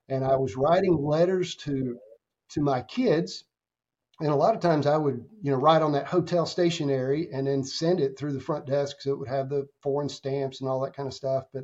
And 0.10 0.26
I 0.26 0.36
was 0.36 0.58
writing 0.58 0.98
letters 1.02 1.56
to 1.58 1.98
to 2.54 2.62
my 2.62 2.82
kids 2.82 3.44
and 4.22 4.30
a 4.30 4.36
lot 4.36 4.54
of 4.54 4.62
times 4.62 4.86
I 4.86 4.98
would, 4.98 5.26
you 5.42 5.52
know, 5.52 5.58
write 5.58 5.82
on 5.82 5.94
that 5.94 6.06
hotel 6.06 6.46
stationery 6.46 7.30
and 7.34 7.48
then 7.48 7.64
send 7.64 8.00
it 8.00 8.18
through 8.18 8.34
the 8.34 8.40
front 8.40 8.68
desk 8.68 8.98
so 9.02 9.12
it 9.12 9.20
would 9.20 9.28
have 9.28 9.50
the 9.50 9.68
foreign 9.82 10.10
stamps 10.10 10.62
and 10.62 10.70
all 10.70 10.82
that 10.82 10.96
kind 10.96 11.08
of 11.08 11.14
stuff. 11.14 11.46
But 11.52 11.64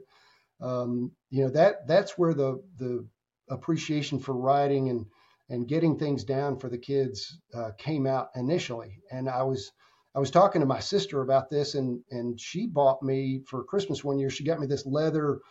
um, 0.60 1.12
you 1.30 1.44
know 1.44 1.52
that 1.52 1.88
that's 1.88 2.18
where 2.18 2.34
the 2.34 2.64
the 2.78 3.08
appreciation 3.50 4.20
for 4.20 4.36
writing 4.36 4.90
and 4.90 5.06
and 5.50 5.68
getting 5.68 5.98
things 5.98 6.24
down 6.24 6.58
for 6.58 6.68
the 6.68 6.80
kids 6.80 7.40
uh, 7.54 7.72
came 7.78 8.08
out 8.08 8.30
initially. 8.36 9.04
And 9.12 9.30
I 9.30 9.44
was 9.44 9.72
I 10.16 10.20
was 10.20 10.32
talking 10.32 10.62
to 10.62 10.68
my 10.68 10.80
sister 10.80 11.22
about 11.22 11.52
this, 11.52 11.76
and 11.76 12.02
and 12.10 12.40
she 12.42 12.66
bought 12.66 13.04
me 13.04 13.44
for 13.48 13.64
Christmas 13.66 14.04
one 14.04 14.18
year. 14.18 14.32
She 14.32 14.44
got 14.44 14.60
me 14.60 14.66
this 14.66 14.86
leather 14.88 15.42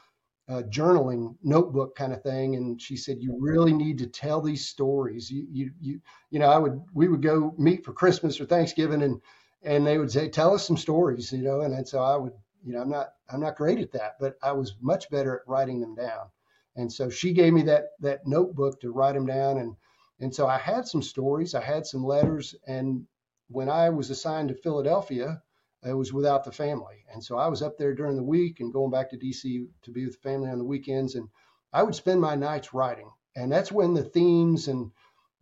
uh, 0.48 0.62
journaling 0.62 1.36
notebook 1.42 1.96
kind 1.96 2.12
of 2.12 2.22
thing, 2.22 2.56
and 2.56 2.80
she 2.80 2.96
said, 2.96 3.20
"You 3.20 3.36
really 3.38 3.72
need 3.72 3.98
to 3.98 4.06
tell 4.06 4.40
these 4.40 4.66
stories. 4.66 5.30
You 5.30 5.46
you 5.50 5.70
you 5.80 6.00
you 6.30 6.38
know, 6.38 6.48
I 6.50 6.58
would 6.58 6.80
we 6.94 7.08
would 7.08 7.22
go 7.22 7.54
meet 7.58 7.84
for 7.84 7.92
Christmas 7.92 8.40
or 8.40 8.46
Thanksgiving, 8.46 9.02
and 9.02 9.20
and 9.62 9.86
they 9.86 9.98
would 9.98 10.10
say, 10.10 10.28
"Tell 10.28 10.54
us 10.54 10.66
some 10.66 10.76
stories," 10.76 11.32
you 11.32 11.42
know, 11.42 11.62
and, 11.62 11.74
and 11.74 11.86
so 11.86 12.00
I 12.02 12.16
would 12.16 12.32
you 12.66 12.72
know, 12.72 12.80
I'm 12.82 12.90
not 12.90 13.14
I'm 13.30 13.40
not 13.40 13.56
great 13.56 13.78
at 13.80 13.92
that, 13.92 14.16
but 14.20 14.36
I 14.42 14.52
was 14.52 14.74
much 14.80 15.08
better 15.10 15.36
at 15.36 15.48
writing 15.48 15.80
them 15.80 15.94
down. 15.94 16.26
And 16.74 16.92
so 16.92 17.08
she 17.08 17.32
gave 17.32 17.52
me 17.52 17.62
that 17.62 17.90
that 18.00 18.26
notebook 18.26 18.80
to 18.80 18.92
write 18.92 19.14
them 19.14 19.26
down, 19.26 19.58
and 19.58 19.76
and 20.20 20.34
so 20.34 20.46
I 20.46 20.58
had 20.58 20.86
some 20.86 21.02
stories, 21.02 21.54
I 21.54 21.62
had 21.62 21.86
some 21.86 22.04
letters, 22.04 22.54
and 22.66 23.06
when 23.48 23.68
I 23.68 23.90
was 23.90 24.10
assigned 24.10 24.48
to 24.48 24.54
Philadelphia, 24.54 25.42
it 25.84 25.92
was 25.92 26.12
without 26.12 26.44
the 26.44 26.52
family, 26.52 27.04
and 27.12 27.22
so 27.22 27.36
I 27.36 27.48
was 27.48 27.62
up 27.62 27.78
there 27.78 27.94
during 27.94 28.16
the 28.16 28.22
week 28.22 28.60
and 28.60 28.72
going 28.72 28.90
back 28.90 29.10
to 29.10 29.18
DC 29.18 29.66
to 29.82 29.90
be 29.90 30.04
with 30.04 30.14
the 30.14 30.28
family 30.28 30.50
on 30.50 30.58
the 30.58 30.64
weekends, 30.64 31.14
and 31.14 31.28
I 31.72 31.82
would 31.82 31.94
spend 31.94 32.20
my 32.20 32.34
nights 32.34 32.74
writing, 32.74 33.10
and 33.34 33.50
that's 33.50 33.72
when 33.72 33.94
the 33.94 34.04
themes 34.04 34.68
and 34.68 34.90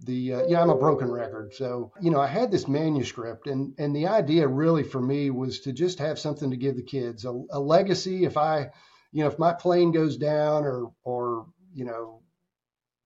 the 0.00 0.34
uh, 0.34 0.46
yeah 0.48 0.60
i'm 0.60 0.70
a 0.70 0.76
broken 0.76 1.10
record. 1.10 1.54
So 1.54 1.92
you 2.00 2.10
know 2.10 2.20
i 2.20 2.26
had 2.26 2.50
this 2.50 2.68
manuscript 2.68 3.46
and 3.46 3.74
and 3.78 3.94
the 3.94 4.08
idea 4.08 4.46
really 4.46 4.82
for 4.82 5.00
me 5.00 5.30
was 5.30 5.60
to 5.60 5.72
just 5.72 5.98
have 5.98 6.18
something 6.18 6.50
to 6.50 6.56
give 6.56 6.76
the 6.76 6.82
kids 6.82 7.24
a, 7.24 7.42
a 7.50 7.60
legacy. 7.60 8.24
If 8.24 8.36
i 8.36 8.70
you 9.12 9.22
know 9.22 9.28
if 9.28 9.38
my 9.38 9.52
plane 9.52 9.92
goes 9.92 10.16
down 10.16 10.64
or 10.64 10.92
or 11.04 11.46
you 11.72 11.84
know 11.84 12.22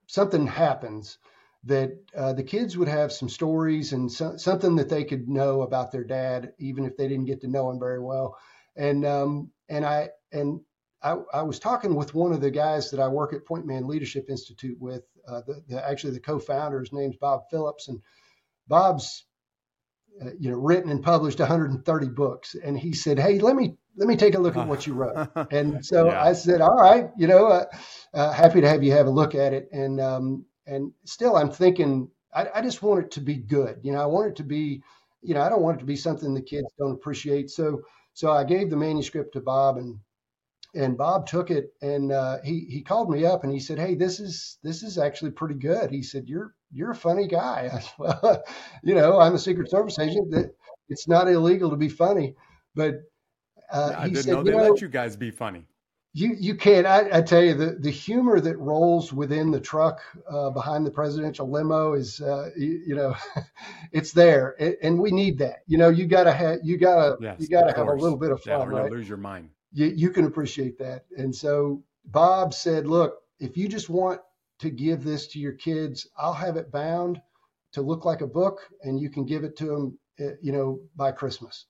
something 0.07 0.47
happens 0.47 1.19
that 1.69 1.93
uh, 2.17 2.33
the 2.33 2.43
kids 2.43 2.77
would 2.77 2.89
have 2.89 3.13
some 3.13 3.29
stories 3.29 3.93
and 3.93 4.11
so, 4.11 4.37
something 4.37 4.77
that 4.77 4.89
they 4.89 5.05
could 5.05 5.29
know 5.29 5.63
about 5.63 5.93
their 5.93 6.05
dad 6.05 6.53
even 6.59 6.85
if 6.85 6.97
they 6.97 7.09
didn't 7.09 7.27
get 7.27 7.41
to 7.41 7.49
know 7.49 7.71
him 7.71 7.79
very 7.79 8.01
well 8.01 8.37
and 8.77 9.05
um 9.05 9.51
and 9.69 9.85
i 9.85 10.09
and 10.33 10.61
I, 11.01 11.17
I, 11.33 11.43
was 11.43 11.61
talking 11.61 11.95
with 11.95 12.15
one 12.15 12.33
of 12.33 12.41
the 12.41 12.51
guys 12.51 12.91
that 12.91 12.99
I 12.99 13.07
work 13.07 13.33
at 13.33 13.47
Point 13.47 13.67
Man 13.67 13.87
Leadership 13.87 14.27
Institute 14.29 14.79
with. 14.81 15.05
Uh, 15.27 15.43
the, 15.47 15.63
the, 15.69 15.89
actually, 15.89 16.15
the 16.15 16.21
co-founder, 16.21 16.81
his 16.81 16.93
name's 16.93 17.17
Bob 17.17 17.43
Phillips, 17.51 17.89
and 17.89 18.01
Bob's 18.67 19.25
uh, 20.21 20.31
you 20.39 20.51
know 20.51 20.57
written 20.57 20.91
and 20.91 21.03
published 21.03 21.39
130 21.39 22.09
books. 22.09 22.55
And 22.55 22.79
he 22.79 22.93
said, 22.93 23.19
"Hey, 23.19 23.39
let 23.39 23.55
me 23.55 23.77
let 23.97 24.09
me 24.09 24.17
take 24.17 24.35
a 24.35 24.39
look 24.39 24.57
at 24.57 24.67
what 24.67 24.87
you 24.87 24.95
wrote." 24.95 25.29
and 25.53 25.85
so 25.85 26.07
yeah. 26.07 26.23
I 26.23 26.33
said, 26.33 26.61
"All 26.61 26.77
right, 26.77 27.11
you 27.17 27.27
know, 27.27 27.47
uh, 27.47 27.65
uh, 28.15 28.33
happy 28.33 28.61
to 28.63 28.69
have 28.69 28.83
you 28.83 28.93
have 28.93 29.07
a 29.07 29.11
look 29.11 29.35
at 29.35 29.53
it." 29.53 29.69
And 29.71 30.01
um, 30.01 30.47
and 30.69 30.93
still, 31.05 31.37
I'm 31.37 31.51
thinking, 31.51 32.11
I, 32.35 32.49
I 32.57 32.63
just 32.63 32.83
want 32.83 33.05
it 33.05 33.11
to 33.13 33.21
be 33.21 33.37
good. 33.37 33.79
You 33.83 33.93
know, 33.93 34.03
I 34.03 34.07
want 34.07 34.29
it 34.29 34.37
to 34.37 34.45
be, 34.45 34.83
you 35.23 35.35
know, 35.35 35.43
I 35.43 35.49
don't 35.49 35.63
want 35.63 35.79
it 35.79 35.81
to 35.81 35.87
be 35.87 35.97
something 35.97 36.35
the 36.35 36.43
kids 36.43 36.69
don't 36.79 36.93
appreciate. 36.93 37.51
So 37.51 37.83
so 38.13 38.31
I 38.33 38.45
gave 38.45 38.71
the 38.71 38.77
manuscript 38.77 39.33
to 39.35 39.41
Bob 39.41 39.79
and 39.79 39.99
and 40.75 40.99
Bob 40.99 41.27
took 41.27 41.51
it 41.51 41.73
and 41.81 42.13
uh, 42.13 42.39
he 42.45 42.67
he 42.69 42.83
called 42.83 43.11
me 43.11 43.25
up 43.25 43.45
and 43.45 43.53
he 43.53 43.61
said, 43.61 43.79
"Hey, 43.79 43.95
this 43.95 44.21
is 44.21 44.59
this 44.63 44.83
is 44.83 44.99
actually 44.99 45.31
pretty 45.31 45.55
good." 45.55 45.91
He 45.91 46.03
said, 46.03 46.29
"You're 46.29 46.55
you're 46.73 46.91
a 46.91 46.97
funny 46.97 47.27
guy." 47.27 47.71
I 47.73 47.79
said, 47.81 47.93
well, 47.99 48.45
you 48.83 48.95
know, 48.95 49.19
I'm 49.19 49.35
a 49.35 49.39
Secret 49.39 49.71
Service 49.71 49.99
agent. 49.99 50.31
That 50.31 50.55
it's 50.89 51.09
not 51.09 51.29
illegal 51.29 51.71
to 51.71 51.77
be 51.77 51.89
funny, 51.89 52.35
but 52.75 52.95
uh, 53.73 53.95
I 53.97 54.09
didn't 54.09 54.25
said, 54.25 54.35
know 54.35 54.43
they 54.43 54.51
know, 54.53 54.71
let 54.71 54.81
you 54.81 54.89
guys 54.89 55.17
be 55.17 55.31
funny. 55.31 55.67
You 56.19 56.37
you 56.39 56.55
can't. 56.55 56.87
I, 56.87 57.19
I, 57.19 57.23
tell 57.23 57.43
you 57.43 57.55
the 57.55 57.77
the 57.79 57.91
humor 57.91 58.41
that 58.41 58.57
rolls 58.59 59.13
within 59.13 59.51
the 59.51 59.61
truck 59.61 60.01
uh, 60.29 60.51
behind 60.51 60.85
the 60.87 60.91
presidential 60.91 61.51
limo 61.51 61.95
is 61.95 62.21
uh, 62.21 62.51
you, 62.57 62.83
you, 62.87 62.95
know 62.95 63.15
it's 63.93 64.13
there, 64.13 64.57
it, 64.59 64.79
and 64.83 64.99
we 64.99 65.11
need 65.11 65.39
that. 65.39 65.59
You 65.67 65.79
know, 65.79 65.91
you 65.91 66.07
gotta 66.07 66.33
have 66.33 66.59
you 66.65 66.77
gotta 66.77 67.17
yes, 67.21 67.37
you 67.41 67.49
gotta 67.49 67.77
have 67.77 67.87
course. 67.87 68.01
a 68.01 68.03
little 68.03 68.19
bit 68.19 68.33
of 68.33 68.43
fun, 68.43 68.71
yeah, 68.71 68.81
right? 68.81 68.91
Lose 68.91 69.09
your 69.09 69.19
mind 69.19 69.51
you, 69.73 69.87
you 69.87 70.11
can 70.11 70.25
appreciate 70.25 70.79
that. 70.79 71.05
And 71.17 71.35
so 71.35 71.83
Bob 72.05 72.55
said, 72.55 72.87
look, 72.87 73.19
if 73.39 73.57
you 73.57 73.69
just 73.69 73.89
want 73.89 74.21
to 74.61 74.71
give 74.71 75.05
this 75.05 75.27
to 75.29 75.39
your 75.39 75.53
kids, 75.53 76.07
I'll 76.17 76.33
have 76.33 76.57
it 76.57 76.73
bound 76.73 77.21
to 77.73 77.83
look 77.83 78.05
like 78.05 78.23
a 78.23 78.27
book 78.27 78.61
and 78.83 78.99
you 78.99 79.11
can 79.11 79.25
give 79.25 79.45
it 79.45 79.57
to 79.59 79.67
them, 79.67 79.99
eh, 80.19 80.33
you 80.41 80.53
know, 80.53 80.81
by 80.97 81.13
Christmas. 81.13 81.67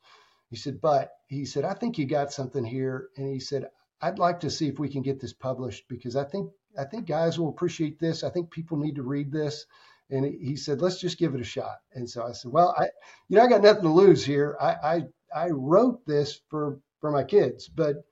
He 0.50 0.56
said, 0.56 0.80
but 0.80 1.10
he 1.26 1.44
said, 1.44 1.64
I 1.64 1.74
think 1.74 1.98
you 1.98 2.06
got 2.06 2.32
something 2.32 2.64
here. 2.64 3.08
And 3.16 3.30
he 3.30 3.40
said, 3.40 3.68
I'd 4.00 4.18
like 4.18 4.40
to 4.40 4.50
see 4.50 4.68
if 4.68 4.78
we 4.78 4.88
can 4.88 5.02
get 5.02 5.20
this 5.20 5.32
published 5.32 5.84
because 5.88 6.16
I 6.16 6.24
think, 6.24 6.50
I 6.78 6.84
think 6.84 7.06
guys 7.06 7.38
will 7.38 7.48
appreciate 7.48 7.98
this. 7.98 8.22
I 8.22 8.30
think 8.30 8.50
people 8.50 8.76
need 8.78 8.96
to 8.96 9.02
read 9.02 9.32
this. 9.32 9.66
And 10.10 10.24
he 10.24 10.56
said, 10.56 10.80
let's 10.80 11.00
just 11.00 11.18
give 11.18 11.34
it 11.34 11.40
a 11.40 11.44
shot. 11.44 11.78
And 11.92 12.08
so 12.08 12.22
I 12.22 12.32
said, 12.32 12.50
well, 12.50 12.74
I, 12.78 12.88
you 13.28 13.36
know, 13.36 13.44
I 13.44 13.48
got 13.48 13.62
nothing 13.62 13.82
to 13.82 13.90
lose 13.90 14.24
here. 14.24 14.56
I, 14.60 14.74
I, 14.82 15.02
I 15.34 15.48
wrote 15.50 16.06
this 16.06 16.40
for 16.48 16.78
for 17.00 17.10
my 17.10 17.24
kids. 17.24 17.68
But 17.68 18.04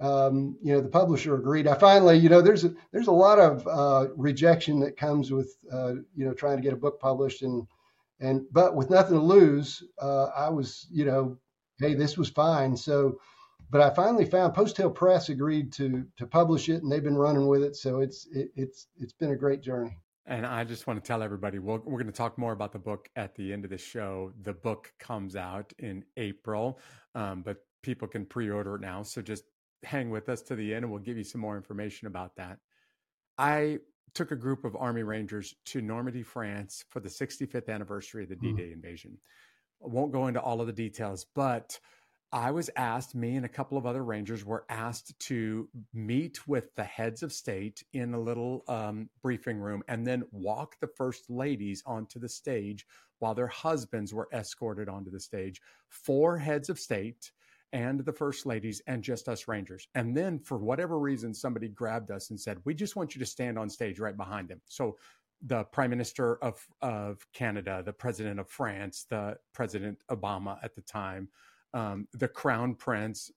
um, 0.00 0.56
you 0.62 0.72
know, 0.72 0.80
the 0.80 0.88
publisher 0.88 1.34
agreed. 1.34 1.66
I 1.66 1.74
finally, 1.74 2.16
you 2.16 2.30
know, 2.30 2.40
there's 2.40 2.64
a, 2.64 2.74
there's 2.90 3.08
a 3.08 3.12
lot 3.12 3.38
of 3.38 3.66
uh, 3.68 4.08
rejection 4.16 4.80
that 4.80 4.96
comes 4.96 5.30
with 5.30 5.54
uh, 5.70 5.94
you 6.16 6.24
know 6.24 6.32
trying 6.32 6.56
to 6.56 6.62
get 6.62 6.72
a 6.72 6.76
book 6.76 7.00
published 7.00 7.42
and 7.42 7.66
and 8.18 8.46
but 8.50 8.74
with 8.74 8.90
nothing 8.90 9.16
to 9.16 9.22
lose, 9.22 9.82
uh, 10.00 10.26
I 10.36 10.48
was 10.48 10.86
you 10.90 11.04
know, 11.04 11.38
hey, 11.78 11.94
this 11.94 12.16
was 12.16 12.30
fine. 12.30 12.76
So, 12.76 13.20
but 13.70 13.80
I 13.80 13.94
finally 13.94 14.24
found 14.24 14.54
Post 14.54 14.76
Hill 14.76 14.90
Press 14.90 15.28
agreed 15.28 15.72
to 15.74 16.06
to 16.16 16.26
publish 16.26 16.68
it, 16.68 16.82
and 16.82 16.90
they've 16.90 17.02
been 17.02 17.16
running 17.16 17.46
with 17.46 17.62
it. 17.62 17.76
So 17.76 18.00
it's 18.00 18.26
it, 18.32 18.50
it's 18.56 18.88
it's 18.98 19.12
been 19.12 19.30
a 19.30 19.36
great 19.36 19.62
journey. 19.62 19.96
And 20.26 20.46
I 20.46 20.64
just 20.64 20.86
want 20.86 21.02
to 21.02 21.06
tell 21.06 21.22
everybody 21.22 21.58
we 21.58 21.72
we 21.72 21.74
are 21.74 21.78
going 21.80 22.06
to 22.06 22.12
talk 22.12 22.38
more 22.38 22.52
about 22.52 22.72
the 22.72 22.78
book 22.78 23.08
at 23.16 23.34
the 23.34 23.52
end 23.52 23.64
of 23.64 23.70
the 23.70 23.78
show. 23.78 24.32
The 24.42 24.52
book 24.52 24.92
comes 24.98 25.36
out 25.36 25.72
in 25.78 26.04
April, 26.16 26.78
um, 27.14 27.42
but 27.42 27.58
people 27.82 28.06
can 28.06 28.26
pre-order 28.26 28.74
it 28.74 28.80
now. 28.80 29.02
So 29.02 29.22
just 29.22 29.44
hang 29.82 30.10
with 30.10 30.28
us 30.28 30.42
to 30.42 30.54
the 30.54 30.74
end 30.74 30.84
and 30.84 30.92
we'll 30.92 31.00
give 31.00 31.16
you 31.16 31.24
some 31.24 31.40
more 31.40 31.56
information 31.56 32.06
about 32.06 32.36
that. 32.36 32.58
I 33.38 33.78
took 34.14 34.30
a 34.30 34.36
group 34.36 34.64
of 34.64 34.76
Army 34.76 35.02
Rangers 35.02 35.54
to 35.66 35.80
Normandy, 35.80 36.22
France 36.22 36.84
for 36.90 37.00
the 37.00 37.08
65th 37.08 37.68
anniversary 37.68 38.24
of 38.24 38.28
the 38.28 38.36
D 38.36 38.52
Day 38.52 38.68
mm. 38.68 38.72
invasion. 38.74 39.16
I 39.82 39.88
won't 39.88 40.12
go 40.12 40.26
into 40.26 40.40
all 40.40 40.60
of 40.60 40.66
the 40.66 40.72
details, 40.72 41.26
but 41.34 41.78
I 42.32 42.52
was 42.52 42.70
asked, 42.76 43.16
me 43.16 43.34
and 43.34 43.44
a 43.44 43.48
couple 43.48 43.76
of 43.76 43.86
other 43.86 44.04
Rangers 44.04 44.44
were 44.44 44.64
asked 44.68 45.18
to 45.20 45.68
meet 45.92 46.46
with 46.46 46.72
the 46.76 46.84
heads 46.84 47.24
of 47.24 47.32
state 47.32 47.82
in 47.92 48.14
a 48.14 48.20
little 48.20 48.62
um, 48.68 49.08
briefing 49.20 49.58
room 49.58 49.82
and 49.88 50.06
then 50.06 50.22
walk 50.30 50.76
the 50.80 50.86
first 50.86 51.28
ladies 51.28 51.82
onto 51.86 52.20
the 52.20 52.28
stage 52.28 52.86
while 53.18 53.34
their 53.34 53.48
husbands 53.48 54.14
were 54.14 54.28
escorted 54.32 54.88
onto 54.88 55.10
the 55.10 55.18
stage. 55.18 55.60
Four 55.88 56.38
heads 56.38 56.68
of 56.68 56.78
state 56.78 57.32
and 57.72 58.00
the 58.00 58.12
first 58.12 58.46
ladies 58.46 58.80
and 58.86 59.02
just 59.02 59.28
us 59.28 59.48
rangers. 59.48 59.88
And 59.96 60.16
then 60.16 60.38
for 60.38 60.58
whatever 60.58 61.00
reason, 61.00 61.34
somebody 61.34 61.68
grabbed 61.68 62.12
us 62.12 62.30
and 62.30 62.38
said, 62.38 62.58
we 62.64 62.74
just 62.74 62.94
want 62.94 63.14
you 63.14 63.18
to 63.18 63.26
stand 63.26 63.58
on 63.58 63.68
stage 63.68 63.98
right 63.98 64.16
behind 64.16 64.48
them. 64.48 64.60
So 64.66 64.98
the 65.42 65.64
prime 65.64 65.90
minister 65.90 66.36
of, 66.44 66.64
of 66.80 67.26
Canada, 67.32 67.82
the 67.84 67.92
president 67.92 68.38
of 68.38 68.48
France, 68.48 69.06
the 69.08 69.36
president 69.52 69.98
Obama 70.10 70.58
at 70.62 70.76
the 70.76 70.82
time, 70.82 71.28
um, 71.74 72.08
the 72.12 72.28
crown 72.28 72.74
prince 72.74 73.30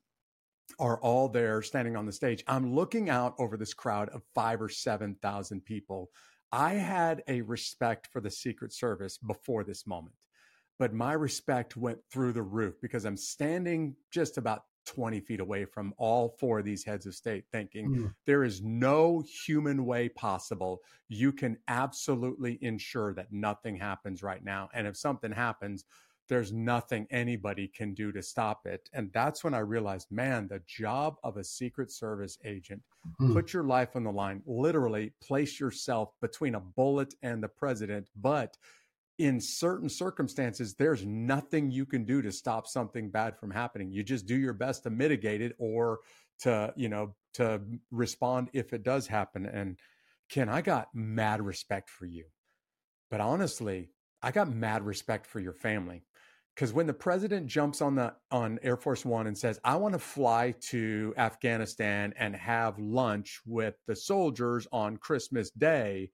are 0.80 1.00
all 1.02 1.30
there 1.30 1.62
standing 1.62 1.96
on 1.96 2.06
the 2.06 2.12
stage. 2.12 2.44
I'm 2.48 2.74
looking 2.74 3.10
out 3.10 3.36
over 3.38 3.58
this 3.58 3.74
crowd 3.74 4.10
of 4.10 4.24
five 4.34 4.62
or 4.62 4.70
7,000 4.70 5.64
people. 5.66 6.10
I 6.52 6.74
had 6.74 7.24
a 7.28 7.42
respect 7.42 8.08
for 8.12 8.22
the 8.22 8.32
Secret 8.32 8.74
Service 8.74 9.18
before 9.18 9.64
this 9.64 9.88
moment, 9.88 10.16
but 10.80 10.94
my 10.94 11.14
respect 11.14 11.76
went 11.76 12.00
through 12.12 12.34
the 12.34 12.44
roof 12.44 12.76
because 12.82 13.06
I'm 13.06 13.18
standing 13.18 13.96
just 14.12 14.38
about 14.38 14.64
20 14.86 15.20
feet 15.22 15.40
away 15.40 15.66
from 15.66 15.94
all 15.98 16.36
four 16.40 16.60
of 16.60 16.66
these 16.66 16.84
heads 16.84 17.06
of 17.06 17.16
state, 17.16 17.46
thinking 17.52 17.90
mm. 17.90 18.14
there 18.26 18.44
is 18.44 18.62
no 18.62 19.24
human 19.46 19.86
way 19.86 20.10
possible 20.10 20.82
you 21.08 21.32
can 21.32 21.58
absolutely 21.68 22.58
ensure 22.62 23.14
that 23.14 23.32
nothing 23.32 23.76
happens 23.76 24.22
right 24.24 24.44
now. 24.44 24.70
And 24.74 24.86
if 24.86 24.98
something 24.98 25.32
happens, 25.32 25.86
there's 26.30 26.54
nothing 26.54 27.08
anybody 27.12 27.68
can 27.68 27.94
do 27.94 28.12
to 28.12 28.22
stop 28.22 28.66
it. 28.66 28.90
And 28.94 29.12
that's 29.14 29.44
when 29.44 29.54
I 29.54 29.60
realized, 29.60 30.08
man, 30.12 30.48
the 30.48 30.62
job 30.66 31.18
of 31.24 31.38
a 31.38 31.44
Secret 31.44 31.92
Service 31.92 32.38
agent, 32.46 32.82
mm. 33.22 33.34
put 33.34 33.54
your 33.54 33.64
life 33.64 33.96
on 33.96 34.04
the 34.04 34.12
line, 34.12 34.42
literally 34.46 35.12
place 35.22 35.60
yourself 35.60 36.14
between 36.22 36.56
a 36.56 36.60
bullet 36.60 37.14
and 37.22 37.44
the 37.44 37.50
president. 37.50 38.10
But 38.16 38.58
in 39.20 39.40
certain 39.40 39.90
circumstances, 39.90 40.76
there's 40.76 41.06
nothing 41.06 41.70
you 41.70 41.86
can 41.86 42.06
do 42.06 42.22
to 42.22 42.32
stop 42.32 42.68
something 42.68 43.10
bad 43.10 43.38
from 43.38 43.52
happening. 43.52 43.92
You 43.92 44.04
just 44.04 44.26
do 44.26 44.36
your 44.36 44.54
best 44.54 44.84
to 44.84 44.90
mitigate 44.90 45.42
it 45.42 45.56
or 45.60 46.00
to, 46.40 46.74
you 46.76 46.90
know, 46.90 47.16
to 47.34 47.62
respond 47.92 48.50
if 48.54 48.74
it 48.74 48.84
does 48.84 49.08
happen. 49.08 49.46
And 49.46 49.78
Ken, 50.30 50.50
I 50.50 50.62
got 50.62 50.88
mad 50.94 51.42
respect 51.42 51.90
for 51.90 52.06
you. 52.06 52.26
But 53.12 53.22
honestly, 53.22 53.90
I 54.22 54.32
got 54.32 54.50
mad 54.50 54.84
respect 54.84 55.28
for 55.28 55.40
your 55.40 55.54
family 55.54 56.04
because 56.56 56.74
when 56.74 56.88
the 56.88 56.94
president 56.94 57.48
jumps 57.48 57.82
on 57.82 57.96
the 57.96 58.16
on 58.32 58.60
Air 58.62 58.78
Force 58.78 59.06
One 59.06 59.28
and 59.28 59.38
says, 59.38 59.60
"I 59.64 59.76
want 59.76 59.94
to 59.94 60.00
fly 60.00 60.52
to 60.70 61.14
Afghanistan 61.18 62.14
and 62.18 62.36
have 62.36 62.78
lunch 62.80 63.42
with 63.46 63.76
the 63.88 63.96
soldiers 63.96 64.68
on 64.72 64.98
Christmas 64.98 65.50
Day," 65.52 66.12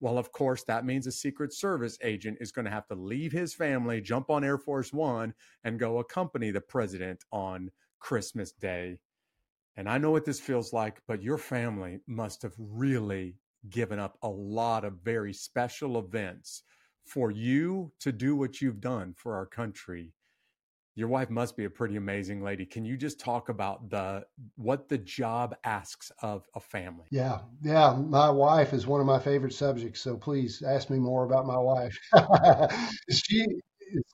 well, 0.00 0.18
of 0.18 0.32
course, 0.32 0.64
that 0.64 0.84
means 0.84 1.06
a 1.06 1.12
Secret 1.12 1.52
Service 1.52 1.98
agent 2.02 2.38
is 2.40 2.52
going 2.52 2.64
to 2.64 2.70
have 2.70 2.86
to 2.88 2.94
leave 2.94 3.32
his 3.32 3.54
family, 3.54 4.00
jump 4.00 4.30
on 4.30 4.44
Air 4.44 4.58
Force 4.58 4.92
One, 4.92 5.34
and 5.62 5.78
go 5.78 5.98
accompany 5.98 6.50
the 6.50 6.60
president 6.60 7.24
on 7.32 7.70
Christmas 7.98 8.52
Day. 8.52 9.00
And 9.76 9.88
I 9.88 9.98
know 9.98 10.10
what 10.10 10.24
this 10.24 10.40
feels 10.40 10.72
like, 10.72 11.00
but 11.06 11.22
your 11.22 11.38
family 11.38 12.00
must 12.06 12.42
have 12.42 12.54
really 12.58 13.36
given 13.68 13.98
up 13.98 14.18
a 14.22 14.28
lot 14.28 14.84
of 14.84 15.00
very 15.02 15.32
special 15.32 15.98
events 15.98 16.62
for 17.04 17.30
you 17.30 17.92
to 18.00 18.12
do 18.12 18.36
what 18.36 18.60
you've 18.60 18.80
done 18.80 19.14
for 19.16 19.34
our 19.34 19.46
country 19.46 20.12
your 20.96 21.08
wife 21.08 21.28
must 21.28 21.56
be 21.56 21.64
a 21.64 21.70
pretty 21.70 21.96
amazing 21.96 22.42
lady. 22.42 22.64
Can 22.64 22.84
you 22.84 22.96
just 22.96 23.18
talk 23.18 23.48
about 23.48 23.90
the 23.90 24.24
what 24.56 24.88
the 24.88 24.98
job 24.98 25.56
asks 25.64 26.12
of 26.22 26.46
a 26.54 26.60
family? 26.60 27.06
Yeah 27.10 27.40
yeah 27.62 27.94
my 27.94 28.30
wife 28.30 28.72
is 28.72 28.86
one 28.86 29.00
of 29.00 29.06
my 29.06 29.18
favorite 29.18 29.52
subjects 29.52 30.00
so 30.00 30.16
please 30.16 30.62
ask 30.62 30.90
me 30.90 30.98
more 30.98 31.24
about 31.24 31.46
my 31.46 31.58
wife. 31.58 31.98
She 33.10 33.46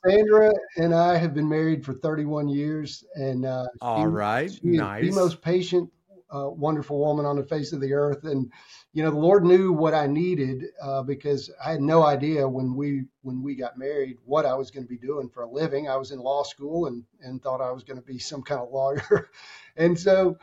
sandra 0.04 0.52
and 0.76 0.94
i 0.94 1.16
have 1.16 1.32
been 1.32 1.48
married 1.48 1.82
for 1.82 1.94
31 1.94 2.48
years 2.48 3.04
and 3.14 3.46
uh, 3.46 3.64
all 3.80 4.02
she, 4.02 4.06
right 4.06 4.50
she 4.52 4.60
nice 4.62 5.04
the 5.04 5.12
most 5.12 5.40
patient 5.40 5.88
uh, 6.32 6.48
wonderful 6.48 6.98
woman 6.98 7.26
on 7.26 7.36
the 7.36 7.44
face 7.44 7.72
of 7.72 7.80
the 7.80 7.92
earth 7.92 8.24
and 8.24 8.50
you 8.92 9.04
know, 9.04 9.10
the 9.10 9.18
Lord 9.18 9.44
knew 9.44 9.72
what 9.72 9.94
I 9.94 10.06
needed 10.06 10.64
uh, 10.82 11.02
because 11.02 11.50
I 11.64 11.70
had 11.70 11.80
no 11.80 12.02
idea 12.02 12.48
when 12.48 12.74
we 12.74 13.04
when 13.22 13.40
we 13.42 13.54
got 13.54 13.78
married 13.78 14.16
what 14.24 14.46
I 14.46 14.54
was 14.54 14.70
going 14.70 14.84
to 14.84 14.88
be 14.88 14.98
doing 14.98 15.28
for 15.28 15.44
a 15.44 15.50
living. 15.50 15.88
I 15.88 15.96
was 15.96 16.10
in 16.10 16.18
law 16.18 16.42
school 16.42 16.86
and 16.86 17.04
and 17.22 17.40
thought 17.40 17.60
I 17.60 17.70
was 17.70 17.84
going 17.84 17.98
to 17.98 18.04
be 18.04 18.18
some 18.18 18.42
kind 18.42 18.60
of 18.60 18.70
lawyer, 18.70 19.30
and 19.76 19.98
so 19.98 20.38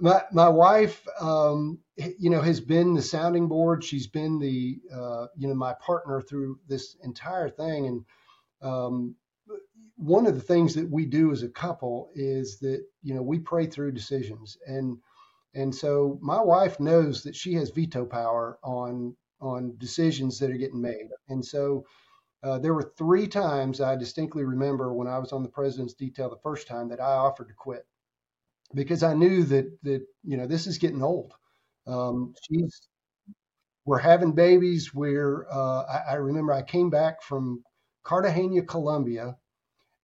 my 0.00 0.22
my 0.32 0.48
wife, 0.48 1.06
um, 1.20 1.78
you 1.96 2.30
know, 2.30 2.40
has 2.40 2.60
been 2.60 2.94
the 2.94 3.02
sounding 3.02 3.46
board. 3.46 3.84
She's 3.84 4.08
been 4.08 4.40
the 4.40 4.80
uh, 4.92 5.26
you 5.36 5.46
know 5.46 5.54
my 5.54 5.74
partner 5.74 6.20
through 6.20 6.58
this 6.68 6.96
entire 7.04 7.48
thing, 7.48 7.86
and 7.86 8.04
um, 8.60 9.14
one 9.96 10.26
of 10.26 10.34
the 10.34 10.42
things 10.42 10.74
that 10.74 10.90
we 10.90 11.06
do 11.06 11.30
as 11.30 11.44
a 11.44 11.48
couple 11.48 12.10
is 12.16 12.58
that 12.58 12.84
you 13.04 13.14
know 13.14 13.22
we 13.22 13.38
pray 13.38 13.66
through 13.66 13.92
decisions 13.92 14.58
and 14.66 14.98
and 15.54 15.74
so 15.74 16.18
my 16.20 16.40
wife 16.40 16.80
knows 16.80 17.22
that 17.22 17.36
she 17.36 17.54
has 17.54 17.70
veto 17.70 18.04
power 18.04 18.58
on 18.62 19.16
on 19.40 19.76
decisions 19.78 20.38
that 20.38 20.50
are 20.50 20.56
getting 20.56 20.80
made. 20.80 21.08
And 21.28 21.44
so 21.44 21.84
uh, 22.42 22.58
there 22.58 22.74
were 22.74 22.92
three 22.96 23.26
times 23.26 23.80
I 23.80 23.96
distinctly 23.96 24.44
remember 24.44 24.92
when 24.92 25.08
I 25.08 25.18
was 25.18 25.32
on 25.32 25.42
the 25.42 25.48
president's 25.48 25.94
detail 25.94 26.30
the 26.30 26.36
first 26.42 26.66
time 26.66 26.88
that 26.88 27.00
I 27.00 27.14
offered 27.14 27.48
to 27.48 27.54
quit 27.54 27.86
because 28.74 29.02
I 29.02 29.14
knew 29.14 29.44
that 29.44 29.66
that 29.82 30.06
you 30.24 30.36
know 30.36 30.46
this 30.46 30.66
is 30.66 30.78
getting 30.78 31.02
old. 31.02 31.32
Um, 31.86 32.34
she's 32.42 32.88
we're 33.84 33.98
having 33.98 34.32
babies. 34.32 34.94
We're 34.94 35.46
uh, 35.50 35.82
I, 35.82 36.12
I 36.12 36.14
remember 36.14 36.52
I 36.52 36.62
came 36.62 36.90
back 36.90 37.22
from 37.22 37.62
Cartagena, 38.02 38.62
Colombia, 38.62 39.36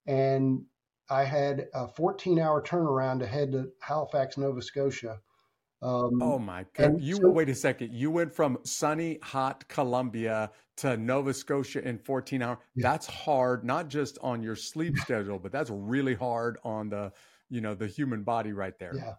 and 0.07 0.65
I 1.09 1.23
had 1.25 1.67
a 1.73 1.87
14 1.87 2.39
hour 2.39 2.61
turnaround 2.61 3.19
to 3.19 3.27
head 3.27 3.51
to 3.51 3.69
Halifax, 3.81 4.37
Nova 4.37 4.61
Scotia. 4.61 5.19
Um, 5.81 6.21
oh 6.21 6.37
my 6.37 6.65
god! 6.73 7.01
You 7.01 7.15
so, 7.15 7.29
wait 7.29 7.49
a 7.49 7.55
second. 7.55 7.91
You 7.93 8.11
went 8.11 8.31
from 8.31 8.59
sunny, 8.63 9.17
hot 9.23 9.67
Colombia 9.67 10.51
to 10.77 10.95
Nova 10.95 11.33
Scotia 11.33 11.87
in 11.87 11.97
14 11.97 12.41
hours. 12.41 12.57
Yeah. 12.75 12.89
That's 12.89 13.07
hard, 13.07 13.63
not 13.63 13.87
just 13.87 14.19
on 14.21 14.43
your 14.43 14.55
sleep 14.55 14.97
schedule, 14.97 15.39
but 15.39 15.51
that's 15.51 15.71
really 15.71 16.13
hard 16.13 16.59
on 16.63 16.89
the 16.89 17.11
you 17.49 17.61
know 17.61 17.73
the 17.73 17.87
human 17.87 18.21
body 18.21 18.53
right 18.53 18.77
there. 18.77 18.93
Yeah, 18.95 19.13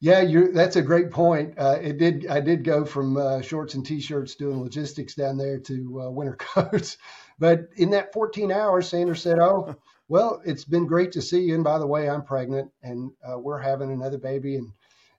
yeah. 0.00 0.20
You 0.22 0.50
that's 0.50 0.74
a 0.74 0.82
great 0.82 1.12
point. 1.12 1.54
Uh, 1.56 1.78
it 1.80 1.98
did. 1.98 2.26
I 2.26 2.40
did 2.40 2.64
go 2.64 2.84
from 2.84 3.16
uh, 3.16 3.40
shorts 3.40 3.74
and 3.74 3.86
t-shirts 3.86 4.34
doing 4.34 4.60
logistics 4.60 5.14
down 5.14 5.38
there 5.38 5.60
to 5.60 6.02
uh, 6.02 6.10
winter 6.10 6.36
coats, 6.38 6.98
but 7.38 7.68
in 7.76 7.90
that 7.90 8.12
14 8.12 8.50
hours, 8.50 8.88
Sanders 8.88 9.22
said, 9.22 9.38
"Oh." 9.38 9.76
Well, 10.10 10.42
it's 10.44 10.64
been 10.64 10.88
great 10.88 11.12
to 11.12 11.22
see 11.22 11.42
you. 11.42 11.54
And 11.54 11.62
by 11.62 11.78
the 11.78 11.86
way, 11.86 12.10
I'm 12.10 12.24
pregnant 12.24 12.72
and 12.82 13.12
uh, 13.24 13.38
we're 13.38 13.60
having 13.60 13.92
another 13.92 14.18
baby. 14.18 14.56
And 14.56 14.72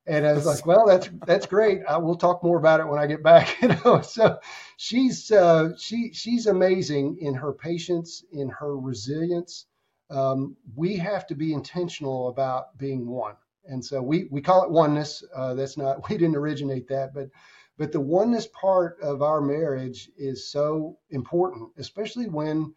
and 0.08 0.26
I 0.26 0.34
was 0.34 0.46
like, 0.46 0.66
well, 0.66 0.86
that's 0.88 1.10
that's 1.26 1.46
great. 1.46 1.82
I 1.88 1.98
will 1.98 2.16
talk 2.16 2.44
more 2.44 2.58
about 2.58 2.80
it 2.80 2.88
when 2.88 3.00
I 3.00 3.08
get 3.08 3.24
back. 3.24 3.58
You 3.62 3.70
know, 3.70 4.02
so 4.02 4.40
she's 4.78 5.32
uh, 5.32 5.70
she 5.78 6.12
she's 6.14 6.48
amazing 6.48 7.18
in 7.22 7.36
her 7.36 7.54
patience, 7.54 8.24
in 8.32 8.50
her 8.50 8.78
resilience. 8.78 9.68
Um, 10.10 10.58
we 10.76 10.98
have 10.98 11.28
to 11.28 11.36
be 11.36 11.54
intentional 11.54 12.30
about 12.30 12.78
being 12.78 13.08
one, 13.08 13.36
and 13.66 13.84
so 13.84 14.02
we 14.02 14.28
we 14.32 14.42
call 14.42 14.64
it 14.64 14.72
oneness. 14.72 15.24
Uh, 15.36 15.54
that's 15.54 15.78
not 15.78 16.08
we 16.10 16.18
didn't 16.18 16.36
originate 16.36 16.88
that, 16.88 17.14
but 17.14 17.30
but 17.78 17.92
the 17.92 18.00
oneness 18.00 18.48
part 18.48 19.00
of 19.02 19.22
our 19.22 19.42
marriage 19.42 20.10
is 20.18 20.52
so 20.52 20.98
important, 21.12 21.70
especially 21.78 22.28
when 22.28 22.74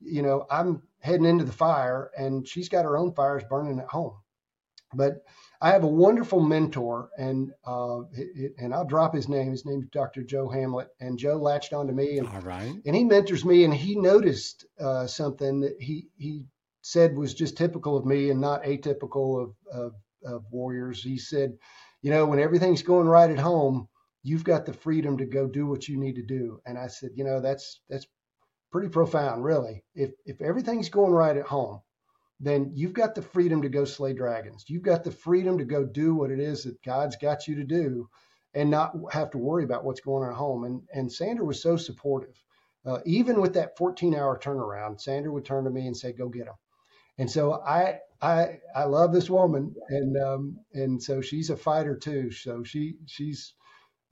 you 0.00 0.22
know 0.22 0.46
I'm 0.50 0.82
heading 0.98 1.26
into 1.26 1.44
the 1.44 1.52
fire 1.52 2.10
and 2.16 2.46
she's 2.48 2.68
got 2.68 2.84
her 2.84 2.96
own 2.96 3.12
fires 3.14 3.44
burning 3.48 3.78
at 3.78 3.88
home. 3.88 4.14
But 4.94 5.22
I 5.64 5.70
have 5.70 5.82
a 5.82 5.88
wonderful 5.88 6.40
mentor, 6.40 7.08
and 7.16 7.50
uh, 7.66 8.00
and 8.58 8.74
I'll 8.74 8.84
drop 8.84 9.14
his 9.14 9.30
name. 9.30 9.50
His 9.50 9.64
name 9.64 9.80
is 9.80 9.88
Dr. 9.88 10.22
Joe 10.22 10.46
Hamlet, 10.46 10.88
and 11.00 11.18
Joe 11.18 11.36
latched 11.36 11.72
onto 11.72 11.94
me, 11.94 12.18
and 12.18 12.28
All 12.28 12.42
right. 12.42 12.70
and 12.84 12.94
he 12.94 13.02
mentors 13.02 13.46
me, 13.46 13.64
and 13.64 13.72
he 13.72 13.96
noticed 13.96 14.66
uh, 14.78 15.06
something 15.06 15.60
that 15.60 15.80
he 15.80 16.08
he 16.18 16.44
said 16.82 17.16
was 17.16 17.32
just 17.32 17.56
typical 17.56 17.96
of 17.96 18.04
me 18.04 18.28
and 18.28 18.42
not 18.42 18.64
atypical 18.64 19.42
of, 19.42 19.54
of 19.72 19.94
of 20.22 20.44
warriors. 20.50 21.02
He 21.02 21.16
said, 21.16 21.56
you 22.02 22.10
know, 22.10 22.26
when 22.26 22.40
everything's 22.40 22.82
going 22.82 23.08
right 23.08 23.30
at 23.30 23.38
home, 23.38 23.88
you've 24.22 24.44
got 24.44 24.66
the 24.66 24.74
freedom 24.74 25.16
to 25.16 25.24
go 25.24 25.46
do 25.46 25.66
what 25.66 25.88
you 25.88 25.98
need 25.98 26.16
to 26.16 26.22
do. 26.22 26.60
And 26.66 26.76
I 26.76 26.88
said, 26.88 27.12
you 27.14 27.24
know, 27.24 27.40
that's 27.40 27.80
that's 27.88 28.06
pretty 28.70 28.90
profound, 28.90 29.42
really. 29.42 29.82
If 29.94 30.10
if 30.26 30.42
everything's 30.42 30.90
going 30.90 31.12
right 31.12 31.38
at 31.38 31.46
home, 31.46 31.80
then 32.40 32.72
you've 32.74 32.92
got 32.92 33.14
the 33.14 33.22
freedom 33.22 33.62
to 33.62 33.68
go 33.68 33.84
slay 33.84 34.12
dragons. 34.12 34.64
You've 34.68 34.82
got 34.82 35.04
the 35.04 35.10
freedom 35.10 35.58
to 35.58 35.64
go 35.64 35.84
do 35.84 36.14
what 36.14 36.30
it 36.30 36.40
is 36.40 36.64
that 36.64 36.82
God's 36.82 37.16
got 37.16 37.46
you 37.46 37.56
to 37.56 37.64
do 37.64 38.08
and 38.54 38.70
not 38.70 38.94
have 39.12 39.30
to 39.30 39.38
worry 39.38 39.64
about 39.64 39.84
what's 39.84 40.00
going 40.00 40.24
on 40.24 40.30
at 40.30 40.36
home. 40.36 40.64
And, 40.64 40.82
and 40.92 41.12
Sandra 41.12 41.44
was 41.44 41.62
so 41.62 41.76
supportive. 41.76 42.34
Uh, 42.86 42.98
even 43.06 43.40
with 43.40 43.54
that 43.54 43.76
14 43.78 44.14
hour 44.14 44.38
turnaround, 44.38 45.00
Sandra 45.00 45.32
would 45.32 45.44
turn 45.44 45.64
to 45.64 45.70
me 45.70 45.86
and 45.86 45.96
say, 45.96 46.12
go 46.12 46.28
get 46.28 46.46
them. 46.46 46.54
And 47.18 47.30
so 47.30 47.54
I, 47.54 48.00
I, 48.20 48.58
I 48.74 48.84
love 48.84 49.12
this 49.12 49.30
woman. 49.30 49.74
And, 49.88 50.16
um, 50.16 50.58
and 50.72 51.02
so 51.02 51.20
she's 51.20 51.50
a 51.50 51.56
fighter 51.56 51.96
too. 51.96 52.30
So 52.30 52.64
she, 52.64 52.96
she's, 53.06 53.54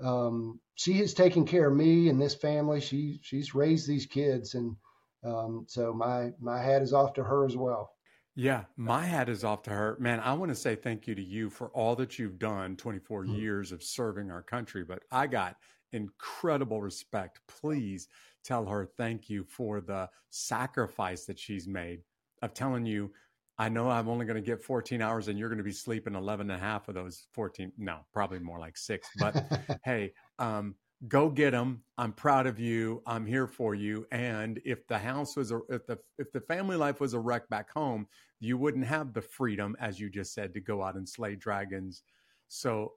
um, 0.03 0.61
she 0.75 0.95
has 0.95 1.13
taken 1.15 1.45
care 1.45 1.69
of 1.69 1.77
me 1.77 2.09
and 2.09 2.21
this 2.21 2.35
family. 2.35 2.81
She, 2.81 3.21
she's 3.23 3.55
raised 3.55 3.87
these 3.89 4.07
kids. 4.07 4.55
And, 4.55 4.77
um, 5.25 5.67
so 5.69 5.93
my, 5.93 6.31
my 6.41 6.61
hat 6.61 6.83
is 6.83 6.93
off 6.93 7.15
to 7.15 7.25
her 7.25 7.45
as 7.45 7.57
well. 7.57 7.91
Yeah, 8.35 8.65
my 8.77 9.05
hat 9.05 9.29
is 9.29 9.45
off 9.45 9.63
to 9.65 9.71
her. 9.71 9.97
Man, 10.01 10.19
I 10.21 10.33
want 10.33 10.51
to 10.51 10.55
say 10.55 10.75
thank 10.75 11.07
you 11.07 11.15
to 11.15 11.23
you 11.23 11.51
for 11.51 11.69
all 11.69 11.95
that 11.97 12.19
you've 12.19 12.39
done 12.39 12.77
24 12.77 13.25
mm-hmm. 13.25 13.35
years 13.35 13.73
of 13.73 13.83
serving 13.83 14.31
our 14.31 14.43
country, 14.43 14.85
but 14.85 15.03
I 15.11 15.27
got 15.27 15.57
incredible 15.93 16.81
respect. 16.81 17.41
Please 17.47 18.09
tell 18.43 18.65
her 18.65 18.87
thank 18.97 19.29
you 19.29 19.45
for 19.45 19.81
the 19.81 20.09
sacrifice 20.31 21.27
that 21.27 21.39
she's 21.39 21.69
made 21.69 22.01
of 22.41 22.55
telling 22.55 22.87
you, 22.87 23.13
I 23.59 23.69
know 23.69 23.91
I'm 23.91 24.09
only 24.09 24.25
going 24.25 24.43
to 24.43 24.47
get 24.47 24.63
14 24.63 25.03
hours 25.03 25.29
and 25.29 25.39
you're 25.39 25.51
going 25.51 25.59
to 25.59 25.65
be 25.65 25.73
sleeping 25.73 26.15
11 26.15 26.51
and 26.51 26.59
a 26.59 26.65
half 26.65 26.89
of 26.89 26.95
those 26.95 27.27
14. 27.33 27.71
No, 27.77 27.99
probably 28.13 28.39
more 28.39 28.59
like 28.59 28.79
six. 28.79 29.09
But 29.19 29.45
hey, 29.85 30.15
um, 30.39 30.75
go 31.09 31.29
get 31.29 31.51
them. 31.51 31.83
I'm 31.99 32.13
proud 32.13 32.47
of 32.47 32.59
you. 32.59 33.03
I'm 33.07 33.27
here 33.27 33.47
for 33.47 33.75
you. 33.75 34.07
And 34.13 34.61
if 34.65 34.87
the 34.87 34.99
house 34.99 35.37
was 35.37 35.51
a, 35.51 35.61
if 35.69 35.87
the 35.87 35.99
if 36.19 36.33
the 36.33 36.41
family 36.41 36.77
life 36.77 37.01
was 37.01 37.15
a 37.15 37.19
wreck 37.19 37.49
back 37.49 37.73
home, 37.73 38.07
you 38.41 38.57
wouldn't 38.57 38.87
have 38.87 39.13
the 39.13 39.23
freedom, 39.23 39.77
as 39.81 39.99
you 39.99 40.11
just 40.11 40.35
said, 40.35 40.55
to 40.55 40.61
go 40.61 40.83
out 40.83 40.95
and 40.95 41.09
slay 41.09 41.37
dragons. 41.37 42.03
So 42.49 42.93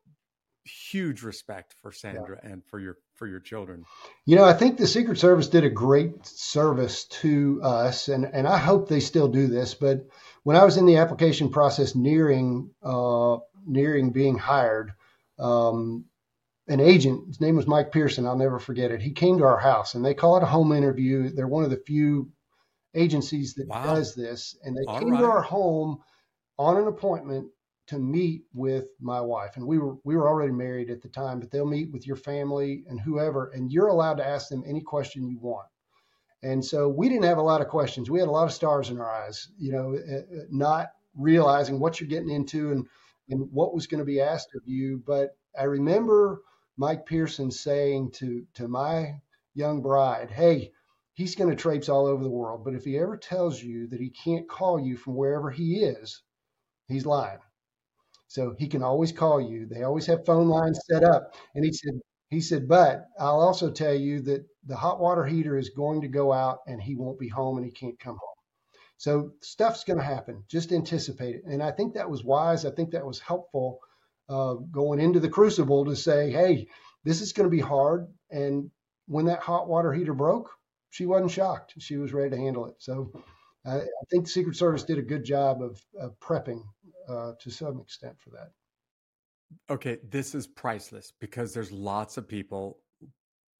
huge 0.66 1.22
respect 1.22 1.76
for 1.82 1.92
Sandra 1.92 2.40
yeah. 2.44 2.52
and 2.52 2.66
for 2.66 2.80
your 2.80 2.98
for 3.14 3.28
your 3.28 3.40
children. 3.40 3.86
You 4.26 4.36
know, 4.36 4.44
I 4.44 4.54
think 4.54 4.78
the 4.78 4.88
Secret 4.88 5.20
Service 5.20 5.48
did 5.48 5.64
a 5.64 5.70
great 5.70 6.26
service 6.26 7.06
to 7.06 7.60
us, 7.64 8.08
and 8.08 8.26
and 8.26 8.48
I 8.48 8.58
hope 8.58 8.90
they 8.90 9.00
still 9.00 9.28
do 9.28 9.48
this. 9.48 9.74
But 9.74 10.08
when 10.44 10.56
I 10.56 10.64
was 10.64 10.78
in 10.78 10.86
the 10.86 10.98
application 10.98 11.50
process, 11.50 11.96
nearing 11.96 12.72
uh, 12.84 13.38
nearing 13.66 14.12
being 14.12 14.38
hired, 14.38 14.94
um, 15.40 16.06
an 16.68 16.80
agent, 16.80 17.28
his 17.28 17.42
name 17.42 17.56
was 17.56 17.68
Mike 17.68 17.92
Pearson. 17.92 18.26
I'll 18.26 18.38
never 18.38 18.60
forget 18.60 18.92
it. 18.92 19.02
He 19.02 19.12
came 19.12 19.38
to 19.38 19.46
our 19.46 19.60
house, 19.60 19.94
and 19.94 20.04
they 20.04 20.14
call 20.14 20.38
it 20.38 20.44
a 20.44 20.48
home 20.48 20.72
interview. 20.72 21.30
They're 21.30 21.48
one 21.48 21.64
of 21.64 21.70
the 21.70 21.84
few 21.86 22.32
agencies 22.96 23.54
that 23.56 23.68
wow. 23.68 23.84
does 23.84 24.16
this, 24.16 24.58
and 24.64 24.76
they 24.76 24.84
All 24.88 25.00
came 25.00 25.12
right. 25.12 25.20
to 25.20 25.26
our 25.26 25.42
home 25.42 26.00
on 26.58 26.78
an 26.78 26.88
appointment 26.88 27.50
to 27.88 28.00
meet 28.00 28.44
with 28.54 28.88
my 29.00 29.22
wife 29.22 29.58
and 29.58 29.68
we 29.68 29.78
were 29.78 29.96
we 30.04 30.16
were 30.16 30.28
already 30.28 30.52
married 30.52 30.90
at 30.90 31.02
the 31.02 31.10
time 31.10 31.40
but 31.40 31.52
they'll 31.52 31.68
meet 31.68 31.92
with 31.92 32.08
your 32.08 32.16
family 32.16 32.84
and 32.88 33.00
whoever 33.00 33.52
and 33.54 33.72
you're 33.72 33.88
allowed 33.88 34.16
to 34.16 34.26
ask 34.28 34.50
them 34.50 34.64
any 34.66 34.82
question 34.82 35.28
you 35.28 35.38
want 35.40 35.68
and 36.42 36.64
so 36.64 36.90
we 36.90 37.10
didn't 37.10 37.26
have 37.26 37.38
a 37.38 37.44
lot 37.44 37.62
of 37.62 37.68
questions 37.68 38.10
we 38.10 38.20
had 38.20 38.28
a 38.28 38.32
lot 38.32 38.46
of 38.46 38.54
stars 38.54 38.90
in 38.90 39.00
our 39.00 39.10
eyes 39.10 39.50
you 39.58 39.72
know 39.72 39.94
eh, 39.94 40.16
eh, 40.16 40.44
not 40.50 40.90
realizing 41.16 41.80
what 41.80 42.00
you're 42.00 42.10
getting 42.10 42.32
into 42.32 42.72
and 42.72 42.88
and 43.30 43.48
what 43.52 43.74
was 43.74 43.88
going 43.88 44.00
to 44.00 44.06
be 44.06 44.22
asked 44.22 44.50
of 44.56 44.62
you 44.66 45.02
but 45.06 45.38
i 45.60 45.64
remember 45.64 46.42
mike 46.78 47.06
pearson 47.06 47.52
saying 47.52 48.12
to 48.12 48.46
to 48.54 48.68
my 48.68 49.14
young 49.54 49.82
bride 49.82 50.32
hey 50.32 50.72
he's 51.14 51.36
going 51.36 51.50
to 51.50 51.56
traipse 51.56 51.90
all 51.90 52.06
over 52.08 52.24
the 52.24 52.30
world 52.30 52.64
but 52.64 52.74
if 52.76 52.84
he 52.84 52.98
ever 52.98 53.18
tells 53.18 53.62
you 53.62 53.88
that 53.88 54.00
he 54.00 54.10
can't 54.10 54.50
call 54.50 54.80
you 54.80 54.98
from 54.98 55.16
wherever 55.16 55.50
he 55.50 55.78
is 55.84 56.22
he's 56.88 57.06
lying 57.06 57.40
so 58.28 58.54
he 58.58 58.68
can 58.68 58.84
always 58.84 59.12
call 59.12 59.40
you. 59.40 59.66
They 59.66 59.84
always 59.84 60.06
have 60.08 60.26
phone 60.26 60.50
lines 60.50 60.80
set 60.90 61.04
up. 61.04 61.34
And 61.54 61.64
he 61.64 61.72
said, 61.72 61.94
he 62.30 62.42
said, 62.42 62.68
but 62.68 63.06
I'll 63.20 63.40
also 63.40 63.72
tell 63.72 63.94
you 63.94 64.22
that 64.24 64.46
the 64.66 64.76
hot 64.76 65.00
water 65.00 65.26
heater 65.26 65.58
is 65.58 65.70
going 65.70 66.02
to 66.02 66.08
go 66.08 66.34
out 66.34 66.60
and 66.68 66.82
he 66.82 66.96
won't 66.96 67.20
be 67.20 67.30
home 67.30 67.58
and 67.58 67.66
he 67.66 67.72
can't 67.72 68.00
come 68.00 68.18
home. 68.18 68.36
So 68.98 69.32
stuff's 69.42 69.84
going 69.84 70.00
to 70.00 70.06
happen. 70.06 70.44
Just 70.50 70.72
anticipate 70.72 71.36
it. 71.36 71.44
And 71.46 71.62
I 71.62 71.72
think 71.72 71.94
that 71.94 72.10
was 72.10 72.24
wise. 72.24 72.66
I 72.66 72.72
think 72.72 72.92
that 72.92 73.06
was 73.06 73.20
helpful 73.20 73.80
uh, 74.30 74.56
going 74.72 75.00
into 75.00 75.20
the 75.20 75.30
crucible 75.30 75.86
to 75.86 75.96
say, 75.96 76.32
hey, 76.32 76.68
this 77.04 77.22
is 77.22 77.34
going 77.34 77.50
to 77.50 77.56
be 77.56 77.62
hard. 77.62 78.08
And 78.32 78.72
when 79.08 79.26
that 79.26 79.40
hot 79.40 79.68
water 79.68 79.94
heater 79.94 80.14
broke, 80.14 80.50
she 80.90 81.06
wasn't 81.06 81.32
shocked. 81.32 81.74
She 81.78 81.98
was 81.98 82.14
ready 82.14 82.32
to 82.32 82.38
handle 82.38 82.66
it. 82.66 82.76
So 82.80 83.12
I, 83.66 83.78
I 83.78 84.06
think 84.10 84.26
the 84.26 84.32
Secret 84.32 84.56
Service 84.56 84.84
did 84.84 84.98
a 84.98 85.04
good 85.04 85.24
job 85.24 85.62
of, 85.62 85.82
of 86.00 86.20
prepping 86.20 86.64
uh, 87.08 87.34
to 87.40 87.50
some 87.52 87.80
extent 87.80 88.16
for 88.20 88.32
that. 88.32 88.52
Okay, 89.70 90.00
this 90.10 90.34
is 90.34 90.48
priceless 90.48 91.14
because 91.20 91.54
there's 91.54 91.72
lots 91.72 92.18
of 92.18 92.28
people, 92.28 92.80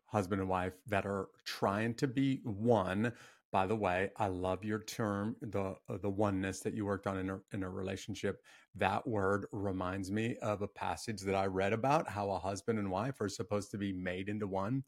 husband 0.08 0.42
and 0.42 0.50
wife, 0.50 0.74
that 0.88 1.06
are 1.06 1.28
trying 1.46 1.94
to 1.96 2.08
be 2.08 2.42
one. 2.44 3.14
By 3.56 3.68
the 3.68 3.76
way, 3.78 4.12
I 4.18 4.28
love 4.28 4.66
your 4.66 4.80
term, 4.80 5.38
the 5.42 5.78
uh, 5.88 5.98
the 6.02 6.10
oneness 6.10 6.60
that 6.60 6.74
you 6.74 6.86
worked 6.86 7.08
on 7.08 7.18
in 7.20 7.30
a, 7.30 7.40
in 7.54 7.64
a 7.64 7.70
relationship. 7.70 8.42
That 8.76 9.08
word 9.08 9.46
reminds 9.54 10.12
me 10.12 10.36
of 10.42 10.62
a 10.62 10.68
passage 10.68 11.22
that 11.22 11.36
I 11.36 11.46
read 11.46 11.72
about 11.72 12.10
how 12.10 12.32
a 12.32 12.38
husband 12.38 12.80
and 12.80 12.92
wife 12.92 13.22
are 13.22 13.30
supposed 13.30 13.72
to 13.72 13.78
be 13.78 13.94
made 13.94 14.28
into 14.28 14.46
one. 14.46 14.84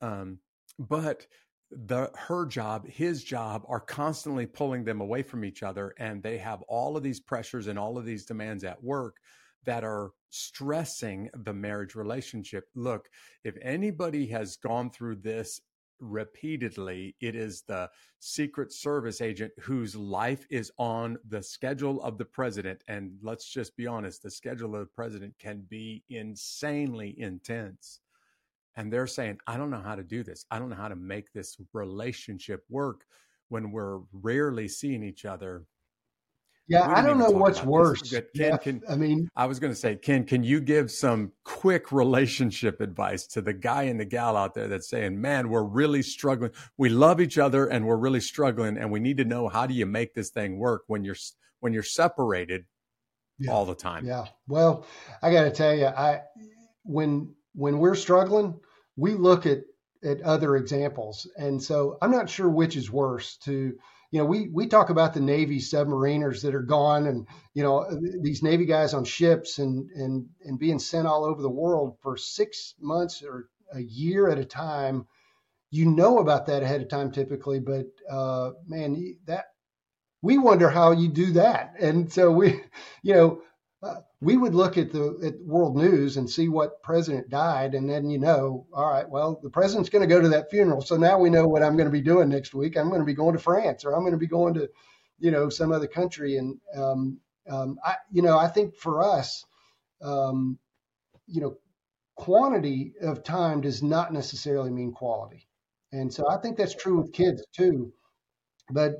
Um, 0.00 0.38
but 0.78 1.26
the 1.72 2.12
her 2.14 2.46
job 2.46 2.86
his 2.86 3.24
job 3.24 3.64
are 3.66 3.80
constantly 3.80 4.46
pulling 4.46 4.84
them 4.84 5.00
away 5.00 5.24
from 5.24 5.44
each 5.44 5.64
other 5.64 5.92
and 5.98 6.22
they 6.22 6.38
have 6.38 6.62
all 6.68 6.96
of 6.96 7.02
these 7.02 7.18
pressures 7.18 7.66
and 7.66 7.80
all 7.80 7.98
of 7.98 8.04
these 8.04 8.24
demands 8.24 8.62
at 8.62 8.80
work 8.80 9.16
that 9.64 9.82
are 9.82 10.12
stressing 10.30 11.28
the 11.34 11.52
marriage 11.52 11.96
relationship 11.96 12.68
look 12.76 13.08
if 13.42 13.56
anybody 13.60 14.24
has 14.24 14.56
gone 14.56 14.88
through 14.88 15.16
this 15.16 15.60
repeatedly 16.00 17.14
it 17.20 17.34
is 17.34 17.62
the 17.62 17.88
secret 18.20 18.72
service 18.72 19.20
agent 19.20 19.52
whose 19.60 19.96
life 19.96 20.46
is 20.50 20.70
on 20.78 21.18
the 21.28 21.42
schedule 21.42 22.00
of 22.02 22.18
the 22.18 22.24
president 22.24 22.82
and 22.88 23.12
let's 23.22 23.48
just 23.48 23.76
be 23.76 23.86
honest 23.86 24.22
the 24.22 24.30
schedule 24.30 24.74
of 24.74 24.80
the 24.80 24.86
president 24.86 25.34
can 25.38 25.64
be 25.68 26.02
insanely 26.08 27.14
intense 27.18 28.00
and 28.78 28.92
they're 28.92 29.08
saying, 29.08 29.38
I 29.48 29.56
don't 29.56 29.70
know 29.70 29.82
how 29.82 29.96
to 29.96 30.04
do 30.04 30.22
this. 30.22 30.46
I 30.52 30.60
don't 30.60 30.68
know 30.68 30.76
how 30.76 30.86
to 30.86 30.94
make 30.94 31.32
this 31.32 31.56
relationship 31.72 32.62
work 32.70 33.04
when 33.48 33.72
we're 33.72 33.98
rarely 34.12 34.68
seeing 34.68 35.02
each 35.02 35.24
other. 35.24 35.64
Yeah, 36.68 36.86
I 36.86 37.02
don't 37.02 37.18
know 37.18 37.30
what's 37.30 37.64
worse. 37.64 38.10
Ken, 38.10 38.24
yeah, 38.34 38.56
can, 38.58 38.82
I 38.88 38.94
mean, 38.94 39.28
I 39.34 39.46
was 39.46 39.58
going 39.58 39.72
to 39.72 39.78
say, 39.78 39.96
Ken, 39.96 40.24
can 40.24 40.44
you 40.44 40.60
give 40.60 40.90
some 40.90 41.32
quick 41.44 41.92
relationship 41.92 42.80
advice 42.80 43.26
to 43.28 43.40
the 43.40 43.54
guy 43.54 43.84
and 43.84 43.98
the 43.98 44.04
gal 44.04 44.36
out 44.36 44.54
there 44.54 44.68
that's 44.68 44.88
saying, 44.88 45.20
man, 45.20 45.48
we're 45.48 45.64
really 45.64 46.02
struggling. 46.02 46.50
We 46.76 46.90
love 46.90 47.20
each 47.20 47.38
other 47.38 47.66
and 47.66 47.86
we're 47.86 47.96
really 47.96 48.20
struggling. 48.20 48.76
And 48.76 48.90
we 48.90 49.00
need 49.00 49.16
to 49.16 49.24
know 49.24 49.48
how 49.48 49.66
do 49.66 49.74
you 49.74 49.86
make 49.86 50.14
this 50.14 50.30
thing 50.30 50.58
work 50.58 50.82
when 50.88 51.04
you're, 51.04 51.16
when 51.60 51.72
you're 51.72 51.82
separated 51.82 52.66
yeah. 53.38 53.50
all 53.50 53.64
the 53.64 53.74
time? 53.74 54.04
Yeah. 54.04 54.26
Well, 54.46 54.86
I 55.22 55.32
got 55.32 55.44
to 55.44 55.50
tell 55.50 55.74
you, 55.74 55.86
I, 55.86 56.20
when, 56.82 57.34
when 57.54 57.78
we're 57.78 57.94
struggling, 57.94 58.60
we 58.96 59.14
look 59.14 59.46
at 59.46 59.60
at 60.04 60.22
other 60.22 60.54
examples, 60.54 61.28
and 61.36 61.60
so 61.60 61.98
I'm 62.00 62.12
not 62.12 62.30
sure 62.30 62.48
which 62.48 62.76
is 62.76 62.88
worse. 62.88 63.36
To 63.38 63.74
you 64.10 64.18
know, 64.18 64.24
we 64.24 64.48
we 64.48 64.66
talk 64.66 64.88
about 64.88 65.12
the 65.12 65.20
Navy 65.20 65.58
submariners 65.58 66.42
that 66.42 66.54
are 66.54 66.62
gone, 66.62 67.06
and 67.06 67.26
you 67.52 67.62
know 67.62 67.86
these 68.22 68.42
Navy 68.42 68.64
guys 68.64 68.94
on 68.94 69.04
ships 69.04 69.58
and 69.58 69.90
and 69.90 70.26
and 70.44 70.58
being 70.58 70.78
sent 70.78 71.06
all 71.06 71.24
over 71.24 71.42
the 71.42 71.50
world 71.50 71.98
for 72.00 72.16
six 72.16 72.74
months 72.80 73.22
or 73.22 73.48
a 73.74 73.80
year 73.80 74.28
at 74.28 74.38
a 74.38 74.44
time. 74.44 75.06
You 75.70 75.84
know 75.90 76.18
about 76.18 76.46
that 76.46 76.62
ahead 76.62 76.80
of 76.80 76.88
time 76.88 77.12
typically, 77.12 77.60
but 77.60 77.86
uh, 78.10 78.52
man, 78.66 79.18
that 79.26 79.46
we 80.22 80.38
wonder 80.38 80.70
how 80.70 80.92
you 80.92 81.08
do 81.08 81.32
that, 81.32 81.74
and 81.78 82.10
so 82.10 82.30
we, 82.30 82.62
you 83.02 83.14
know, 83.14 83.42
we 84.20 84.36
would 84.36 84.54
look 84.54 84.76
at 84.76 84.90
the 84.92 85.18
at 85.22 85.40
world 85.40 85.76
news 85.76 86.16
and 86.16 86.28
see 86.28 86.48
what 86.48 86.82
president 86.82 87.28
died, 87.28 87.74
and 87.74 87.88
then 87.88 88.10
you 88.10 88.18
know, 88.18 88.66
all 88.72 88.90
right, 88.90 89.08
well, 89.08 89.38
the 89.42 89.50
president's 89.50 89.90
going 89.90 90.06
to 90.06 90.12
go 90.12 90.20
to 90.20 90.30
that 90.30 90.50
funeral, 90.50 90.80
so 90.82 90.96
now 90.96 91.18
we 91.18 91.30
know 91.30 91.46
what 91.46 91.62
I'm 91.62 91.76
going 91.76 91.86
to 91.86 91.92
be 91.92 92.00
doing 92.00 92.28
next 92.28 92.52
week. 92.52 92.76
I'm 92.76 92.88
going 92.88 93.00
to 93.00 93.06
be 93.06 93.14
going 93.14 93.34
to 93.36 93.42
France, 93.42 93.84
or 93.84 93.92
I'm 93.92 94.00
going 94.00 94.12
to 94.12 94.18
be 94.18 94.26
going 94.26 94.54
to, 94.54 94.68
you 95.20 95.30
know, 95.30 95.48
some 95.48 95.70
other 95.70 95.86
country, 95.86 96.36
and 96.36 96.58
um, 96.74 97.20
um, 97.48 97.78
I, 97.84 97.96
you 98.10 98.22
know, 98.22 98.36
I 98.36 98.48
think 98.48 98.74
for 98.74 99.02
us, 99.02 99.44
um, 100.02 100.58
you 101.26 101.40
know, 101.40 101.56
quantity 102.16 102.94
of 103.00 103.22
time 103.22 103.60
does 103.60 103.82
not 103.84 104.12
necessarily 104.12 104.70
mean 104.70 104.92
quality, 104.92 105.46
and 105.92 106.12
so 106.12 106.28
I 106.28 106.38
think 106.38 106.56
that's 106.56 106.74
true 106.74 106.98
with 106.98 107.12
kids 107.12 107.44
too, 107.56 107.92
but 108.70 108.94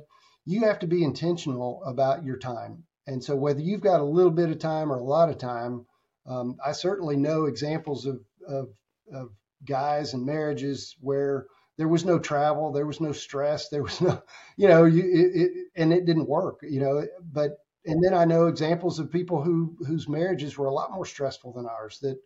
you 0.45 0.61
have 0.61 0.79
to 0.79 0.87
be 0.87 1.03
intentional 1.03 1.83
about 1.83 2.23
your 2.23 2.37
time 2.37 2.85
and 3.09 3.23
so, 3.23 3.35
whether 3.35 3.59
you've 3.59 3.81
got 3.81 4.01
a 4.01 4.05
little 4.05 4.31
bit 4.31 4.51
of 4.51 4.59
time 4.59 4.91
or 4.91 4.97
a 4.97 5.03
lot 5.03 5.29
of 5.29 5.39
time, 5.39 5.87
um, 6.27 6.57
I 6.63 6.73
certainly 6.73 7.17
know 7.17 7.45
examples 7.45 8.05
of, 8.05 8.19
of, 8.47 8.69
of 9.11 9.29
guys 9.65 10.13
and 10.13 10.27
marriages 10.27 10.95
where 11.01 11.47
there 11.77 11.87
was 11.87 12.05
no 12.05 12.19
travel, 12.19 12.71
there 12.71 12.85
was 12.85 13.01
no 13.01 13.11
stress, 13.11 13.69
there 13.69 13.81
was 13.81 13.99
no, 14.01 14.21
you 14.57 14.67
know, 14.67 14.85
you, 14.85 15.01
it, 15.01 15.41
it, 15.41 15.51
and 15.75 15.91
it 15.91 16.05
didn't 16.05 16.29
work, 16.29 16.59
you 16.61 16.79
know. 16.79 17.03
But 17.19 17.57
and 17.83 18.03
then 18.03 18.13
I 18.13 18.25
know 18.25 18.45
examples 18.45 18.99
of 18.99 19.11
people 19.11 19.41
who 19.41 19.75
whose 19.87 20.07
marriages 20.07 20.55
were 20.55 20.67
a 20.67 20.73
lot 20.73 20.91
more 20.91 21.05
stressful 21.05 21.53
than 21.53 21.65
ours. 21.65 21.97
That, 22.03 22.19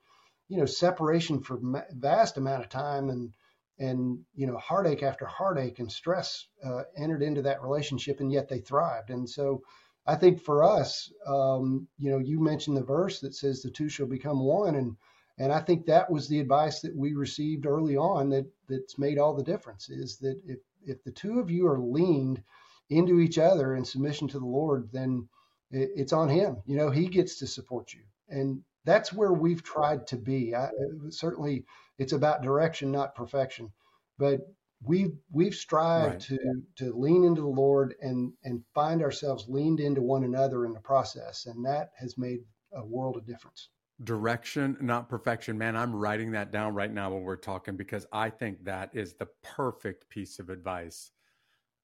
you 0.49 0.57
know, 0.57 0.65
separation 0.65 1.39
for 1.39 1.61
vast 1.91 2.35
amount 2.35 2.61
of 2.61 2.69
time 2.69 3.09
and 3.09 3.31
and 3.79 4.19
you 4.35 4.47
know 4.47 4.57
heartache 4.57 5.01
after 5.01 5.25
heartache 5.25 5.79
and 5.79 5.89
stress 5.89 6.45
uh, 6.65 6.83
entered 6.97 7.23
into 7.23 7.43
that 7.43 7.61
relationship, 7.61 8.19
and 8.19 8.33
yet 8.33 8.49
they 8.49 8.59
thrived. 8.59 9.11
And 9.11 9.29
so 9.29 9.61
I 10.05 10.15
think 10.15 10.41
for 10.41 10.63
us, 10.63 11.11
um, 11.25 11.87
you 11.97 12.11
know, 12.11 12.19
you 12.19 12.39
mentioned 12.39 12.75
the 12.75 12.83
verse 12.83 13.19
that 13.21 13.35
says 13.35 13.61
the 13.61 13.71
two 13.71 13.89
shall 13.89 14.07
become 14.07 14.39
one, 14.39 14.75
and 14.75 14.97
and 15.39 15.51
I 15.51 15.59
think 15.59 15.85
that 15.85 16.11
was 16.11 16.27
the 16.27 16.39
advice 16.39 16.81
that 16.81 16.95
we 16.95 17.13
received 17.13 17.65
early 17.65 17.97
on 17.97 18.29
that 18.29 18.45
that's 18.67 18.99
made 18.99 19.17
all 19.17 19.33
the 19.33 19.43
difference. 19.43 19.89
Is 19.89 20.17
that 20.17 20.39
if 20.45 20.59
if 20.85 21.03
the 21.03 21.11
two 21.11 21.39
of 21.39 21.49
you 21.49 21.67
are 21.67 21.79
leaned 21.79 22.43
into 22.89 23.19
each 23.19 23.37
other 23.37 23.75
in 23.75 23.85
submission 23.85 24.27
to 24.29 24.39
the 24.39 24.45
Lord, 24.45 24.89
then 24.91 25.27
it, 25.71 25.89
it's 25.95 26.13
on 26.13 26.29
Him. 26.29 26.57
You 26.65 26.75
know, 26.75 26.89
He 26.89 27.07
gets 27.07 27.39
to 27.39 27.47
support 27.47 27.93
you, 27.93 28.01
and 28.27 28.61
that's 28.85 29.13
where 29.13 29.33
we've 29.33 29.63
tried 29.63 30.05
to 30.07 30.17
be. 30.17 30.53
I, 30.53 30.69
certainly, 31.09 31.65
it's 31.97 32.13
about 32.13 32.43
direction, 32.43 32.91
not 32.91 33.15
perfection, 33.15 33.71
but 34.17 34.41
we've 34.85 35.15
we've 35.31 35.55
strived 35.55 36.29
right. 36.31 36.39
to 36.39 36.61
to 36.77 36.93
lean 36.93 37.23
into 37.23 37.41
the 37.41 37.47
Lord 37.47 37.95
and 38.01 38.33
and 38.43 38.63
find 38.73 39.01
ourselves 39.01 39.45
leaned 39.47 39.79
into 39.79 40.01
one 40.01 40.23
another 40.23 40.65
in 40.65 40.73
the 40.73 40.79
process, 40.79 41.45
and 41.45 41.65
that 41.65 41.91
has 41.97 42.17
made 42.17 42.39
a 42.73 42.85
world 42.85 43.17
of 43.17 43.25
difference. 43.25 43.69
Direction, 44.03 44.75
not 44.81 45.07
perfection. 45.07 45.57
Man, 45.57 45.75
I'm 45.75 45.95
writing 45.95 46.31
that 46.31 46.51
down 46.51 46.73
right 46.73 46.91
now 46.91 47.13
when 47.13 47.23
we're 47.23 47.35
talking 47.35 47.77
because 47.77 48.05
I 48.11 48.29
think 48.29 48.65
that 48.65 48.89
is 48.93 49.13
the 49.13 49.27
perfect 49.43 50.09
piece 50.09 50.39
of 50.39 50.49
advice. 50.49 51.11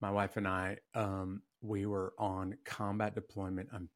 My 0.02 0.10
wife 0.10 0.36
and 0.36 0.48
I, 0.48 0.78
um, 0.96 1.44
we 1.62 1.86
were 1.86 2.14
on 2.18 2.58
combat 2.66 3.14
deployment. 3.14 3.70
I'm, 3.74 3.90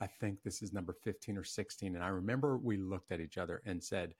I 0.00 0.06
think 0.06 0.42
this 0.42 0.62
is 0.62 0.72
number 0.72 0.94
15 1.04 1.36
or 1.36 1.44
16. 1.44 1.94
And 1.94 2.02
I 2.02 2.08
remember 2.08 2.56
we 2.56 2.78
looked 2.78 3.12
at 3.12 3.20
each 3.20 3.36
other 3.38 3.60
and 3.66 3.82
said, 3.82 4.14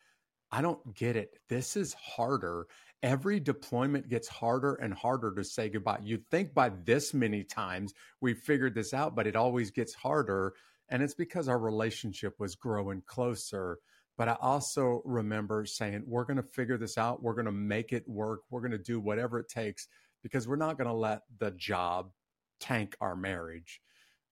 I 0.50 0.62
don't 0.62 0.94
get 0.94 1.16
it. 1.16 1.38
This 1.48 1.76
is 1.76 1.94
harder. 1.94 2.66
Every 3.02 3.38
deployment 3.38 4.08
gets 4.08 4.28
harder 4.28 4.74
and 4.74 4.92
harder 4.92 5.34
to 5.34 5.44
say 5.44 5.68
goodbye. 5.68 6.00
You'd 6.02 6.28
think 6.30 6.54
by 6.54 6.70
this 6.84 7.14
many 7.14 7.44
times 7.44 7.94
we 8.20 8.34
figured 8.34 8.74
this 8.74 8.92
out, 8.94 9.14
but 9.14 9.26
it 9.26 9.36
always 9.36 9.70
gets 9.70 9.94
harder. 9.94 10.54
And 10.88 11.02
it's 11.02 11.14
because 11.14 11.48
our 11.48 11.58
relationship 11.58 12.34
was 12.40 12.54
growing 12.54 13.02
closer. 13.06 13.78
But 14.16 14.28
I 14.28 14.36
also 14.40 15.02
remember 15.04 15.64
saying, 15.64 16.02
we're 16.06 16.24
going 16.24 16.38
to 16.38 16.42
figure 16.42 16.78
this 16.78 16.98
out. 16.98 17.22
We're 17.22 17.34
going 17.34 17.46
to 17.46 17.52
make 17.52 17.92
it 17.92 18.08
work. 18.08 18.40
We're 18.50 18.62
going 18.62 18.72
to 18.72 18.78
do 18.78 18.98
whatever 18.98 19.38
it 19.38 19.48
takes 19.48 19.86
because 20.22 20.48
we're 20.48 20.56
not 20.56 20.76
going 20.76 20.88
to 20.88 20.94
let 20.94 21.22
the 21.38 21.52
job 21.52 22.10
tank 22.58 22.96
our 23.00 23.14
marriage. 23.14 23.80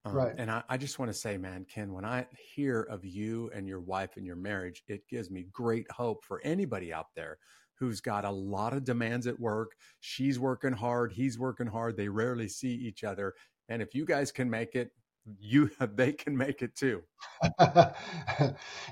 Um, 0.07 0.15
right. 0.17 0.35
And 0.39 0.51
I, 0.51 0.65
I 0.69 0.79
just 0.79 0.99
want 0.99 1.11
to 1.13 1.19
say, 1.19 1.39
man, 1.39 1.67
Ken, 1.73 1.93
when 1.93 2.07
I 2.07 2.27
hear 2.55 2.83
of 2.83 3.05
you 3.05 3.51
and 3.55 3.69
your 3.69 3.81
wife 3.81 4.17
and 4.17 4.27
your 4.27 4.37
marriage, 4.37 4.85
it 4.89 5.09
gives 5.09 5.31
me 5.31 5.47
great 5.53 5.91
hope 5.93 6.25
for 6.25 6.41
anybody 6.45 6.95
out 6.95 7.09
there 7.17 7.39
who's 7.79 8.01
got 8.01 8.25
a 8.25 8.31
lot 8.31 8.75
of 8.75 8.85
demands 8.85 9.27
at 9.27 9.41
work. 9.41 9.73
She's 10.01 10.41
working 10.41 10.75
hard, 10.75 11.13
he's 11.13 11.39
working 11.39 11.69
hard. 11.69 11.97
They 11.99 12.09
rarely 12.09 12.49
see 12.49 12.73
each 12.75 13.05
other. 13.05 13.35
And 13.69 13.83
if 13.83 13.95
you 13.95 14.07
guys 14.07 14.33
can 14.33 14.51
make 14.51 14.77
it, 14.77 14.93
you 15.41 15.71
they 15.97 16.13
can 16.13 16.37
make 16.37 16.63
it 16.63 16.77
too. 16.77 17.03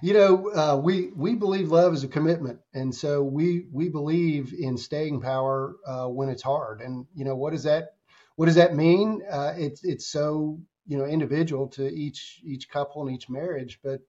you 0.02 0.14
know, 0.14 0.50
uh, 0.50 0.80
we 0.82 1.10
we 1.16 1.34
believe 1.36 1.70
love 1.72 1.94
is 1.94 2.04
a 2.04 2.08
commitment, 2.08 2.60
and 2.74 2.94
so 2.94 3.22
we 3.22 3.66
we 3.72 3.88
believe 3.88 4.52
in 4.58 4.76
staying 4.78 5.20
power 5.20 5.76
uh, 5.86 6.06
when 6.08 6.28
it's 6.28 6.42
hard. 6.42 6.80
And 6.82 7.06
you 7.14 7.24
know, 7.24 7.36
what 7.36 7.52
does 7.52 7.64
that 7.64 7.90
what 8.36 8.46
does 8.46 8.56
that 8.56 8.74
mean? 8.74 9.22
Uh, 9.30 9.54
it's 9.56 9.84
it's 9.84 10.06
so 10.06 10.60
you 10.86 10.98
know 10.98 11.04
individual 11.04 11.68
to 11.68 11.86
each 11.88 12.40
each 12.44 12.68
couple 12.68 13.06
and 13.06 13.14
each 13.14 13.28
marriage 13.28 13.80
but 13.82 14.00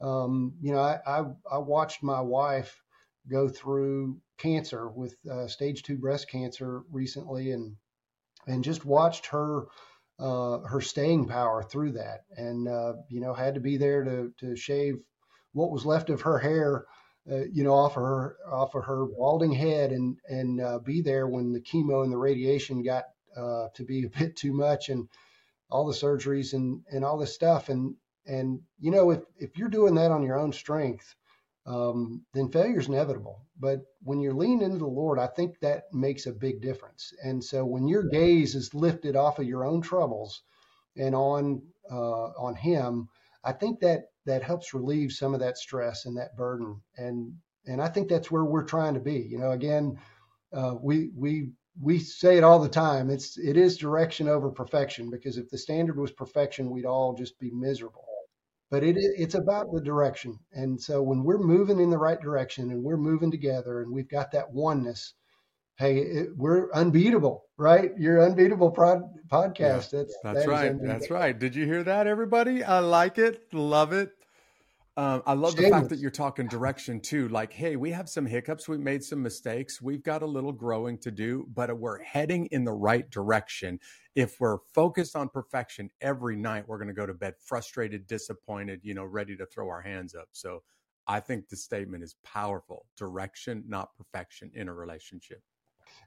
um, 0.00 0.54
you 0.60 0.72
know 0.72 0.80
I, 0.80 1.00
I, 1.06 1.24
I 1.50 1.58
watched 1.58 2.02
my 2.02 2.20
wife 2.20 2.80
go 3.28 3.48
through 3.48 4.18
cancer 4.38 4.88
with 4.88 5.16
uh, 5.30 5.46
stage 5.48 5.82
two 5.82 5.96
breast 5.96 6.30
cancer 6.30 6.82
recently 6.90 7.52
and 7.52 7.76
and 8.46 8.64
just 8.64 8.84
watched 8.84 9.26
her 9.26 9.66
uh, 10.18 10.58
her 10.60 10.80
staying 10.80 11.26
power 11.26 11.62
through 11.62 11.92
that. 11.92 12.22
And 12.36 12.68
uh, 12.68 12.94
you 13.08 13.20
know 13.20 13.34
had 13.34 13.54
to 13.54 13.60
be 13.60 13.76
there 13.76 14.04
to 14.04 14.32
to 14.38 14.56
shave 14.56 14.96
what 15.52 15.70
was 15.70 15.86
left 15.86 16.10
of 16.10 16.22
her 16.22 16.38
hair 16.38 16.86
uh, 17.30 17.44
you 17.52 17.64
know 17.64 17.74
off 17.74 17.96
of 17.96 18.02
her 18.02 18.36
off 18.50 18.74
of 18.74 18.84
her 18.84 19.06
balding 19.06 19.52
head 19.52 19.92
and 19.92 20.16
and 20.28 20.60
uh, 20.60 20.78
be 20.78 21.02
there 21.02 21.26
when 21.26 21.52
the 21.52 21.60
chemo 21.60 22.02
and 22.02 22.12
the 22.12 22.16
radiation 22.16 22.82
got 22.82 23.04
uh, 23.36 23.68
to 23.74 23.84
be 23.84 24.04
a 24.04 24.18
bit 24.18 24.36
too 24.36 24.52
much. 24.52 24.88
And 24.88 25.08
all 25.70 25.86
the 25.86 25.94
surgeries 25.94 26.52
and 26.54 26.82
and 26.90 27.04
all 27.04 27.18
this 27.18 27.34
stuff. 27.34 27.68
And 27.68 27.94
and 28.26 28.60
you 28.78 28.90
know 28.90 29.10
if 29.10 29.20
if 29.38 29.56
you're 29.56 29.68
doing 29.68 29.94
that 29.96 30.10
on 30.10 30.22
your 30.22 30.38
own 30.38 30.52
strength 30.52 31.14
um, 31.66 32.24
then 32.32 32.50
failure 32.50 32.80
is 32.80 32.88
inevitable. 32.88 33.42
But 33.60 33.80
when 34.02 34.20
you're 34.20 34.32
leaning 34.32 34.62
into 34.62 34.78
the 34.78 34.86
lord 34.86 35.18
i 35.18 35.26
think 35.26 35.58
that 35.60 35.84
makes 35.92 36.26
a 36.26 36.32
big 36.32 36.62
difference. 36.62 37.12
And 37.22 37.42
so 37.44 37.64
when 37.64 37.88
your 37.88 38.04
gaze 38.04 38.54
is 38.54 38.74
lifted 38.74 39.16
off 39.16 39.38
of 39.38 39.46
your 39.46 39.64
own 39.64 39.82
troubles 39.82 40.42
and 40.96 41.14
on 41.14 41.62
uh, 41.90 42.28
on 42.38 42.54
him 42.54 43.08
i 43.44 43.52
think 43.52 43.80
that 43.80 44.10
that 44.26 44.42
helps 44.42 44.74
relieve 44.74 45.12
some 45.12 45.34
of 45.34 45.40
that 45.40 45.58
stress 45.58 46.06
and 46.06 46.16
that 46.16 46.36
burden. 46.36 46.80
And 46.96 47.34
and 47.66 47.82
i 47.82 47.88
think 47.88 48.08
that's 48.08 48.30
where 48.30 48.44
we're 48.44 48.64
trying 48.64 48.94
to 48.94 49.00
be. 49.00 49.18
You 49.18 49.38
know 49.38 49.50
again 49.50 49.98
uh, 50.52 50.74
we 50.80 51.10
we 51.14 51.50
we 51.80 51.98
say 51.98 52.36
it 52.36 52.44
all 52.44 52.58
the 52.58 52.68
time. 52.68 53.10
It's 53.10 53.38
it 53.38 53.56
is 53.56 53.76
direction 53.76 54.28
over 54.28 54.50
perfection 54.50 55.10
because 55.10 55.36
if 55.36 55.48
the 55.50 55.58
standard 55.58 55.98
was 55.98 56.12
perfection, 56.12 56.70
we'd 56.70 56.86
all 56.86 57.14
just 57.14 57.38
be 57.38 57.50
miserable. 57.50 58.04
But 58.70 58.82
it 58.82 58.96
it's 58.98 59.34
about 59.34 59.72
the 59.72 59.80
direction, 59.80 60.38
and 60.52 60.80
so 60.80 61.02
when 61.02 61.24
we're 61.24 61.38
moving 61.38 61.80
in 61.80 61.90
the 61.90 61.98
right 61.98 62.20
direction 62.20 62.70
and 62.70 62.82
we're 62.82 62.98
moving 62.98 63.30
together 63.30 63.80
and 63.80 63.92
we've 63.92 64.10
got 64.10 64.32
that 64.32 64.52
oneness, 64.52 65.14
hey, 65.78 65.98
it, 65.98 66.28
we're 66.36 66.70
unbeatable, 66.72 67.44
right? 67.56 67.92
You're 67.96 68.22
unbeatable 68.22 68.70
prod, 68.70 69.02
podcast. 69.32 69.58
Yeah, 69.92 70.00
that's 70.00 70.18
that's 70.22 70.44
that 70.44 70.48
right. 70.48 70.72
That's 70.82 71.10
right. 71.10 71.38
Did 71.38 71.54
you 71.54 71.64
hear 71.64 71.82
that, 71.84 72.06
everybody? 72.06 72.62
I 72.62 72.80
like 72.80 73.16
it, 73.16 73.54
love 73.54 73.92
it. 73.94 74.10
Um, 74.98 75.22
I 75.26 75.34
love 75.34 75.52
Shameless. 75.52 75.70
the 75.70 75.70
fact 75.70 75.88
that 75.90 75.98
you're 76.00 76.10
talking 76.10 76.48
direction 76.48 77.00
too. 77.00 77.28
Like, 77.28 77.52
hey, 77.52 77.76
we 77.76 77.92
have 77.92 78.08
some 78.08 78.26
hiccups, 78.26 78.66
we 78.68 78.78
made 78.78 79.04
some 79.04 79.22
mistakes, 79.22 79.80
we've 79.80 80.02
got 80.02 80.22
a 80.22 80.26
little 80.26 80.50
growing 80.50 80.98
to 80.98 81.12
do, 81.12 81.46
but 81.54 81.72
we're 81.78 82.02
heading 82.02 82.46
in 82.46 82.64
the 82.64 82.72
right 82.72 83.08
direction. 83.08 83.78
If 84.16 84.40
we're 84.40 84.58
focused 84.74 85.14
on 85.14 85.28
perfection 85.28 85.88
every 86.00 86.34
night, 86.34 86.64
we're 86.66 86.78
going 86.78 86.88
to 86.88 86.94
go 86.94 87.06
to 87.06 87.14
bed 87.14 87.34
frustrated, 87.38 88.08
disappointed, 88.08 88.80
you 88.82 88.92
know, 88.92 89.04
ready 89.04 89.36
to 89.36 89.46
throw 89.46 89.68
our 89.68 89.80
hands 89.80 90.16
up. 90.16 90.26
So, 90.32 90.64
I 91.06 91.20
think 91.20 91.48
the 91.48 91.56
statement 91.56 92.02
is 92.02 92.16
powerful. 92.24 92.84
Direction, 92.96 93.62
not 93.68 93.90
perfection, 93.96 94.50
in 94.52 94.68
a 94.68 94.74
relationship. 94.74 95.40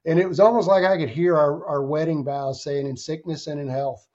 And 0.05 0.19
it 0.19 0.27
was 0.27 0.41
almost 0.41 0.67
like 0.67 0.83
I 0.83 0.97
could 0.97 1.09
hear 1.09 1.37
our, 1.37 1.65
our 1.65 1.83
wedding 1.85 2.25
vows 2.25 2.61
saying, 2.61 2.87
"In 2.87 2.97
sickness 2.97 3.47
and 3.47 3.59
in 3.59 3.69
health." 3.69 4.05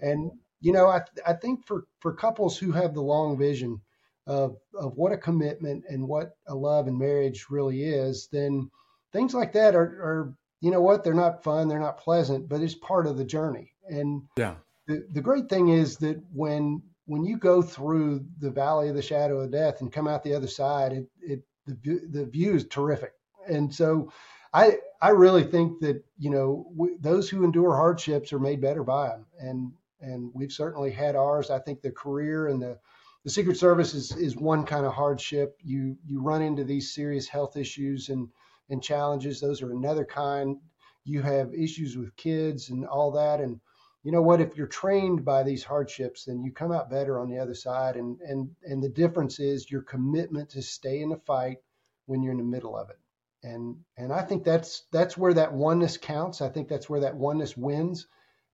And 0.00 0.32
you 0.60 0.72
know, 0.72 0.88
I 0.88 1.02
I 1.24 1.34
think 1.34 1.64
for 1.66 1.84
for 2.00 2.12
couples 2.14 2.58
who 2.58 2.72
have 2.72 2.94
the 2.94 3.00
long 3.00 3.38
vision 3.38 3.80
of, 4.26 4.56
of 4.74 4.96
what 4.96 5.12
a 5.12 5.18
commitment 5.18 5.84
and 5.88 6.06
what 6.06 6.36
a 6.48 6.54
love 6.54 6.86
and 6.86 6.98
marriage 6.98 7.46
really 7.50 7.82
is, 7.84 8.28
then 8.32 8.70
things 9.12 9.34
like 9.34 9.52
that 9.52 9.74
are, 9.74 9.80
are, 9.80 10.34
you 10.60 10.70
know 10.70 10.80
what, 10.80 11.04
they're 11.04 11.14
not 11.14 11.44
fun, 11.44 11.68
they're 11.68 11.78
not 11.78 11.98
pleasant, 11.98 12.48
but 12.48 12.60
it's 12.60 12.74
part 12.74 13.06
of 13.06 13.16
the 13.16 13.24
journey. 13.24 13.72
And 13.88 14.22
yeah, 14.36 14.54
the, 14.86 15.06
the 15.12 15.20
great 15.20 15.48
thing 15.48 15.68
is 15.68 15.98
that 15.98 16.22
when 16.32 16.82
when 17.06 17.24
you 17.24 17.36
go 17.36 17.60
through 17.60 18.24
the 18.38 18.50
valley 18.50 18.88
of 18.88 18.94
the 18.94 19.02
shadow 19.02 19.40
of 19.40 19.52
death 19.52 19.82
and 19.82 19.92
come 19.92 20.08
out 20.08 20.24
the 20.24 20.34
other 20.34 20.46
side, 20.46 20.92
it, 20.92 21.06
it 21.20 21.42
the, 21.66 22.00
the 22.10 22.24
view 22.24 22.54
is 22.54 22.66
terrific. 22.66 23.12
And 23.46 23.74
so 23.74 24.10
I 24.54 24.78
I 25.02 25.10
really 25.10 25.44
think 25.44 25.80
that 25.80 26.02
you 26.18 26.30
know 26.30 26.66
we, 26.74 26.96
those 27.00 27.28
who 27.28 27.44
endure 27.44 27.76
hardships 27.76 28.32
are 28.32 28.38
made 28.38 28.60
better 28.60 28.84
by 28.84 29.08
them, 29.08 29.26
and 29.38 29.72
and 30.00 30.30
we've 30.34 30.52
certainly 30.52 30.90
had 30.90 31.16
ours. 31.16 31.50
I 31.50 31.58
think 31.58 31.82
the 31.82 31.90
career 31.90 32.48
and 32.48 32.62
the 32.62 32.78
the 33.24 33.30
Secret 33.30 33.56
Service 33.56 33.94
is, 33.94 34.12
is 34.16 34.36
one 34.36 34.64
kind 34.64 34.84
of 34.84 34.92
hardship. 34.92 35.58
You 35.62 35.96
you 36.06 36.20
run 36.20 36.42
into 36.42 36.64
these 36.64 36.94
serious 36.94 37.26
health 37.26 37.56
issues 37.56 38.10
and 38.10 38.28
and 38.68 38.82
challenges. 38.82 39.40
Those 39.40 39.62
are 39.62 39.72
another 39.72 40.04
kind. 40.04 40.58
You 41.04 41.22
have 41.22 41.54
issues 41.54 41.96
with 41.96 42.16
kids 42.16 42.70
and 42.70 42.86
all 42.86 43.12
that. 43.12 43.40
And 43.40 43.60
you 44.02 44.12
know 44.12 44.22
what? 44.22 44.40
If 44.40 44.56
you're 44.56 44.66
trained 44.66 45.24
by 45.24 45.42
these 45.42 45.64
hardships, 45.64 46.24
then 46.24 46.42
you 46.42 46.52
come 46.52 46.72
out 46.72 46.90
better 46.90 47.18
on 47.18 47.30
the 47.30 47.38
other 47.38 47.54
side. 47.54 47.96
And 47.96 48.20
and 48.20 48.50
and 48.62 48.82
the 48.82 48.90
difference 48.90 49.40
is 49.40 49.70
your 49.70 49.82
commitment 49.82 50.50
to 50.50 50.62
stay 50.62 51.00
in 51.00 51.08
the 51.08 51.16
fight 51.16 51.58
when 52.06 52.22
you're 52.22 52.32
in 52.32 52.38
the 52.38 52.44
middle 52.44 52.76
of 52.76 52.90
it. 52.90 52.98
And 53.42 53.76
and 53.96 54.12
I 54.12 54.20
think 54.20 54.44
that's 54.44 54.84
that's 54.92 55.16
where 55.16 55.32
that 55.34 55.54
oneness 55.54 55.96
counts. 55.96 56.42
I 56.42 56.50
think 56.50 56.68
that's 56.68 56.90
where 56.90 57.00
that 57.00 57.16
oneness 57.16 57.56
wins. 57.56 58.06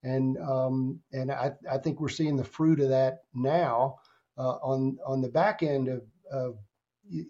And 0.04 0.38
um, 0.38 1.00
and 1.12 1.32
I, 1.32 1.52
I 1.68 1.78
think 1.78 2.00
we're 2.00 2.08
seeing 2.08 2.36
the 2.36 2.44
fruit 2.44 2.78
of 2.80 2.90
that 2.90 3.24
now 3.34 3.96
on 4.62 4.98
on 5.06 5.20
the 5.20 5.28
back 5.28 5.62
end 5.62 5.88
of, 5.88 6.02
of 6.30 6.56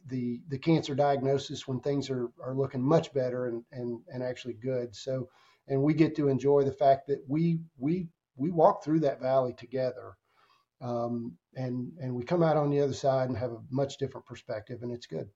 the 0.06 0.40
the 0.48 0.58
cancer 0.58 0.94
diagnosis 0.94 1.66
when 1.66 1.80
things 1.80 2.10
are, 2.10 2.30
are 2.42 2.54
looking 2.54 2.82
much 2.82 3.12
better 3.12 3.46
and, 3.46 3.64
and 3.72 4.00
and 4.12 4.22
actually 4.22 4.54
good. 4.54 4.94
So 4.94 5.28
and 5.68 5.82
we 5.82 5.94
get 5.94 6.16
to 6.16 6.28
enjoy 6.28 6.64
the 6.64 6.72
fact 6.72 7.06
that 7.08 7.22
we 7.28 7.60
we 7.78 8.08
we 8.36 8.50
walk 8.50 8.84
through 8.84 9.00
that 9.00 9.20
valley 9.20 9.54
together. 9.54 10.16
Um, 10.80 11.36
and 11.56 11.92
and 12.00 12.14
we 12.14 12.24
come 12.24 12.42
out 12.42 12.56
on 12.56 12.70
the 12.70 12.80
other 12.80 12.94
side 12.94 13.28
and 13.28 13.36
have 13.38 13.52
a 13.52 13.62
much 13.70 13.98
different 13.98 14.26
perspective 14.26 14.82
and 14.82 14.92
it's 14.92 15.06
good. 15.06 15.28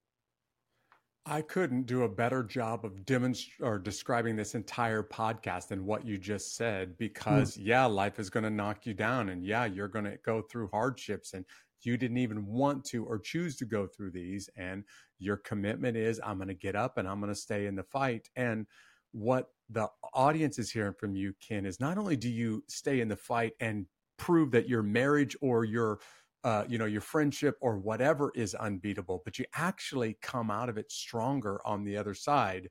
I 1.26 1.40
couldn't 1.40 1.86
do 1.86 2.02
a 2.02 2.08
better 2.08 2.42
job 2.42 2.84
of 2.84 3.06
demonstrating 3.06 3.66
or 3.66 3.78
describing 3.78 4.36
this 4.36 4.54
entire 4.54 5.02
podcast 5.02 5.68
than 5.68 5.86
what 5.86 6.06
you 6.06 6.18
just 6.18 6.54
said 6.56 6.88
hmm. 6.88 6.94
because 6.98 7.56
mm. 7.56 7.60
yeah, 7.64 7.86
life 7.86 8.18
is 8.18 8.30
going 8.30 8.44
to 8.44 8.50
knock 8.50 8.86
you 8.86 8.94
down 8.94 9.30
and 9.30 9.44
yeah, 9.44 9.64
you're 9.64 9.88
going 9.88 10.04
to 10.04 10.18
go 10.24 10.42
through 10.42 10.68
hardships 10.72 11.32
and 11.32 11.44
you 11.82 11.96
didn't 11.96 12.18
even 12.18 12.46
want 12.46 12.84
to 12.86 13.04
or 13.04 13.18
choose 13.18 13.56
to 13.56 13.64
go 13.64 13.86
through 13.86 14.10
these 14.10 14.48
and 14.56 14.84
your 15.18 15.36
commitment 15.36 15.96
is 15.96 16.20
I'm 16.24 16.36
going 16.36 16.48
to 16.48 16.54
get 16.54 16.76
up 16.76 16.98
and 16.98 17.06
I'm 17.06 17.20
going 17.20 17.32
to 17.32 17.38
stay 17.38 17.66
in 17.66 17.74
the 17.74 17.82
fight 17.82 18.28
and 18.36 18.66
what 19.12 19.48
the 19.70 19.88
audience 20.12 20.58
is 20.58 20.70
hearing 20.70 20.94
from 20.98 21.14
you 21.14 21.34
Ken 21.46 21.66
is 21.66 21.80
not 21.80 21.98
only 21.98 22.16
do 22.16 22.30
you 22.30 22.64
stay 22.68 23.00
in 23.00 23.08
the 23.08 23.16
fight 23.16 23.52
and 23.60 23.86
prove 24.16 24.50
that 24.52 24.68
your 24.68 24.82
marriage 24.82 25.36
or 25.40 25.64
your 25.64 25.98
uh, 26.44 26.64
you 26.68 26.78
know 26.78 26.84
your 26.84 27.00
friendship 27.00 27.56
or 27.60 27.78
whatever 27.78 28.30
is 28.34 28.54
unbeatable 28.54 29.22
but 29.24 29.38
you 29.38 29.44
actually 29.54 30.16
come 30.22 30.50
out 30.50 30.68
of 30.68 30.78
it 30.78 30.90
stronger 30.92 31.60
on 31.66 31.84
the 31.84 31.96
other 31.96 32.14
side 32.14 32.68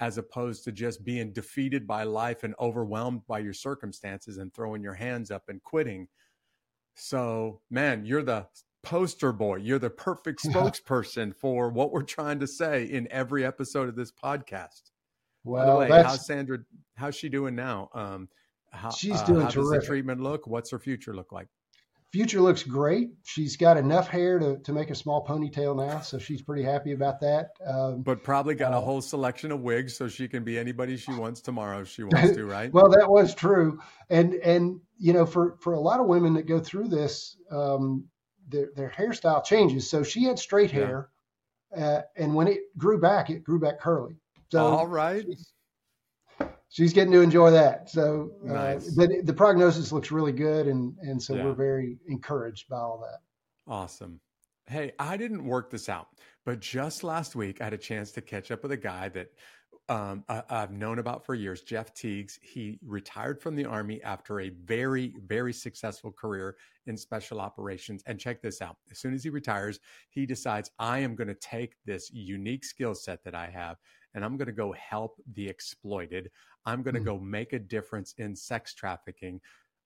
as 0.00 0.18
opposed 0.18 0.64
to 0.64 0.72
just 0.72 1.04
being 1.04 1.32
defeated 1.32 1.86
by 1.86 2.02
life 2.02 2.42
and 2.42 2.54
overwhelmed 2.58 3.22
by 3.26 3.38
your 3.38 3.52
circumstances 3.52 4.38
and 4.38 4.52
throwing 4.52 4.82
your 4.82 4.94
hands 4.94 5.30
up 5.30 5.44
and 5.48 5.62
quitting 5.62 6.08
so, 6.94 7.60
man, 7.70 8.04
you're 8.04 8.22
the 8.22 8.46
poster 8.82 9.32
boy. 9.32 9.56
You're 9.56 9.78
the 9.78 9.90
perfect 9.90 10.42
spokesperson 10.44 11.34
for 11.34 11.70
what 11.70 11.92
we're 11.92 12.02
trying 12.02 12.40
to 12.40 12.46
say 12.46 12.84
in 12.84 13.08
every 13.10 13.44
episode 13.44 13.88
of 13.88 13.96
this 13.96 14.12
podcast. 14.12 14.90
Well, 15.44 15.78
By 15.78 15.86
the 15.86 15.92
way, 15.92 16.02
how's 16.02 16.26
Sandra? 16.26 16.58
How's 16.96 17.16
she 17.16 17.28
doing 17.28 17.54
now? 17.54 17.90
Um, 17.94 18.28
how, 18.70 18.90
she's 18.90 19.20
doing 19.22 19.42
uh, 19.42 19.44
how 19.44 19.50
terrific. 19.50 19.80
Does 19.80 19.82
the 19.82 19.86
treatment 19.86 20.20
look? 20.20 20.46
What's 20.46 20.70
her 20.70 20.78
future 20.78 21.14
look 21.14 21.32
like? 21.32 21.48
Future 22.12 22.42
looks 22.42 22.62
great. 22.62 23.08
She's 23.22 23.56
got 23.56 23.78
enough 23.78 24.06
hair 24.06 24.38
to, 24.38 24.58
to 24.58 24.72
make 24.72 24.90
a 24.90 24.94
small 24.94 25.24
ponytail 25.24 25.74
now, 25.74 26.00
so 26.00 26.18
she's 26.18 26.42
pretty 26.42 26.62
happy 26.62 26.92
about 26.92 27.20
that. 27.20 27.52
Um, 27.66 28.02
but 28.02 28.22
probably 28.22 28.54
got 28.54 28.74
uh, 28.74 28.76
a 28.76 28.80
whole 28.80 29.00
selection 29.00 29.50
of 29.50 29.60
wigs, 29.60 29.96
so 29.96 30.08
she 30.08 30.28
can 30.28 30.44
be 30.44 30.58
anybody 30.58 30.98
she 30.98 31.12
wants 31.12 31.40
tomorrow 31.40 31.80
if 31.80 31.88
she 31.88 32.02
wants 32.02 32.36
to, 32.36 32.44
right? 32.44 32.70
well, 32.74 32.90
that 32.90 33.08
was 33.08 33.34
true, 33.34 33.80
and 34.10 34.34
and 34.34 34.78
you 34.98 35.14
know, 35.14 35.24
for 35.24 35.56
for 35.60 35.72
a 35.72 35.80
lot 35.80 36.00
of 36.00 36.06
women 36.06 36.34
that 36.34 36.46
go 36.46 36.60
through 36.60 36.88
this, 36.88 37.38
um, 37.50 38.04
their 38.46 38.68
their 38.76 38.90
hairstyle 38.90 39.42
changes. 39.42 39.88
So 39.88 40.02
she 40.02 40.24
had 40.24 40.38
straight 40.38 40.70
Yeah. 40.70 40.80
hair, 40.80 41.08
uh, 41.74 42.00
and 42.14 42.34
when 42.34 42.46
it 42.46 42.60
grew 42.76 43.00
back, 43.00 43.30
it 43.30 43.42
grew 43.42 43.58
back 43.58 43.80
curly. 43.80 44.16
So 44.50 44.58
All 44.58 44.86
right. 44.86 45.24
she's, 45.24 45.54
she's 46.72 46.92
getting 46.92 47.12
to 47.12 47.20
enjoy 47.20 47.50
that. 47.50 47.88
So, 47.90 48.32
uh, 48.48 48.52
Nice. 48.52 48.90
but 48.94 49.10
the 49.24 49.34
prognosis 49.34 49.92
looks 49.92 50.10
really 50.10 50.32
good, 50.32 50.66
and 50.66 50.96
and 50.98 51.22
so 51.22 51.34
Yeah. 51.34 51.44
we're 51.44 51.54
very 51.54 51.98
encouraged 52.08 52.68
by 52.68 52.78
all 52.78 52.98
that. 53.00 53.20
Awesome. 53.70 54.20
Hey, 54.66 54.92
I 54.98 55.16
didn't 55.16 55.44
work 55.44 55.70
this 55.70 55.88
out, 55.88 56.08
but 56.44 56.60
just 56.60 57.04
last 57.04 57.36
week 57.36 57.60
I 57.60 57.64
had 57.64 57.72
a 57.74 57.78
chance 57.78 58.10
to 58.12 58.22
catch 58.22 58.50
up 58.50 58.62
with 58.62 58.72
a 58.72 58.76
guy 58.76 59.08
that 59.10 59.28
um, 59.88 60.24
I, 60.28 60.42
I've 60.48 60.70
known 60.72 61.00
about 61.00 61.26
for 61.26 61.34
years, 61.34 61.62
Jeff 61.62 61.92
Tiegs. 61.92 62.38
He 62.40 62.78
retired 62.82 63.42
from 63.42 63.56
the 63.56 63.64
Army 63.64 64.00
after 64.02 64.40
a 64.40 64.48
very, 64.50 65.14
very 65.26 65.52
successful 65.52 66.12
career 66.12 66.56
in 66.86 66.96
special 66.96 67.40
operations. 67.40 68.02
And 68.06 68.18
check 68.18 68.40
this 68.40 68.62
out 68.62 68.76
as 68.90 68.98
soon 69.00 69.12
as 69.12 69.24
he 69.24 69.28
retires, 69.30 69.80
he 70.10 70.24
decides, 70.24 70.70
I 70.78 71.00
am 71.00 71.16
going 71.16 71.28
to 71.28 71.34
take 71.34 71.74
this 71.84 72.10
unique 72.12 72.64
skill 72.64 72.94
set 72.94 73.24
that 73.24 73.34
I 73.34 73.50
have 73.50 73.76
and 74.14 74.24
I'm 74.24 74.36
going 74.36 74.46
to 74.46 74.52
go 74.52 74.72
help 74.72 75.20
the 75.34 75.48
exploited. 75.48 76.30
I'm 76.66 76.82
going 76.82 76.94
to 76.94 77.00
Hmm. 77.00 77.06
go 77.06 77.18
make 77.18 77.52
a 77.52 77.58
difference 77.58 78.14
in 78.18 78.36
sex 78.36 78.74
trafficking. 78.74 79.40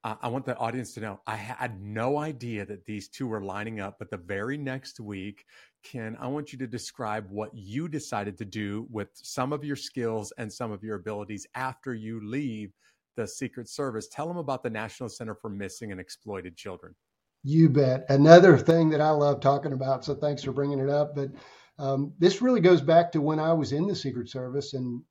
Uh, 0.04 0.14
I 0.22 0.28
want 0.28 0.44
the 0.44 0.56
audience 0.58 0.92
to 0.94 1.00
know 1.00 1.20
I 1.26 1.36
had 1.36 1.80
no 1.80 2.18
idea 2.18 2.64
that 2.66 2.84
these 2.84 3.08
two 3.08 3.26
were 3.26 3.40
lining 3.42 3.80
up, 3.80 3.98
but 3.98 4.10
the 4.10 4.18
very 4.18 4.56
next 4.56 5.00
week, 5.00 5.44
Ken, 5.82 6.16
I 6.20 6.28
want 6.28 6.52
you 6.52 6.58
to 6.58 6.66
describe 6.66 7.26
what 7.30 7.50
you 7.54 7.88
decided 7.88 8.36
to 8.38 8.44
do 8.44 8.86
with 8.90 9.08
some 9.14 9.52
of 9.52 9.64
your 9.64 9.74
skills 9.76 10.32
and 10.38 10.52
some 10.52 10.70
of 10.70 10.84
your 10.84 10.96
abilities 10.96 11.46
after 11.54 11.94
you 11.94 12.20
leave 12.24 12.72
the 13.16 13.26
Secret 13.26 13.68
Service. 13.68 14.08
Tell 14.08 14.28
them 14.28 14.36
about 14.36 14.62
the 14.62 14.70
National 14.70 15.08
Center 15.08 15.34
for 15.34 15.48
Missing 15.48 15.90
and 15.90 16.00
Exploited 16.00 16.56
Children. 16.56 16.94
You 17.42 17.68
bet. 17.68 18.04
Another 18.08 18.58
thing 18.58 18.90
that 18.90 19.00
I 19.00 19.10
love 19.10 19.40
talking 19.40 19.72
about. 19.72 20.04
So 20.04 20.14
thanks 20.14 20.42
for 20.44 20.52
bringing 20.52 20.78
it 20.80 20.90
up. 20.90 21.14
But 21.16 21.30
um, 21.78 22.12
this 22.18 22.42
really 22.42 22.60
goes 22.60 22.80
back 22.80 23.12
to 23.12 23.20
when 23.20 23.38
I 23.38 23.52
was 23.52 23.72
in 23.72 23.86
the 23.86 23.96
Secret 23.96 24.28
Service, 24.28 24.74
and 24.74 25.02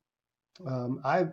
um, 0.66 1.00
I 1.04 1.28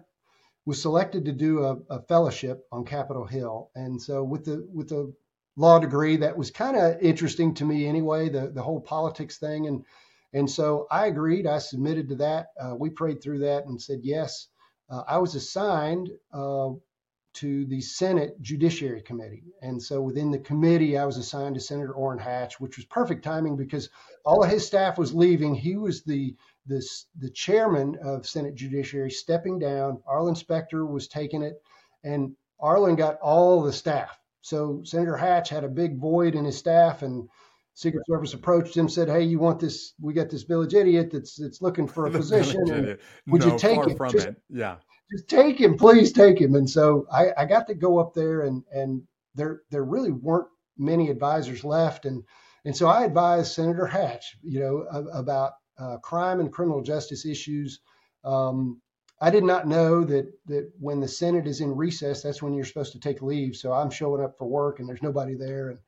was 0.65 0.81
selected 0.81 1.25
to 1.25 1.31
do 1.31 1.63
a, 1.63 1.77
a 1.89 2.01
fellowship 2.03 2.65
on 2.71 2.85
Capitol 2.85 3.25
Hill. 3.25 3.69
And 3.75 4.01
so 4.01 4.23
with 4.23 4.45
the 4.45 4.67
with 4.73 4.89
the 4.89 5.13
law 5.55 5.79
degree, 5.79 6.17
that 6.17 6.37
was 6.37 6.51
kind 6.51 6.77
of 6.77 7.01
interesting 7.01 7.53
to 7.55 7.65
me 7.65 7.87
anyway. 7.87 8.29
The 8.29 8.49
the 8.49 8.63
whole 8.63 8.81
politics 8.81 9.37
thing, 9.37 9.67
and 9.67 9.85
and 10.33 10.49
so 10.49 10.87
I 10.89 11.07
agreed. 11.07 11.47
I 11.47 11.59
submitted 11.59 12.09
to 12.09 12.15
that. 12.15 12.47
Uh, 12.59 12.75
we 12.75 12.89
prayed 12.89 13.21
through 13.21 13.39
that 13.39 13.65
and 13.65 13.81
said 13.81 13.99
yes. 14.03 14.47
Uh, 14.89 15.03
I 15.07 15.17
was 15.17 15.35
assigned 15.35 16.09
uh, 16.33 16.69
to 17.33 17.65
the 17.65 17.81
Senate 17.81 18.39
Judiciary 18.41 19.01
Committee. 19.01 19.43
And 19.61 19.81
so 19.81 20.01
within 20.01 20.31
the 20.31 20.39
committee, 20.39 20.97
I 20.97 21.05
was 21.05 21.17
assigned 21.17 21.55
to 21.55 21.61
Senator 21.61 21.93
Orrin 21.93 22.19
Hatch, 22.19 22.59
which 22.59 22.77
was 22.77 22.85
perfect 22.85 23.23
timing 23.23 23.55
because 23.55 23.89
all 24.25 24.43
of 24.43 24.49
his 24.49 24.65
staff 24.65 24.97
was 24.97 25.13
leaving. 25.13 25.55
He 25.55 25.75
was 25.75 26.03
the 26.03 26.35
the, 26.65 26.81
the 27.19 27.29
chairman 27.31 27.97
of 28.01 28.25
Senate 28.25 28.55
Judiciary 28.55 29.11
stepping 29.11 29.59
down. 29.59 30.01
Arlen 30.07 30.35
Specter 30.35 30.85
was 30.85 31.09
taking 31.09 31.43
it, 31.43 31.61
and 32.05 32.33
Arlen 32.59 32.95
got 32.95 33.19
all 33.19 33.61
the 33.61 33.73
staff. 33.73 34.17
So 34.39 34.81
Senator 34.85 35.17
Hatch 35.17 35.49
had 35.49 35.65
a 35.65 35.69
big 35.69 35.97
void 35.99 36.35
in 36.35 36.45
his 36.45 36.57
staff, 36.57 37.01
and 37.01 37.27
Secret 37.73 38.03
Service 38.07 38.33
approached 38.33 38.77
him, 38.77 38.87
said, 38.87 39.09
"Hey, 39.09 39.23
you 39.23 39.39
want 39.39 39.59
this? 39.59 39.93
We 39.99 40.13
got 40.13 40.29
this 40.29 40.43
village 40.43 40.73
idiot 40.73 41.09
that's 41.11 41.35
that's 41.35 41.61
looking 41.61 41.87
for 41.87 42.05
a 42.05 42.11
position. 42.19 42.65
village 42.65 42.69
and 42.69 42.79
idiot. 42.83 43.01
would 43.27 43.43
you 43.43 43.57
take 43.57 43.85
it? 43.87 43.97
from 43.97 44.11
Just- 44.11 44.27
it? 44.27 44.35
Yeah. 44.49 44.75
Just 45.13 45.29
take 45.29 45.59
him, 45.59 45.77
please 45.77 46.11
take 46.11 46.41
him. 46.41 46.55
And 46.55 46.67
so 46.67 47.05
I, 47.11 47.27
I 47.37 47.45
got 47.45 47.67
to 47.67 47.75
go 47.75 47.99
up 47.99 48.13
there 48.13 48.41
and, 48.41 48.63
and 48.73 49.03
there, 49.35 49.61
there 49.69 49.83
really 49.83 50.11
weren't 50.11 50.47
many 50.77 51.09
advisors 51.09 51.63
left. 51.63 52.05
And, 52.05 52.23
and 52.65 52.75
so 52.75 52.87
I 52.87 53.03
advised 53.03 53.51
Senator 53.51 53.85
Hatch, 53.85 54.37
you 54.41 54.59
know, 54.59 54.77
about 55.13 55.53
uh, 55.77 55.97
crime 55.97 56.39
and 56.39 56.51
criminal 56.51 56.81
justice 56.81 57.25
issues. 57.25 57.79
Um, 58.23 58.81
I 59.21 59.29
did 59.29 59.43
not 59.43 59.67
know 59.67 60.03
that, 60.03 60.31
that 60.47 60.71
when 60.79 60.99
the 60.99 61.07
Senate 61.07 61.45
is 61.45 61.61
in 61.61 61.75
recess, 61.75 62.23
that's 62.23 62.41
when 62.41 62.53
you're 62.53 62.65
supposed 62.65 62.93
to 62.93 62.99
take 62.99 63.21
leave. 63.21 63.55
So 63.55 63.71
I'm 63.71 63.91
showing 63.91 64.23
up 64.23 64.35
for 64.37 64.47
work 64.47 64.79
and 64.79 64.89
there's 64.89 65.03
nobody 65.03 65.35
there. 65.35 65.69
And, 65.69 65.79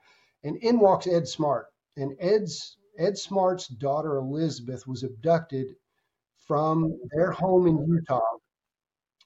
and 0.44 0.58
in 0.58 0.80
walks 0.80 1.08
Ed 1.08 1.28
Smart. 1.28 1.66
And 1.98 2.16
Ed's, 2.20 2.78
Ed 3.00 3.18
Smart's 3.18 3.68
daughter, 3.68 4.18
Elizabeth, 4.18 4.86
was 4.86 5.04
abducted 5.04 5.76
from 6.48 6.96
their 7.16 7.32
home 7.32 7.66
in 7.66 7.84
Utah 7.88 8.22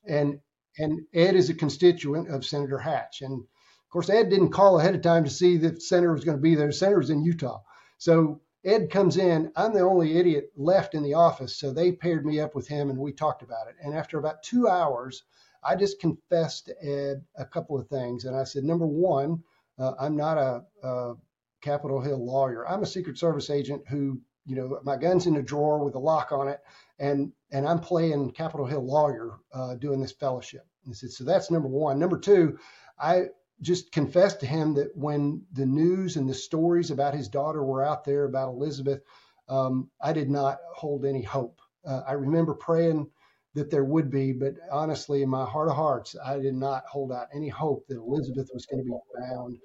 and 0.07 0.39
and 0.77 1.01
Ed 1.13 1.35
is 1.35 1.49
a 1.49 1.55
constituent 1.55 2.29
of 2.29 2.45
Senator 2.45 2.77
Hatch. 2.77 3.21
And 3.21 3.33
of 3.33 3.89
course, 3.91 4.09
Ed 4.09 4.29
didn't 4.29 4.51
call 4.51 4.79
ahead 4.79 4.95
of 4.95 5.01
time 5.01 5.23
to 5.23 5.29
see 5.29 5.57
that 5.57 5.81
Senator 5.81 6.13
was 6.13 6.23
going 6.23 6.37
to 6.37 6.41
be 6.41 6.55
there. 6.55 6.71
Senator 6.71 6.99
was 6.99 7.09
in 7.09 7.23
Utah, 7.23 7.61
so 7.97 8.41
Ed 8.63 8.91
comes 8.91 9.17
in. 9.17 9.51
I'm 9.55 9.73
the 9.73 9.81
only 9.81 10.17
idiot 10.17 10.51
left 10.55 10.93
in 10.93 11.03
the 11.03 11.13
office, 11.13 11.57
so 11.57 11.71
they 11.71 11.91
paired 11.91 12.25
me 12.25 12.39
up 12.39 12.55
with 12.55 12.67
him, 12.67 12.89
and 12.89 12.99
we 12.99 13.13
talked 13.13 13.41
about 13.41 13.67
it. 13.67 13.75
And 13.81 13.95
after 13.95 14.19
about 14.19 14.43
two 14.43 14.67
hours, 14.67 15.23
I 15.63 15.75
just 15.75 15.99
confessed 15.99 16.65
to 16.65 16.85
Ed 16.85 17.23
a 17.35 17.45
couple 17.45 17.79
of 17.79 17.87
things, 17.87 18.25
and 18.25 18.35
I 18.35 18.43
said, 18.43 18.63
number 18.63 18.85
one, 18.85 19.43
uh, 19.77 19.93
I'm 19.99 20.15
not 20.15 20.37
a, 20.37 20.63
a 20.83 21.13
Capitol 21.61 22.01
Hill 22.01 22.23
lawyer. 22.23 22.67
I'm 22.67 22.83
a 22.83 22.87
Secret 22.87 23.17
Service 23.17 23.49
agent 23.49 23.87
who, 23.87 24.21
you 24.49 24.55
know, 24.55 24.79
my 24.83 24.97
gun's 24.97 25.27
in 25.27 25.35
a 25.35 25.43
drawer 25.43 25.83
with 25.83 25.93
a 25.93 25.99
lock 25.99 26.31
on 26.31 26.47
it, 26.47 26.59
and 26.97 27.31
and 27.51 27.67
I'm 27.67 27.79
playing 27.79 28.31
Capitol 28.31 28.65
Hill 28.65 28.83
lawyer 28.83 29.37
uh, 29.53 29.75
doing 29.75 30.01
this 30.01 30.11
fellowship. 30.11 30.65
And 30.83 30.93
he 30.93 30.95
said, 30.95 31.11
so 31.11 31.23
that's 31.23 31.51
number 31.51 31.67
one. 31.67 31.99
Number 31.99 32.17
two, 32.17 32.57
I 32.99 33.25
just 33.61 33.91
confessed 33.91 34.39
to 34.39 34.47
him 34.47 34.73
that 34.73 34.97
when 34.97 35.43
the 35.53 35.67
news 35.67 36.17
and 36.17 36.27
the 36.27 36.33
stories 36.33 36.89
about 36.89 37.13
his 37.13 37.27
daughter 37.27 37.63
were 37.63 37.85
out 37.85 38.05
there 38.05 38.25
about 38.25 38.49
Elizabeth, 38.49 39.01
um, 39.47 39.91
I 40.01 40.13
did 40.13 40.31
not 40.31 40.57
hold 40.73 41.05
any 41.05 41.21
hope. 41.21 41.61
Uh, 41.85 42.01
I 42.07 42.13
remember 42.13 42.55
praying 42.55 43.07
that 43.53 43.69
there 43.69 43.83
would 43.83 44.09
be, 44.09 44.31
but 44.31 44.55
honestly, 44.71 45.21
in 45.21 45.29
my 45.29 45.45
heart 45.45 45.69
of 45.69 45.75
hearts, 45.75 46.15
I 46.23 46.39
did 46.39 46.55
not 46.55 46.85
hold 46.85 47.11
out 47.11 47.27
any 47.35 47.49
hope 47.49 47.85
that 47.87 47.97
Elizabeth 47.97 48.49
was 48.51 48.65
going 48.65 48.83
to 48.83 48.89
be 48.89 48.97
found. 49.19 49.57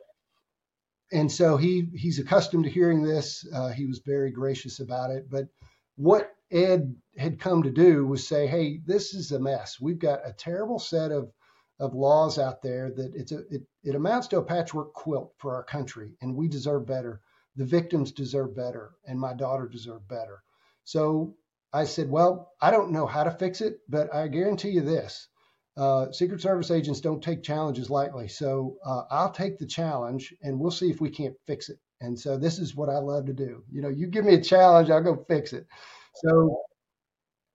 And 1.15 1.31
so 1.31 1.57
he 1.57 1.89
he's 1.95 2.19
accustomed 2.19 2.65
to 2.65 2.71
hearing 2.71 3.03
this. 3.03 3.47
Uh, 3.55 3.69
he 3.69 3.87
was 3.87 4.01
very 4.01 4.33
gracious 4.33 4.81
about 4.81 5.12
it. 5.12 5.31
But 5.31 5.47
what 5.95 6.33
Ed 6.51 6.97
had 7.17 7.39
come 7.39 7.62
to 7.62 7.71
do 7.71 8.05
was 8.05 8.27
say, 8.27 8.49
"Hey, 8.49 8.81
this 8.85 9.15
is 9.15 9.31
a 9.31 9.39
mess. 9.39 9.81
We've 9.81 9.99
got 9.99 10.29
a 10.29 10.33
terrible 10.33 10.81
set 10.81 11.12
of 11.12 11.31
of 11.79 11.95
laws 11.95 12.37
out 12.39 12.62
there 12.62 12.91
that 12.91 13.15
it's 13.15 13.31
a 13.31 13.47
it, 13.49 13.62
it 13.85 13.95
amounts 13.95 14.27
to 14.29 14.39
a 14.39 14.43
patchwork 14.43 14.93
quilt 14.93 15.33
for 15.39 15.55
our 15.55 15.62
country, 15.62 16.17
and 16.21 16.35
we 16.35 16.49
deserve 16.49 16.85
better. 16.85 17.21
The 17.55 17.65
victims 17.65 18.11
deserve 18.11 18.57
better, 18.57 18.91
and 19.07 19.19
my 19.21 19.35
daughter 19.35 19.69
deserved 19.69 20.09
better." 20.09 20.43
So 20.83 21.37
I 21.73 21.85
said, 21.85 22.11
"Well, 22.11 22.51
I 22.61 22.73
don't 22.73 22.91
know 22.91 23.07
how 23.07 23.23
to 23.23 23.31
fix 23.31 23.61
it, 23.61 23.79
but 23.89 24.12
I 24.12 24.27
guarantee 24.27 24.71
you 24.71 24.81
this: 24.81 25.29
uh, 25.77 26.12
Secret 26.12 26.41
Service 26.41 26.70
agents 26.70 27.01
don't 27.01 27.22
take 27.22 27.43
challenges 27.43 27.91
lightly. 27.91 28.29
So 28.29 28.77
uh, 28.85 29.03
I'll 29.11 29.33
take 29.33 29.59
the 29.59 29.66
challenge, 29.66 30.33
and 30.43 30.59
we'll 30.59 30.70
see 30.70 30.91
if 30.91 31.01
we 31.01 31.11
can't 31.11 31.35
fix 31.47 31.68
it." 31.68 31.79
And 32.01 32.18
so 32.18 32.37
this 32.37 32.59
is 32.59 32.77
what 32.77 32.89
I 32.89 32.99
love 32.99 33.27
to 33.27 33.33
do. 33.33 33.64
You 33.70 33.83
know, 33.83 33.89
you 33.89 34.07
give 34.07 34.25
me 34.25 34.35
a 34.35 34.41
challenge, 34.41 34.91
I'll 34.91 35.03
go 35.03 35.25
fix 35.29 35.53
it. 35.53 35.66
So, 36.14 36.61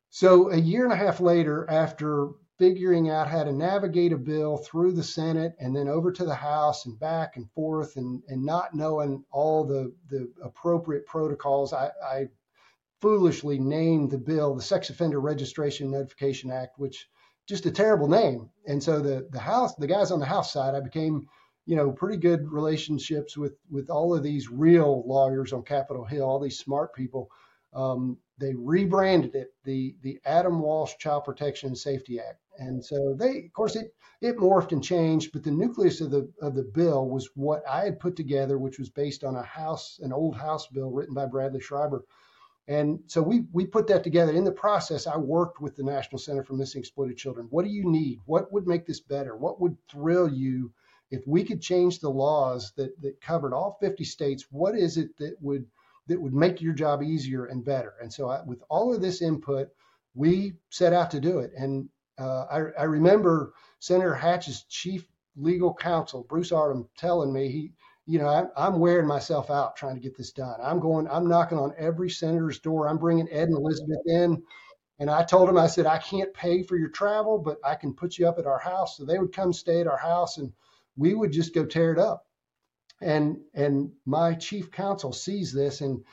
so 0.09 0.51
a 0.51 0.57
year 0.57 0.83
and 0.83 0.93
a 0.93 0.97
half 0.97 1.19
later, 1.19 1.69
after 1.69 2.29
figuring 2.57 3.09
out 3.09 3.29
how 3.29 3.43
to 3.43 3.53
navigate 3.53 4.11
a 4.11 4.17
bill 4.17 4.57
through 4.57 4.91
the 4.91 5.03
Senate 5.03 5.55
and 5.59 5.73
then 5.73 5.87
over 5.87 6.11
to 6.11 6.25
the 6.25 6.35
House 6.35 6.85
and 6.85 6.99
back 6.99 7.37
and 7.37 7.49
forth, 7.51 7.95
and 7.95 8.21
and 8.27 8.43
not 8.43 8.73
knowing 8.73 9.23
all 9.31 9.63
the 9.63 9.93
the 10.09 10.29
appropriate 10.43 11.05
protocols, 11.05 11.71
I, 11.73 11.91
I 12.03 12.27
foolishly 13.01 13.59
named 13.59 14.11
the 14.11 14.17
bill 14.17 14.55
the 14.55 14.61
Sex 14.61 14.89
Offender 14.89 15.21
Registration 15.21 15.91
Notification 15.91 16.51
Act, 16.51 16.77
which 16.77 17.07
just 17.49 17.65
a 17.65 17.71
terrible 17.71 18.07
name. 18.07 18.49
And 18.67 18.81
so 18.81 19.01
the 19.01 19.27
the 19.31 19.39
House, 19.39 19.75
the 19.75 19.87
guys 19.87 20.11
on 20.11 20.19
the 20.19 20.25
House 20.25 20.53
side, 20.53 20.75
I 20.75 20.79
became 20.79 21.27
you 21.65 21.75
know 21.75 21.91
pretty 21.91 22.17
good 22.17 22.49
relationships 22.51 23.35
with 23.35 23.57
with 23.69 23.89
all 23.89 24.15
of 24.15 24.23
these 24.23 24.49
real 24.49 25.03
lawyers 25.05 25.51
on 25.51 25.63
Capitol 25.63 26.05
Hill, 26.05 26.23
all 26.23 26.39
these 26.39 26.59
smart 26.59 26.95
people 26.95 27.29
um, 27.73 28.17
they 28.39 28.53
rebranded 28.55 29.35
it 29.35 29.53
the 29.63 29.95
the 30.01 30.19
Adam 30.25 30.59
Walsh 30.59 30.93
Child 30.97 31.25
Protection 31.25 31.67
and 31.67 31.77
Safety 31.77 32.19
Act. 32.19 32.39
And 32.57 32.83
so 32.83 33.15
they, 33.17 33.45
of 33.45 33.53
course, 33.53 33.75
it 33.75 33.93
it 34.21 34.37
morphed 34.37 34.71
and 34.71 34.83
changed, 34.83 35.31
but 35.31 35.43
the 35.43 35.51
nucleus 35.51 36.01
of 36.01 36.11
the 36.11 36.31
of 36.41 36.55
the 36.55 36.63
bill 36.63 37.07
was 37.09 37.29
what 37.35 37.67
I 37.67 37.85
had 37.85 37.99
put 37.99 38.15
together, 38.15 38.57
which 38.57 38.79
was 38.79 38.89
based 38.89 39.23
on 39.23 39.35
a 39.35 39.43
house, 39.43 39.99
an 40.01 40.11
old 40.11 40.35
House 40.35 40.67
bill 40.67 40.89
written 40.91 41.13
by 41.13 41.25
Bradley 41.25 41.61
Schreiber. 41.61 42.03
And 42.69 42.99
so 43.07 43.23
we 43.23 43.45
we 43.51 43.65
put 43.65 43.87
that 43.87 44.03
together. 44.03 44.31
In 44.31 44.43
the 44.43 44.51
process, 44.51 45.07
I 45.07 45.17
worked 45.17 45.59
with 45.59 45.75
the 45.75 45.81
National 45.83 46.19
Center 46.19 46.43
for 46.43 46.53
Missing 46.53 46.79
Exploited 46.79 47.17
Children. 47.17 47.47
What 47.49 47.65
do 47.65 47.71
you 47.71 47.83
need? 47.83 48.19
What 48.27 48.53
would 48.53 48.67
make 48.67 48.85
this 48.85 48.99
better? 48.99 49.35
What 49.35 49.59
would 49.59 49.75
thrill 49.89 50.31
you 50.31 50.71
if 51.09 51.25
we 51.25 51.43
could 51.43 51.63
change 51.63 51.97
the 51.97 52.11
laws 52.11 52.71
that 52.77 53.01
that 53.01 53.19
covered 53.21 53.55
all 53.55 53.79
50 53.81 54.03
states? 54.03 54.45
What 54.51 54.77
is 54.77 54.97
it 54.97 55.17
that 55.17 55.35
would 55.41 55.65
that 56.05 56.21
would 56.21 56.35
make 56.35 56.61
your 56.61 56.73
job 56.73 57.01
easier 57.01 57.45
and 57.45 57.65
better? 57.65 57.95
And 58.03 58.13
so, 58.13 58.29
I, 58.29 58.43
with 58.43 58.61
all 58.69 58.93
of 58.93 59.01
this 59.01 59.23
input, 59.23 59.69
we 60.13 60.53
set 60.69 60.93
out 60.93 61.09
to 61.09 61.19
do 61.19 61.39
it. 61.39 61.51
And 61.57 61.89
uh, 62.19 62.45
I, 62.51 62.57
I, 62.81 62.83
remember 62.83 63.53
Senator 63.79 64.13
Hatch's 64.13 64.65
chief 64.69 65.07
legal 65.35 65.73
counsel, 65.73 66.25
Bruce 66.29 66.51
Artim, 66.51 66.87
telling 66.97 67.33
me 67.33 67.49
he, 67.49 67.71
you 68.09 68.17
know, 68.17 68.27
I, 68.27 68.45
I'm 68.57 68.79
wearing 68.79 69.05
myself 69.05 69.51
out 69.51 69.75
trying 69.75 69.93
to 69.93 70.01
get 70.01 70.17
this 70.17 70.31
done. 70.31 70.59
I'm 70.63 70.79
going, 70.79 71.07
I'm 71.07 71.29
knocking 71.29 71.59
on 71.59 71.75
every 71.77 72.09
senator's 72.09 72.57
door. 72.59 72.89
I'm 72.89 72.97
bringing 72.97 73.29
Ed 73.29 73.49
and 73.49 73.57
Elizabeth 73.57 73.99
in. 74.07 74.41
And 74.97 75.11
I 75.11 75.23
told 75.23 75.47
them, 75.47 75.59
I 75.59 75.67
said, 75.67 75.85
I 75.85 75.99
can't 75.99 76.33
pay 76.33 76.63
for 76.63 76.75
your 76.75 76.89
travel, 76.89 77.37
but 77.37 77.59
I 77.63 77.75
can 77.75 77.93
put 77.93 78.17
you 78.17 78.27
up 78.27 78.39
at 78.39 78.47
our 78.47 78.57
house. 78.57 78.97
So 78.97 79.05
they 79.05 79.19
would 79.19 79.31
come 79.31 79.53
stay 79.53 79.79
at 79.79 79.87
our 79.87 79.97
house 79.97 80.39
and 80.39 80.51
we 80.97 81.13
would 81.13 81.31
just 81.31 81.53
go 81.53 81.65
tear 81.65 81.93
it 81.93 81.99
up. 81.99 82.25
And 82.99 83.37
and 83.53 83.91
my 84.07 84.33
chief 84.33 84.71
counsel 84.71 85.13
sees 85.13 85.53
this 85.53 85.81
and 85.81 86.03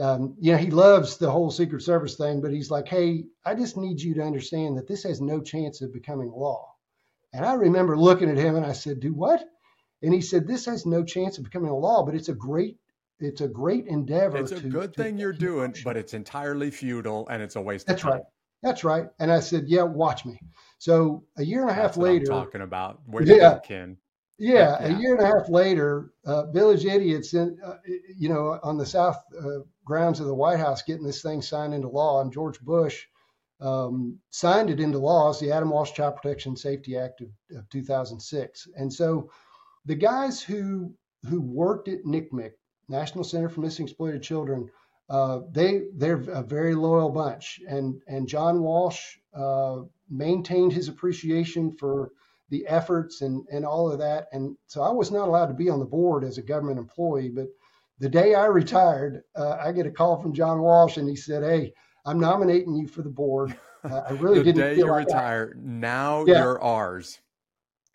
um, 0.00 0.34
you 0.40 0.50
know, 0.52 0.58
he 0.58 0.70
loves 0.72 1.18
the 1.18 1.30
whole 1.30 1.52
Secret 1.52 1.82
Service 1.82 2.16
thing, 2.16 2.40
but 2.40 2.52
he's 2.52 2.70
like, 2.70 2.88
hey, 2.88 3.24
I 3.44 3.54
just 3.54 3.76
need 3.76 4.00
you 4.00 4.14
to 4.14 4.22
understand 4.22 4.76
that 4.76 4.88
this 4.88 5.04
has 5.04 5.20
no 5.20 5.40
chance 5.40 5.82
of 5.82 5.92
becoming 5.92 6.32
law. 6.32 6.74
And 7.32 7.44
I 7.44 7.54
remember 7.54 7.96
looking 7.96 8.28
at 8.28 8.36
him 8.36 8.56
and 8.56 8.66
I 8.66 8.72
said, 8.72 9.00
do 9.00 9.14
what? 9.14 9.44
And 10.02 10.14
he 10.14 10.20
said, 10.20 10.46
this 10.46 10.66
has 10.66 10.86
no 10.86 11.02
chance 11.02 11.38
of 11.38 11.44
becoming 11.44 11.70
a 11.70 11.76
law, 11.76 12.04
but 12.04 12.14
it's 12.14 12.28
a 12.28 12.34
great, 12.34 12.76
it's 13.18 13.40
a 13.40 13.48
great 13.48 13.86
endeavor. 13.86 14.36
It's 14.36 14.52
a 14.52 14.60
to, 14.60 14.68
good 14.68 14.94
to, 14.94 15.02
thing 15.02 15.18
you're 15.18 15.32
doing, 15.32 15.74
but 15.84 15.96
it's 15.96 16.14
entirely 16.14 16.70
futile 16.70 17.26
and 17.28 17.42
it's 17.42 17.56
a 17.56 17.60
waste 17.60 17.86
That's 17.86 18.02
of 18.02 18.10
time. 18.10 18.12
right. 18.18 18.22
That's 18.62 18.84
right. 18.84 19.06
And 19.20 19.30
I 19.30 19.40
said, 19.40 19.64
yeah, 19.68 19.82
watch 19.82 20.24
me. 20.24 20.38
So 20.78 21.24
a 21.36 21.44
year 21.44 21.62
and 21.62 21.70
a 21.70 21.74
half 21.74 21.94
That's 21.94 21.98
later, 21.98 22.26
talking 22.26 22.60
about 22.60 23.00
where 23.06 23.22
yeah, 23.22 23.58
Ken. 23.64 23.96
Yeah, 24.36 24.78
yeah, 24.80 24.86
a 24.86 25.00
year 25.00 25.14
and 25.16 25.22
a 25.22 25.26
half 25.26 25.48
later, 25.48 26.12
uh, 26.24 26.46
Village 26.52 26.84
Idiots, 26.84 27.34
in, 27.34 27.58
uh, 27.64 27.74
you 28.16 28.28
know, 28.28 28.58
on 28.62 28.78
the 28.78 28.86
south 28.86 29.20
uh, 29.36 29.60
grounds 29.84 30.20
of 30.20 30.26
the 30.26 30.34
White 30.34 30.60
House, 30.60 30.82
getting 30.82 31.04
this 31.04 31.22
thing 31.22 31.42
signed 31.42 31.74
into 31.74 31.88
law, 31.88 32.20
and 32.20 32.32
George 32.32 32.60
Bush 32.60 33.04
um, 33.60 34.18
signed 34.30 34.70
it 34.70 34.78
into 34.80 34.98
law 34.98 35.30
as 35.30 35.40
the 35.40 35.50
Adam 35.50 35.70
Walsh 35.70 35.92
Child 35.92 36.16
Protection 36.16 36.56
Safety 36.56 36.96
Act 36.96 37.20
of, 37.20 37.28
of 37.56 37.68
2006. 37.70 38.68
And 38.76 38.92
so, 38.92 39.30
the 39.88 39.96
guys 39.96 40.40
who 40.42 40.94
who 41.28 41.40
worked 41.40 41.88
at 41.88 42.04
NCMEC, 42.04 42.52
National 42.88 43.24
Center 43.24 43.48
for 43.48 43.62
Missing 43.62 43.86
Exploited 43.86 44.22
Children, 44.22 44.68
uh, 45.08 45.40
they 45.50 45.84
they're 45.96 46.22
a 46.30 46.42
very 46.42 46.74
loyal 46.74 47.08
bunch, 47.08 47.58
and 47.66 48.00
and 48.06 48.28
John 48.28 48.60
Walsh 48.60 49.16
uh, 49.34 49.80
maintained 50.10 50.74
his 50.74 50.88
appreciation 50.88 51.72
for 51.72 52.10
the 52.50 52.66
efforts 52.66 53.22
and, 53.22 53.46
and 53.50 53.64
all 53.64 53.90
of 53.90 53.98
that. 53.98 54.26
And 54.32 54.56
so 54.66 54.82
I 54.82 54.90
was 54.90 55.10
not 55.10 55.28
allowed 55.28 55.48
to 55.48 55.54
be 55.54 55.68
on 55.68 55.78
the 55.78 55.84
board 55.84 56.24
as 56.24 56.38
a 56.38 56.42
government 56.42 56.78
employee. 56.78 57.28
But 57.28 57.48
the 57.98 58.08
day 58.08 58.34
I 58.34 58.46
retired, 58.46 59.22
uh, 59.36 59.58
I 59.60 59.72
get 59.72 59.86
a 59.86 59.90
call 59.90 60.20
from 60.20 60.32
John 60.34 60.60
Walsh, 60.60 60.98
and 60.98 61.08
he 61.08 61.16
said, 61.16 61.42
"Hey, 61.42 61.72
I'm 62.04 62.20
nominating 62.20 62.76
you 62.76 62.86
for 62.86 63.00
the 63.00 63.10
board." 63.10 63.56
Uh, 63.84 64.02
I 64.06 64.12
really 64.12 64.38
the 64.40 64.44
didn't. 64.44 64.56
The 64.56 64.62
day 64.62 64.74
feel 64.76 64.86
you 64.86 64.92
like 64.92 65.06
retire, 65.06 65.56
I, 65.56 65.60
now 65.62 66.24
yeah, 66.26 66.42
you're 66.42 66.62
ours. 66.62 67.20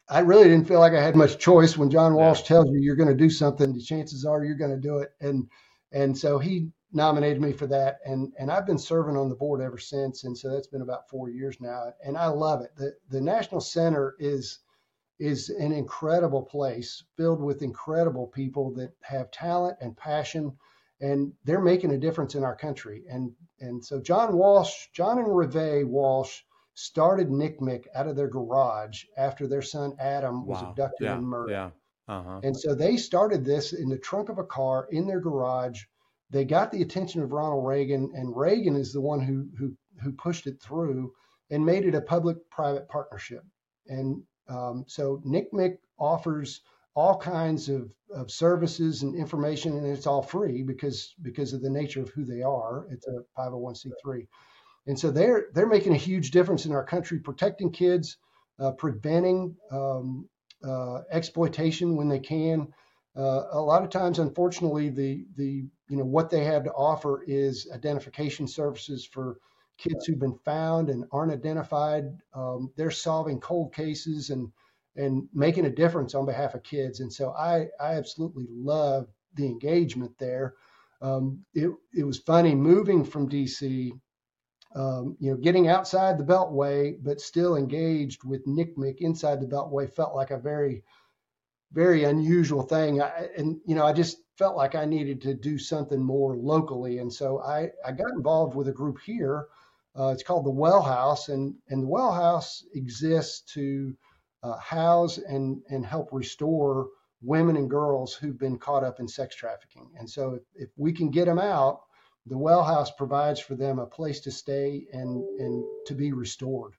I 0.09 0.19
really 0.19 0.45
didn't 0.45 0.67
feel 0.67 0.79
like 0.79 0.93
I 0.93 1.01
had 1.01 1.15
much 1.15 1.37
choice 1.37 1.77
when 1.77 1.89
John 1.89 2.13
Walsh 2.13 2.41
yeah. 2.41 2.47
tells 2.47 2.69
you 2.69 2.79
you're 2.81 2.95
going 2.95 3.09
to 3.09 3.15
do 3.15 3.29
something. 3.29 3.73
The 3.73 3.81
chances 3.81 4.25
are 4.25 4.43
you're 4.43 4.55
going 4.55 4.75
to 4.75 4.77
do 4.77 4.97
it, 4.99 5.11
and 5.21 5.47
and 5.91 6.17
so 6.17 6.39
he 6.39 6.71
nominated 6.93 7.41
me 7.41 7.51
for 7.51 7.65
that 7.67 7.99
and 8.05 8.31
and 8.37 8.51
I've 8.51 8.67
been 8.67 8.77
serving 8.77 9.17
on 9.17 9.27
the 9.27 9.35
board 9.35 9.61
ever 9.61 9.79
since 9.79 10.23
and 10.23 10.37
so 10.37 10.49
that's 10.51 10.67
been 10.67 10.83
about 10.83 11.09
4 11.09 11.29
years 11.29 11.57
now 11.59 11.91
and 12.05 12.15
I 12.15 12.27
love 12.27 12.61
it. 12.61 12.71
The 12.77 12.93
the 13.09 13.21
National 13.21 13.61
Center 13.61 14.15
is 14.19 14.59
is 15.19 15.49
an 15.49 15.71
incredible 15.71 16.43
place 16.43 17.03
filled 17.17 17.41
with 17.41 17.63
incredible 17.63 18.27
people 18.27 18.73
that 18.75 18.93
have 19.01 19.31
talent 19.31 19.77
and 19.81 19.97
passion 19.97 20.55
and 21.01 21.33
they're 21.43 21.61
making 21.61 21.91
a 21.91 21.97
difference 21.97 22.35
in 22.35 22.43
our 22.43 22.55
country 22.55 23.03
and 23.09 23.31
and 23.59 23.83
so 23.83 23.99
John 23.99 24.37
Walsh, 24.37 24.87
John 24.93 25.17
and 25.17 25.35
Reve 25.35 25.87
Walsh 25.87 26.41
started 26.75 27.29
NCMEC 27.29 27.85
out 27.95 28.07
of 28.07 28.15
their 28.15 28.27
garage 28.27 29.03
after 29.17 29.47
their 29.47 29.61
son 29.61 29.93
Adam 29.99 30.45
was 30.45 30.61
wow. 30.61 30.69
abducted 30.69 31.05
yeah. 31.05 31.15
and 31.15 31.27
murdered. 31.27 31.51
Yeah. 31.51 31.69
Uh-huh. 32.07 32.39
And 32.43 32.57
so 32.57 32.75
they 32.75 32.97
started 32.97 33.45
this 33.45 33.73
in 33.73 33.87
the 33.87 33.97
trunk 33.97 34.29
of 34.29 34.37
a 34.37 34.43
car 34.43 34.87
in 34.91 35.07
their 35.07 35.21
garage 35.21 35.83
they 36.33 36.43
got 36.43 36.71
the 36.71 36.81
attention 36.81 37.21
of 37.21 37.31
Ronald 37.31 37.65
Reagan, 37.65 38.11
and 38.15 38.35
Reagan 38.35 38.75
is 38.75 38.91
the 38.91 38.99
one 38.99 39.21
who 39.21 39.47
who 39.55 39.77
who 40.01 40.11
pushed 40.11 40.47
it 40.47 40.59
through 40.59 41.13
and 41.51 41.63
made 41.63 41.85
it 41.85 41.93
a 41.93 42.01
public-private 42.01 42.89
partnership. 42.89 43.43
And 43.87 44.23
um, 44.49 44.83
so 44.87 45.21
NCMEC 45.27 45.77
offers 45.99 46.61
all 46.95 47.17
kinds 47.19 47.69
of, 47.69 47.91
of 48.09 48.31
services 48.31 49.03
and 49.03 49.15
information, 49.15 49.77
and 49.77 49.85
it's 49.85 50.07
all 50.07 50.23
free 50.23 50.63
because 50.63 51.13
because 51.21 51.53
of 51.53 51.61
the 51.61 51.69
nature 51.69 52.01
of 52.01 52.09
who 52.09 52.25
they 52.25 52.41
are. 52.41 52.87
It's 52.89 53.07
a 53.07 53.19
501c3, 53.37 54.27
and 54.87 54.99
so 54.99 55.11
they're 55.11 55.47
they're 55.53 55.67
making 55.67 55.93
a 55.93 55.97
huge 55.97 56.31
difference 56.31 56.65
in 56.65 56.71
our 56.73 56.83
country, 56.83 57.19
protecting 57.19 57.71
kids, 57.71 58.17
uh, 58.59 58.71
preventing 58.71 59.55
um, 59.71 60.27
uh, 60.63 61.01
exploitation 61.11 61.95
when 61.95 62.09
they 62.09 62.19
can. 62.19 62.67
Uh, 63.15 63.43
a 63.51 63.61
lot 63.61 63.83
of 63.83 63.89
times, 63.89 64.19
unfortunately, 64.19 64.89
the 64.89 65.25
the 65.35 65.65
you 65.87 65.97
know 65.97 66.05
what 66.05 66.29
they 66.29 66.43
have 66.43 66.63
to 66.63 66.71
offer 66.71 67.23
is 67.27 67.69
identification 67.73 68.47
services 68.47 69.05
for 69.05 69.37
kids 69.77 70.05
who've 70.05 70.19
been 70.19 70.37
found 70.45 70.89
and 70.89 71.05
aren't 71.11 71.31
identified. 71.31 72.05
Um, 72.33 72.71
they're 72.75 72.91
solving 72.91 73.39
cold 73.39 73.73
cases 73.73 74.29
and 74.29 74.51
and 74.95 75.27
making 75.33 75.65
a 75.65 75.69
difference 75.71 76.13
on 76.13 76.25
behalf 76.25 76.53
of 76.55 76.63
kids. 76.63 76.99
And 76.99 77.11
so 77.11 77.31
I 77.31 77.67
I 77.79 77.95
absolutely 77.95 78.47
love 78.49 79.07
the 79.35 79.45
engagement 79.45 80.17
there. 80.17 80.55
Um, 81.01 81.45
it 81.53 81.71
it 81.95 82.03
was 82.03 82.19
funny 82.19 82.55
moving 82.55 83.05
from 83.05 83.29
DC. 83.29 83.91
Um, 84.75 85.17
you 85.19 85.29
know, 85.29 85.37
getting 85.37 85.67
outside 85.67 86.17
the 86.17 86.23
Beltway, 86.23 86.97
but 87.01 87.21
still 87.21 87.55
engaged 87.55 88.23
with 88.23 88.45
NCMEC 88.47 88.97
inside 88.99 89.39
the 89.39 89.47
Beltway 89.47 89.93
felt 89.93 90.15
like 90.15 90.31
a 90.31 90.39
very 90.39 90.83
very 91.73 92.03
unusual 92.03 92.61
thing. 92.61 93.01
I, 93.01 93.29
and, 93.35 93.59
you 93.65 93.75
know, 93.75 93.85
I 93.85 93.93
just 93.93 94.17
felt 94.37 94.55
like 94.55 94.75
I 94.75 94.85
needed 94.85 95.21
to 95.21 95.33
do 95.33 95.57
something 95.57 96.01
more 96.01 96.35
locally. 96.35 96.99
And 96.99 97.11
so 97.11 97.41
I, 97.41 97.71
I 97.85 97.91
got 97.91 98.11
involved 98.11 98.55
with 98.55 98.67
a 98.67 98.71
group 98.71 98.99
here. 99.03 99.47
Uh, 99.97 100.09
it's 100.09 100.23
called 100.23 100.45
the 100.45 100.51
Well 100.51 100.81
House, 100.81 101.29
and, 101.29 101.55
and 101.69 101.83
the 101.83 101.87
Well 101.87 102.11
House 102.11 102.63
exists 102.73 103.41
to 103.53 103.95
uh, 104.41 104.57
house 104.57 105.17
and, 105.17 105.61
and 105.69 105.85
help 105.85 106.09
restore 106.11 106.87
women 107.21 107.57
and 107.57 107.69
girls 107.69 108.13
who've 108.13 108.39
been 108.39 108.57
caught 108.57 108.83
up 108.83 108.99
in 108.99 109.07
sex 109.07 109.35
trafficking. 109.35 109.89
And 109.97 110.09
so 110.09 110.33
if, 110.33 110.43
if 110.55 110.69
we 110.77 110.93
can 110.93 111.09
get 111.09 111.25
them 111.25 111.39
out, 111.39 111.81
the 112.25 112.37
Well 112.37 112.63
House 112.63 112.91
provides 112.91 113.39
for 113.39 113.55
them 113.55 113.79
a 113.79 113.85
place 113.85 114.21
to 114.21 114.31
stay 114.31 114.85
and, 114.93 115.23
and 115.39 115.63
to 115.87 115.93
be 115.93 116.13
restored. 116.13 116.73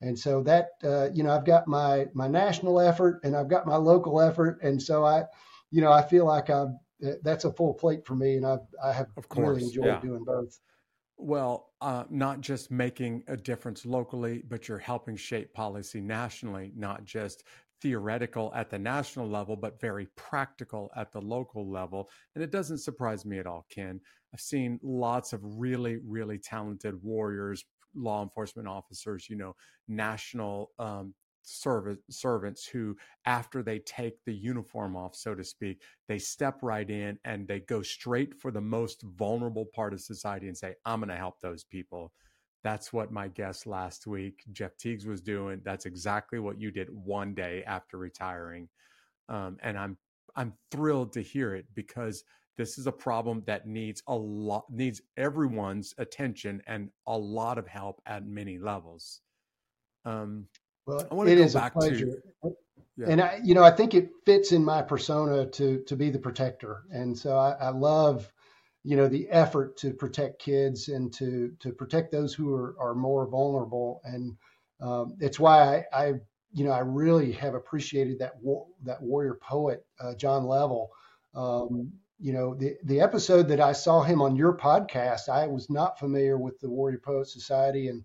And 0.00 0.18
so 0.18 0.42
that 0.42 0.70
uh, 0.82 1.08
you 1.14 1.22
know 1.22 1.30
I've 1.30 1.46
got 1.46 1.66
my 1.66 2.06
my 2.12 2.28
national 2.28 2.78
effort 2.78 3.20
and 3.24 3.34
I've 3.34 3.48
got 3.48 3.66
my 3.66 3.76
local 3.76 4.20
effort, 4.20 4.58
and 4.62 4.82
so 4.82 5.04
I, 5.04 5.24
you 5.70 5.80
know, 5.80 5.92
I 5.92 6.02
feel 6.02 6.26
like 6.26 6.50
I've 6.50 6.74
that's 7.22 7.44
a 7.44 7.52
full 7.52 7.74
plate 7.74 8.04
for 8.04 8.14
me, 8.14 8.36
and 8.36 8.44
I 8.44 8.58
I 8.82 8.92
have 8.92 9.06
of 9.16 9.28
course, 9.28 9.56
really 9.56 9.64
enjoyed 9.64 9.86
yeah. 9.86 10.00
doing 10.00 10.24
both. 10.24 10.60
Well, 11.16 11.70
uh, 11.80 12.04
not 12.10 12.40
just 12.40 12.70
making 12.70 13.22
a 13.28 13.36
difference 13.36 13.86
locally, 13.86 14.42
but 14.46 14.68
you're 14.68 14.78
helping 14.78 15.16
shape 15.16 15.54
policy 15.54 16.00
nationally, 16.00 16.72
not 16.76 17.04
just 17.04 17.44
theoretical 17.80 18.50
at 18.54 18.70
the 18.70 18.78
national 18.78 19.28
level, 19.28 19.56
but 19.56 19.80
very 19.80 20.06
practical 20.16 20.90
at 20.96 21.12
the 21.12 21.20
local 21.20 21.70
level. 21.70 22.10
And 22.34 22.42
it 22.42 22.50
doesn't 22.50 22.78
surprise 22.78 23.24
me 23.24 23.38
at 23.38 23.46
all, 23.46 23.66
Ken. 23.70 24.00
I've 24.34 24.40
seen 24.40 24.80
lots 24.82 25.32
of 25.32 25.40
really, 25.44 25.98
really 26.04 26.38
talented 26.38 27.00
warriors, 27.02 27.64
law 27.94 28.22
enforcement 28.22 28.66
officers, 28.66 29.28
you 29.30 29.36
know, 29.36 29.54
national 29.86 30.72
um, 30.80 31.14
servant, 31.42 32.00
servants 32.10 32.66
who, 32.66 32.96
after 33.26 33.62
they 33.62 33.78
take 33.78 34.14
the 34.24 34.34
uniform 34.34 34.96
off, 34.96 35.14
so 35.14 35.36
to 35.36 35.44
speak, 35.44 35.82
they 36.08 36.18
step 36.18 36.58
right 36.62 36.90
in 36.90 37.16
and 37.24 37.46
they 37.46 37.60
go 37.60 37.80
straight 37.80 38.34
for 38.40 38.50
the 38.50 38.60
most 38.60 39.02
vulnerable 39.02 39.66
part 39.72 39.92
of 39.92 40.00
society 40.00 40.48
and 40.48 40.56
say, 40.56 40.74
I'm 40.84 40.98
going 40.98 41.10
to 41.10 41.16
help 41.16 41.40
those 41.40 41.62
people. 41.62 42.12
That's 42.64 42.92
what 42.92 43.12
my 43.12 43.28
guest 43.28 43.66
last 43.66 44.06
week, 44.06 44.42
Jeff 44.50 44.76
Tiegs, 44.78 45.06
was 45.06 45.20
doing. 45.20 45.60
That's 45.64 45.86
exactly 45.86 46.40
what 46.40 46.58
you 46.60 46.72
did 46.72 46.88
one 46.90 47.34
day 47.34 47.62
after 47.66 47.98
retiring. 47.98 48.68
Um, 49.28 49.58
and 49.62 49.78
I'm 49.78 49.96
I'm 50.36 50.54
thrilled 50.70 51.12
to 51.12 51.20
hear 51.22 51.54
it 51.54 51.66
because 51.74 52.24
this 52.56 52.78
is 52.78 52.86
a 52.86 52.92
problem 52.92 53.42
that 53.46 53.66
needs 53.66 54.02
a 54.06 54.14
lot 54.14 54.64
needs 54.70 55.02
everyone's 55.16 55.94
attention 55.98 56.62
and 56.66 56.90
a 57.06 57.16
lot 57.16 57.58
of 57.58 57.66
help 57.66 58.00
at 58.06 58.26
many 58.26 58.58
levels. 58.58 59.20
Um, 60.04 60.46
well, 60.86 61.06
I 61.10 61.14
want 61.14 61.28
to 61.28 61.36
go 61.36 61.52
back 61.52 61.74
to 61.80 62.22
yeah. 62.96 63.06
and 63.08 63.20
I, 63.20 63.40
you 63.42 63.54
know, 63.54 63.64
I 63.64 63.70
think 63.70 63.94
it 63.94 64.10
fits 64.24 64.52
in 64.52 64.64
my 64.64 64.82
persona 64.82 65.46
to 65.46 65.82
to 65.82 65.96
be 65.96 66.10
the 66.10 66.18
protector, 66.18 66.84
and 66.90 67.16
so 67.16 67.36
I, 67.36 67.52
I 67.52 67.68
love, 67.70 68.30
you 68.84 68.96
know, 68.96 69.08
the 69.08 69.28
effort 69.30 69.76
to 69.78 69.92
protect 69.92 70.40
kids 70.40 70.88
and 70.88 71.12
to 71.14 71.52
to 71.60 71.72
protect 71.72 72.12
those 72.12 72.34
who 72.34 72.54
are 72.54 72.76
are 72.78 72.94
more 72.94 73.26
vulnerable, 73.26 74.00
and 74.04 74.36
um, 74.80 75.16
it's 75.20 75.40
why 75.40 75.84
I, 75.92 76.04
I, 76.04 76.06
you 76.52 76.64
know, 76.64 76.70
I 76.70 76.80
really 76.80 77.32
have 77.32 77.54
appreciated 77.54 78.18
that 78.20 78.34
that 78.84 79.02
warrior 79.02 79.34
poet 79.34 79.84
uh, 80.00 80.14
John 80.14 80.44
Lovell. 80.44 80.90
Um, 81.34 81.92
you 82.24 82.32
know, 82.32 82.54
the 82.54 82.74
the 82.84 83.02
episode 83.02 83.48
that 83.48 83.60
I 83.60 83.72
saw 83.72 84.00
him 84.00 84.22
on 84.22 84.34
your 84.34 84.56
podcast, 84.56 85.28
I 85.28 85.46
was 85.46 85.68
not 85.68 85.98
familiar 85.98 86.38
with 86.38 86.58
the 86.58 86.70
Warrior 86.70 87.02
Poet 87.04 87.28
Society 87.28 87.88
and 87.88 88.02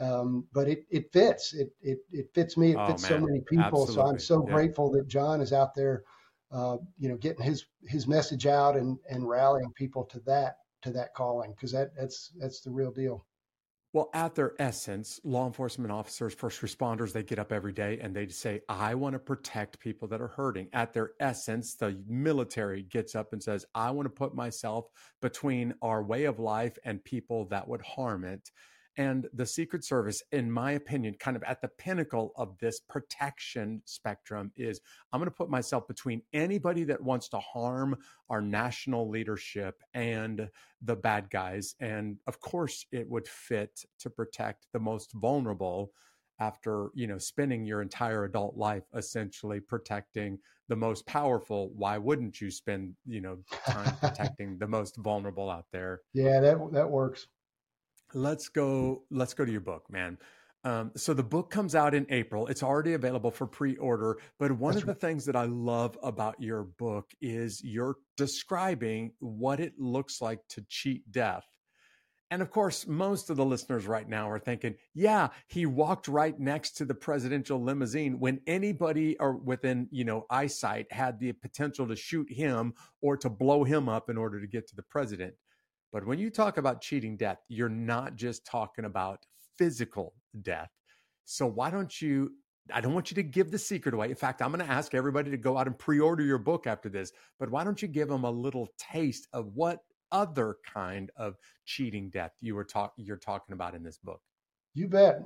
um, 0.00 0.44
but 0.52 0.66
it, 0.66 0.86
it 0.90 1.12
fits. 1.12 1.54
It, 1.54 1.70
it, 1.80 1.98
it 2.10 2.34
fits 2.34 2.56
me. 2.56 2.72
It 2.72 2.78
oh, 2.80 2.86
fits 2.88 3.02
man. 3.02 3.10
so 3.10 3.26
many 3.26 3.40
people. 3.42 3.82
Absolutely. 3.82 3.94
So 3.94 4.02
I'm 4.02 4.18
so 4.18 4.44
yeah. 4.44 4.54
grateful 4.54 4.90
that 4.90 5.06
John 5.06 5.40
is 5.40 5.52
out 5.52 5.76
there, 5.76 6.02
uh, 6.50 6.78
you 6.98 7.08
know, 7.08 7.16
getting 7.16 7.44
his 7.44 7.66
his 7.86 8.08
message 8.08 8.48
out 8.48 8.76
and 8.76 8.98
and 9.08 9.28
rallying 9.28 9.72
people 9.74 10.02
to 10.06 10.18
that 10.26 10.56
to 10.82 10.90
that 10.90 11.14
calling 11.14 11.52
because 11.52 11.70
that 11.70 11.94
that's 11.96 12.32
that's 12.40 12.62
the 12.62 12.70
real 12.70 12.90
deal. 12.90 13.24
Well, 13.92 14.08
at 14.14 14.36
their 14.36 14.54
essence, 14.60 15.18
law 15.24 15.48
enforcement 15.48 15.90
officers, 15.90 16.32
first 16.32 16.60
responders, 16.60 17.12
they 17.12 17.24
get 17.24 17.40
up 17.40 17.50
every 17.50 17.72
day 17.72 17.98
and 18.00 18.14
they 18.14 18.28
say, 18.28 18.60
I 18.68 18.94
want 18.94 19.14
to 19.14 19.18
protect 19.18 19.80
people 19.80 20.06
that 20.08 20.20
are 20.20 20.28
hurting. 20.28 20.68
At 20.72 20.92
their 20.92 21.10
essence, 21.18 21.74
the 21.74 22.00
military 22.06 22.84
gets 22.84 23.16
up 23.16 23.32
and 23.32 23.42
says, 23.42 23.66
I 23.74 23.90
want 23.90 24.06
to 24.06 24.10
put 24.10 24.32
myself 24.32 24.86
between 25.20 25.74
our 25.82 26.04
way 26.04 26.24
of 26.24 26.38
life 26.38 26.78
and 26.84 27.02
people 27.02 27.46
that 27.46 27.66
would 27.66 27.82
harm 27.82 28.24
it. 28.24 28.48
And 29.00 29.30
the 29.32 29.46
Secret 29.46 29.82
Service, 29.82 30.22
in 30.30 30.52
my 30.52 30.72
opinion, 30.72 31.14
kind 31.18 31.34
of 31.34 31.42
at 31.44 31.62
the 31.62 31.68
pinnacle 31.68 32.34
of 32.36 32.58
this 32.58 32.80
protection 32.80 33.80
spectrum 33.86 34.52
is 34.58 34.82
I'm 35.10 35.20
going 35.20 35.30
to 35.30 35.34
put 35.34 35.48
myself 35.48 35.88
between 35.88 36.20
anybody 36.34 36.84
that 36.84 37.02
wants 37.02 37.30
to 37.30 37.38
harm 37.38 37.96
our 38.28 38.42
national 38.42 39.08
leadership 39.08 39.82
and 39.94 40.50
the 40.82 40.96
bad 40.96 41.30
guys. 41.30 41.76
And 41.80 42.18
of 42.26 42.40
course, 42.40 42.84
it 42.92 43.08
would 43.08 43.26
fit 43.26 43.82
to 44.00 44.10
protect 44.10 44.66
the 44.74 44.80
most 44.80 45.14
vulnerable 45.14 45.92
after 46.38 46.90
you 46.94 47.06
know 47.06 47.16
spending 47.16 47.64
your 47.64 47.80
entire 47.80 48.24
adult 48.24 48.54
life 48.54 48.84
essentially 48.94 49.60
protecting 49.60 50.38
the 50.68 50.76
most 50.76 51.06
powerful. 51.06 51.70
Why 51.74 51.96
wouldn't 51.96 52.38
you 52.38 52.50
spend 52.50 52.96
you 53.06 53.22
know 53.22 53.38
time 53.66 53.96
protecting 54.00 54.58
the 54.58 54.68
most 54.68 54.96
vulnerable 54.98 55.48
out 55.48 55.64
there? 55.72 56.02
Yeah 56.12 56.40
that 56.40 56.58
that 56.72 56.90
works 56.90 57.28
let's 58.14 58.48
go 58.48 59.02
let's 59.10 59.34
go 59.34 59.44
to 59.44 59.52
your 59.52 59.60
book 59.60 59.90
man. 59.90 60.18
Um, 60.62 60.92
so 60.94 61.14
the 61.14 61.22
book 61.22 61.50
comes 61.50 61.74
out 61.74 61.94
in 61.94 62.06
april. 62.10 62.46
It's 62.46 62.62
already 62.62 62.92
available 62.92 63.30
for 63.30 63.46
pre-order 63.46 64.18
but 64.38 64.52
one 64.52 64.74
That's 64.74 64.82
of 64.82 64.88
the 64.88 64.94
things 64.94 65.24
that 65.26 65.36
i 65.36 65.44
love 65.44 65.98
about 66.02 66.40
your 66.40 66.64
book 66.64 67.10
is 67.20 67.62
you're 67.64 67.96
describing 68.16 69.12
what 69.20 69.60
it 69.60 69.74
looks 69.78 70.20
like 70.20 70.40
to 70.50 70.64
cheat 70.68 71.10
death. 71.10 71.44
And 72.30 72.42
of 72.42 72.50
course 72.50 72.86
most 72.86 73.30
of 73.30 73.36
the 73.36 73.44
listeners 73.44 73.86
right 73.86 74.08
now 74.08 74.30
are 74.30 74.38
thinking 74.38 74.74
yeah 74.94 75.28
he 75.48 75.66
walked 75.66 76.08
right 76.08 76.38
next 76.38 76.76
to 76.76 76.84
the 76.84 76.94
presidential 76.94 77.62
limousine 77.62 78.20
when 78.20 78.40
anybody 78.46 79.18
or 79.18 79.36
within 79.36 79.88
you 79.90 80.04
know 80.04 80.26
eyesight 80.30 80.92
had 80.92 81.18
the 81.18 81.32
potential 81.32 81.88
to 81.88 81.96
shoot 81.96 82.30
him 82.30 82.74
or 83.00 83.16
to 83.16 83.30
blow 83.30 83.64
him 83.64 83.88
up 83.88 84.10
in 84.10 84.18
order 84.18 84.40
to 84.40 84.46
get 84.46 84.68
to 84.68 84.76
the 84.76 84.82
president 84.82 85.34
but 85.92 86.06
when 86.06 86.18
you 86.18 86.30
talk 86.30 86.56
about 86.56 86.80
cheating 86.80 87.16
death, 87.16 87.38
you're 87.48 87.68
not 87.68 88.16
just 88.16 88.46
talking 88.46 88.84
about 88.84 89.26
physical 89.58 90.14
death. 90.42 90.70
So 91.24 91.46
why 91.46 91.70
don't 91.70 92.00
you? 92.00 92.32
I 92.72 92.80
don't 92.80 92.94
want 92.94 93.10
you 93.10 93.16
to 93.16 93.22
give 93.22 93.50
the 93.50 93.58
secret 93.58 93.94
away. 93.94 94.10
In 94.10 94.14
fact, 94.14 94.42
I'm 94.42 94.52
going 94.52 94.64
to 94.64 94.72
ask 94.72 94.94
everybody 94.94 95.30
to 95.30 95.36
go 95.36 95.58
out 95.58 95.66
and 95.66 95.76
pre-order 95.76 96.22
your 96.22 96.38
book 96.38 96.66
after 96.66 96.88
this. 96.88 97.10
But 97.38 97.50
why 97.50 97.64
don't 97.64 97.80
you 97.82 97.88
give 97.88 98.08
them 98.08 98.22
a 98.24 98.30
little 98.30 98.68
taste 98.78 99.26
of 99.32 99.50
what 99.54 99.80
other 100.12 100.56
kind 100.72 101.10
of 101.16 101.36
cheating 101.64 102.10
death 102.10 102.32
you 102.40 102.54
were 102.54 102.64
talk 102.64 102.92
you're 102.96 103.16
talking 103.16 103.54
about 103.54 103.74
in 103.74 103.82
this 103.82 103.98
book? 103.98 104.20
You 104.74 104.88
bet. 104.88 105.22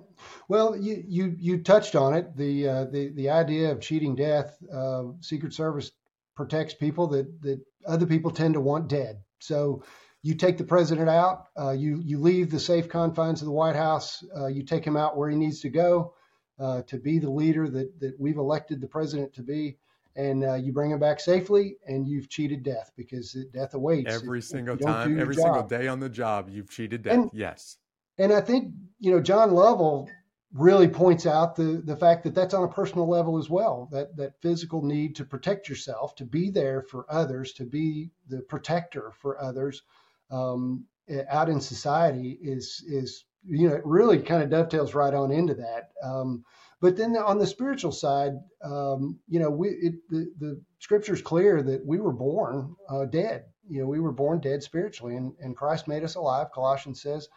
Well, 0.48 0.74
you 0.76 1.04
you 1.06 1.36
you 1.38 1.62
touched 1.62 1.96
on 1.96 2.14
it. 2.14 2.34
The 2.36 2.68
uh, 2.68 2.84
the 2.86 3.10
the 3.14 3.30
idea 3.30 3.72
of 3.72 3.80
cheating 3.80 4.14
death. 4.14 4.56
Uh, 4.72 5.04
Secret 5.20 5.52
Service 5.52 5.90
protects 6.34 6.74
people 6.74 7.08
that 7.08 7.42
that 7.42 7.60
other 7.86 8.06
people 8.06 8.30
tend 8.30 8.54
to 8.54 8.60
want 8.60 8.88
dead. 8.88 9.22
So 9.40 9.82
you 10.24 10.34
take 10.34 10.56
the 10.56 10.64
president 10.64 11.10
out, 11.10 11.48
uh, 11.60 11.72
you 11.72 12.00
you 12.02 12.18
leave 12.18 12.50
the 12.50 12.58
safe 12.58 12.88
confines 12.88 13.42
of 13.42 13.46
the 13.46 13.52
White 13.52 13.76
House, 13.76 14.24
uh, 14.34 14.46
you 14.46 14.62
take 14.62 14.84
him 14.84 14.96
out 14.96 15.18
where 15.18 15.28
he 15.28 15.36
needs 15.36 15.60
to 15.60 15.68
go 15.68 16.14
uh, 16.58 16.80
to 16.86 16.96
be 16.96 17.18
the 17.18 17.30
leader 17.30 17.68
that 17.68 18.00
that 18.00 18.18
we've 18.18 18.38
elected 18.38 18.80
the 18.80 18.88
president 18.88 19.34
to 19.34 19.42
be, 19.42 19.76
and 20.16 20.42
uh, 20.42 20.54
you 20.54 20.72
bring 20.72 20.90
him 20.90 20.98
back 20.98 21.20
safely, 21.20 21.76
and 21.86 22.08
you've 22.08 22.30
cheated 22.30 22.62
death 22.62 22.90
because 22.96 23.36
death 23.52 23.74
awaits 23.74 24.14
every 24.14 24.38
if, 24.38 24.46
single 24.46 24.76
if 24.76 24.80
time, 24.80 25.20
every 25.20 25.34
single 25.34 25.62
day 25.62 25.88
on 25.88 26.00
the 26.00 26.08
job. 26.08 26.48
You've 26.48 26.70
cheated 26.70 27.02
death. 27.02 27.12
And, 27.12 27.30
yes, 27.34 27.76
and 28.16 28.32
I 28.32 28.40
think 28.40 28.72
you 29.00 29.10
know 29.10 29.20
John 29.20 29.50
Lovell 29.50 30.08
really 30.54 30.88
points 30.88 31.26
out 31.26 31.54
the 31.54 31.82
the 31.84 31.96
fact 31.96 32.24
that 32.24 32.34
that's 32.34 32.54
on 32.54 32.64
a 32.64 32.68
personal 32.68 33.06
level 33.06 33.36
as 33.36 33.50
well 33.50 33.90
that 33.92 34.16
that 34.16 34.40
physical 34.40 34.80
need 34.80 35.16
to 35.16 35.24
protect 35.26 35.68
yourself 35.68 36.14
to 36.14 36.24
be 36.24 36.48
there 36.48 36.80
for 36.80 37.04
others 37.10 37.52
to 37.52 37.64
be 37.66 38.10
the 38.28 38.40
protector 38.40 39.12
for 39.20 39.38
others 39.38 39.82
um, 40.30 40.86
out 41.28 41.48
in 41.48 41.60
society 41.60 42.38
is 42.40 42.82
is 42.86 43.24
you 43.46 43.68
know 43.68 43.74
it 43.74 43.84
really 43.84 44.18
kind 44.18 44.42
of 44.42 44.50
dovetails 44.50 44.94
right 44.94 45.14
on 45.14 45.30
into 45.30 45.54
that. 45.54 45.90
Um, 46.02 46.44
but 46.80 46.96
then 46.96 47.16
on 47.16 47.38
the 47.38 47.46
spiritual 47.46 47.92
side, 47.92 48.32
um, 48.62 49.18
you 49.28 49.40
know, 49.40 49.50
we 49.50 49.68
it, 49.68 49.94
the 50.10 50.30
the 50.38 50.60
scripture's 50.80 51.22
clear 51.22 51.62
that 51.62 51.84
we 51.84 51.98
were 51.98 52.12
born 52.12 52.74
uh, 52.88 53.06
dead. 53.06 53.44
You 53.68 53.80
know, 53.80 53.86
we 53.86 54.00
were 54.00 54.12
born 54.12 54.40
dead 54.40 54.62
spiritually, 54.62 55.16
and, 55.16 55.32
and 55.40 55.56
Christ 55.56 55.88
made 55.88 56.04
us 56.04 56.16
alive. 56.16 56.48
Colossians 56.54 57.00
says 57.00 57.28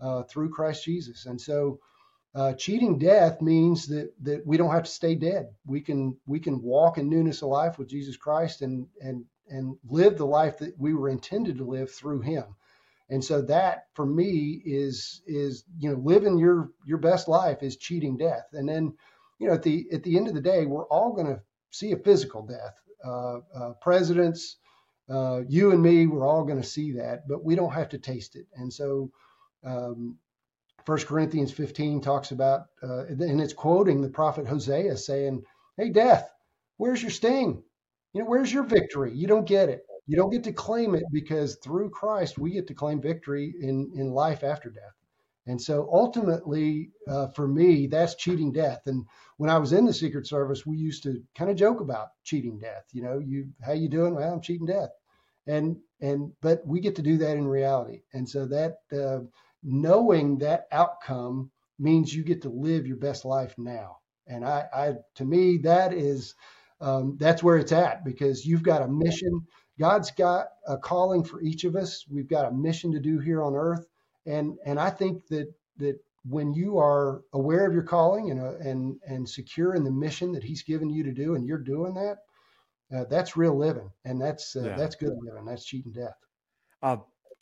uh, 0.00 0.22
through 0.24 0.50
Christ 0.50 0.84
Jesus, 0.84 1.26
and 1.26 1.40
so. 1.40 1.80
Uh, 2.34 2.54
cheating 2.54 2.98
death 2.98 3.42
means 3.42 3.86
that 3.88 4.10
that 4.22 4.40
we 4.46 4.56
don't 4.56 4.72
have 4.72 4.84
to 4.84 4.90
stay 4.90 5.14
dead. 5.14 5.48
We 5.66 5.82
can 5.82 6.16
we 6.24 6.40
can 6.40 6.62
walk 6.62 6.96
in 6.96 7.10
newness 7.10 7.42
of 7.42 7.50
life 7.50 7.78
with 7.78 7.90
Jesus 7.90 8.16
Christ 8.16 8.62
and 8.62 8.86
and 9.02 9.26
and 9.48 9.76
live 9.88 10.16
the 10.16 10.26
life 10.26 10.58
that 10.58 10.78
we 10.78 10.94
were 10.94 11.08
intended 11.08 11.58
to 11.58 11.64
live 11.64 11.90
through 11.90 12.20
him. 12.20 12.44
And 13.08 13.22
so 13.22 13.42
that 13.42 13.88
for 13.94 14.06
me 14.06 14.62
is 14.64 15.20
is 15.26 15.64
you 15.78 15.90
know 15.90 15.96
living 15.96 16.38
your 16.38 16.70
your 16.84 16.98
best 16.98 17.28
life 17.28 17.62
is 17.62 17.76
cheating 17.76 18.16
death. 18.16 18.46
And 18.52 18.68
then 18.68 18.94
you 19.38 19.48
know 19.48 19.54
at 19.54 19.62
the 19.62 19.86
at 19.92 20.02
the 20.02 20.16
end 20.16 20.28
of 20.28 20.34
the 20.34 20.40
day 20.40 20.66
we're 20.66 20.86
all 20.86 21.12
going 21.12 21.26
to 21.26 21.40
see 21.70 21.92
a 21.92 21.96
physical 21.96 22.46
death 22.46 22.80
uh, 23.04 23.38
uh, 23.54 23.72
presidents 23.80 24.56
uh, 25.10 25.40
you 25.48 25.72
and 25.72 25.82
me 25.82 26.06
we're 26.06 26.26
all 26.26 26.44
going 26.44 26.60
to 26.60 26.66
see 26.66 26.92
that 26.92 27.26
but 27.28 27.44
we 27.44 27.54
don't 27.54 27.72
have 27.72 27.90
to 27.90 27.98
taste 27.98 28.36
it. 28.36 28.46
And 28.54 28.72
so 28.72 29.10
um, 29.64 30.16
1 30.86 30.98
corinthians 31.00 31.52
15 31.52 32.00
talks 32.00 32.30
about 32.30 32.66
uh, 32.82 33.04
and 33.06 33.40
it's 33.40 33.52
quoting 33.52 34.00
the 34.00 34.08
prophet 34.08 34.46
hosea 34.46 34.96
saying 34.96 35.44
hey 35.76 35.90
death 35.90 36.28
where's 36.76 37.02
your 37.02 37.10
sting 37.10 37.62
you 38.12 38.20
know, 38.20 38.26
where's 38.26 38.52
your 38.52 38.64
victory? 38.64 39.12
You 39.14 39.26
don't 39.26 39.46
get 39.46 39.68
it. 39.68 39.84
You 40.06 40.16
don't 40.16 40.30
get 40.30 40.44
to 40.44 40.52
claim 40.52 40.94
it 40.94 41.04
because 41.12 41.56
through 41.56 41.90
Christ 41.90 42.38
we 42.38 42.50
get 42.52 42.66
to 42.68 42.74
claim 42.74 43.00
victory 43.00 43.54
in 43.60 43.92
in 43.94 44.10
life 44.12 44.42
after 44.42 44.70
death. 44.70 44.94
And 45.46 45.60
so 45.60 45.88
ultimately, 45.92 46.90
uh, 47.08 47.28
for 47.28 47.48
me, 47.48 47.88
that's 47.88 48.14
cheating 48.14 48.52
death. 48.52 48.82
And 48.86 49.04
when 49.38 49.50
I 49.50 49.58
was 49.58 49.72
in 49.72 49.86
the 49.86 49.92
Secret 49.92 50.26
Service, 50.26 50.64
we 50.64 50.76
used 50.76 51.02
to 51.02 51.20
kind 51.36 51.50
of 51.50 51.56
joke 51.56 51.80
about 51.80 52.08
cheating 52.22 52.58
death. 52.58 52.84
You 52.92 53.02
know, 53.02 53.18
you 53.18 53.48
how 53.64 53.72
you 53.72 53.88
doing? 53.88 54.14
Well, 54.14 54.32
I'm 54.32 54.40
cheating 54.40 54.66
death. 54.66 54.90
And 55.46 55.78
and 56.00 56.32
but 56.40 56.66
we 56.66 56.80
get 56.80 56.96
to 56.96 57.02
do 57.02 57.16
that 57.18 57.36
in 57.36 57.46
reality. 57.46 58.02
And 58.12 58.28
so 58.28 58.46
that 58.46 58.78
uh, 58.92 59.20
knowing 59.62 60.38
that 60.38 60.66
outcome 60.70 61.50
means 61.78 62.14
you 62.14 62.22
get 62.22 62.42
to 62.42 62.48
live 62.48 62.86
your 62.86 62.96
best 62.96 63.24
life 63.24 63.54
now. 63.58 63.98
And 64.28 64.44
I, 64.44 64.66
I 64.72 64.94
to 65.16 65.24
me, 65.24 65.58
that 65.58 65.92
is 65.92 66.34
um, 66.82 67.16
that's 67.18 67.42
where 67.42 67.56
it's 67.56 67.72
at 67.72 68.04
because 68.04 68.44
you've 68.44 68.62
got 68.62 68.82
a 68.82 68.88
mission. 68.88 69.46
God's 69.78 70.10
got 70.10 70.48
a 70.66 70.76
calling 70.76 71.24
for 71.24 71.40
each 71.40 71.64
of 71.64 71.76
us. 71.76 72.04
We've 72.10 72.28
got 72.28 72.46
a 72.46 72.52
mission 72.52 72.92
to 72.92 73.00
do 73.00 73.18
here 73.18 73.42
on 73.42 73.54
earth, 73.54 73.86
and 74.26 74.58
and 74.66 74.78
I 74.78 74.90
think 74.90 75.26
that 75.28 75.52
that 75.78 75.98
when 76.24 76.52
you 76.52 76.78
are 76.78 77.22
aware 77.32 77.66
of 77.66 77.72
your 77.72 77.84
calling 77.84 78.30
and 78.30 78.40
uh, 78.40 78.54
and 78.58 78.98
and 79.06 79.28
secure 79.28 79.74
in 79.74 79.84
the 79.84 79.90
mission 79.90 80.32
that 80.32 80.42
He's 80.42 80.62
given 80.62 80.90
you 80.90 81.04
to 81.04 81.12
do, 81.12 81.36
and 81.36 81.46
you're 81.46 81.58
doing 81.58 81.94
that, 81.94 82.18
uh, 82.94 83.04
that's 83.08 83.36
real 83.36 83.56
living, 83.56 83.90
and 84.04 84.20
that's 84.20 84.56
uh, 84.56 84.64
yeah. 84.64 84.76
that's 84.76 84.96
good 84.96 85.16
living. 85.20 85.44
That's 85.44 85.64
cheating 85.64 85.92
death. 85.92 86.18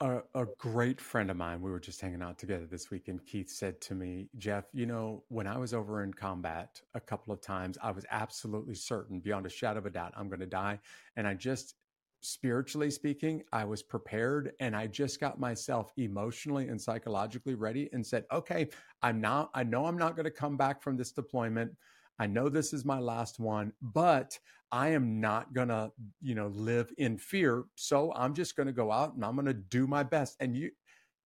A, 0.02 0.20
a, 0.34 0.46
great 0.56 0.98
friend 0.98 1.30
of 1.30 1.36
mine, 1.36 1.60
we 1.60 1.70
were 1.70 1.78
just 1.78 2.00
hanging 2.00 2.22
out 2.22 2.38
together 2.38 2.64
this 2.64 2.90
week, 2.90 3.08
and 3.08 3.24
Keith 3.26 3.50
said 3.50 3.82
to 3.82 3.94
me, 3.94 4.30
Jeff, 4.38 4.64
you 4.72 4.86
know, 4.86 5.24
when 5.28 5.46
I 5.46 5.58
was 5.58 5.74
over 5.74 6.02
in 6.02 6.14
combat 6.14 6.80
a 6.94 7.00
couple 7.00 7.34
of 7.34 7.42
times, 7.42 7.76
I 7.82 7.90
was 7.90 8.06
absolutely 8.10 8.74
certain, 8.74 9.20
beyond 9.20 9.44
a 9.44 9.50
shadow 9.50 9.78
of 9.78 9.84
a 9.84 9.90
doubt, 9.90 10.14
I'm 10.16 10.28
going 10.28 10.40
to 10.40 10.46
die. 10.46 10.78
And 11.16 11.26
I 11.26 11.34
just 11.34 11.74
spiritually 12.22 12.90
speaking, 12.90 13.42
I 13.52 13.64
was 13.64 13.82
prepared 13.82 14.52
and 14.60 14.76
I 14.76 14.86
just 14.86 15.20
got 15.20 15.40
myself 15.40 15.92
emotionally 15.96 16.68
and 16.68 16.80
psychologically 16.80 17.54
ready 17.54 17.88
and 17.92 18.06
said, 18.06 18.24
okay, 18.32 18.68
I'm 19.02 19.20
not, 19.20 19.50
I 19.54 19.64
know 19.64 19.86
I'm 19.86 19.98
not 19.98 20.16
going 20.16 20.24
to 20.24 20.30
come 20.30 20.56
back 20.56 20.82
from 20.82 20.96
this 20.96 21.12
deployment. 21.12 21.72
I 22.20 22.26
know 22.26 22.50
this 22.50 22.74
is 22.74 22.84
my 22.84 22.98
last 22.98 23.40
one, 23.40 23.72
but 23.80 24.38
I 24.70 24.88
am 24.88 25.20
not 25.20 25.54
going 25.54 25.68
to, 25.68 25.90
you 26.20 26.34
know, 26.34 26.48
live 26.48 26.92
in 26.98 27.16
fear. 27.16 27.64
So 27.76 28.12
I'm 28.14 28.34
just 28.34 28.56
going 28.56 28.66
to 28.66 28.74
go 28.74 28.92
out 28.92 29.14
and 29.14 29.24
I'm 29.24 29.36
going 29.36 29.46
to 29.46 29.54
do 29.54 29.86
my 29.86 30.02
best. 30.02 30.36
And 30.38 30.54
you, 30.54 30.70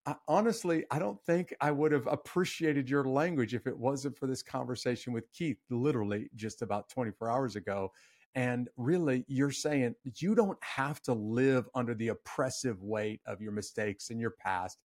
I, 0.07 0.15
honestly, 0.29 0.85
I 0.93 1.01
don't 1.01 1.21
think 1.27 1.53
I 1.61 1.73
would 1.73 1.91
have 1.91 2.07
appreciated 2.07 2.89
your 2.89 3.05
language 3.05 3.55
if 3.55 3.67
it 3.67 3.77
wasn't 3.77 4.17
for 4.17 4.29
this 4.29 4.43
conversation 4.43 5.13
with 5.13 5.31
Keith, 5.33 5.59
literally 5.69 6.31
just 6.37 6.63
about 6.63 6.89
24 6.91 7.29
hours 7.29 7.57
ago. 7.57 7.91
And 8.37 8.69
really, 8.77 9.25
you're 9.27 9.51
saying 9.51 9.97
you 10.19 10.37
don't 10.37 10.63
have 10.63 11.03
to 11.03 11.13
live 11.13 11.69
under 11.75 11.95
the 11.95 12.09
oppressive 12.09 12.81
weight 12.83 13.21
of 13.27 13.41
your 13.41 13.53
mistakes 13.53 14.11
and 14.11 14.21
your 14.21 14.35
past. 14.39 14.79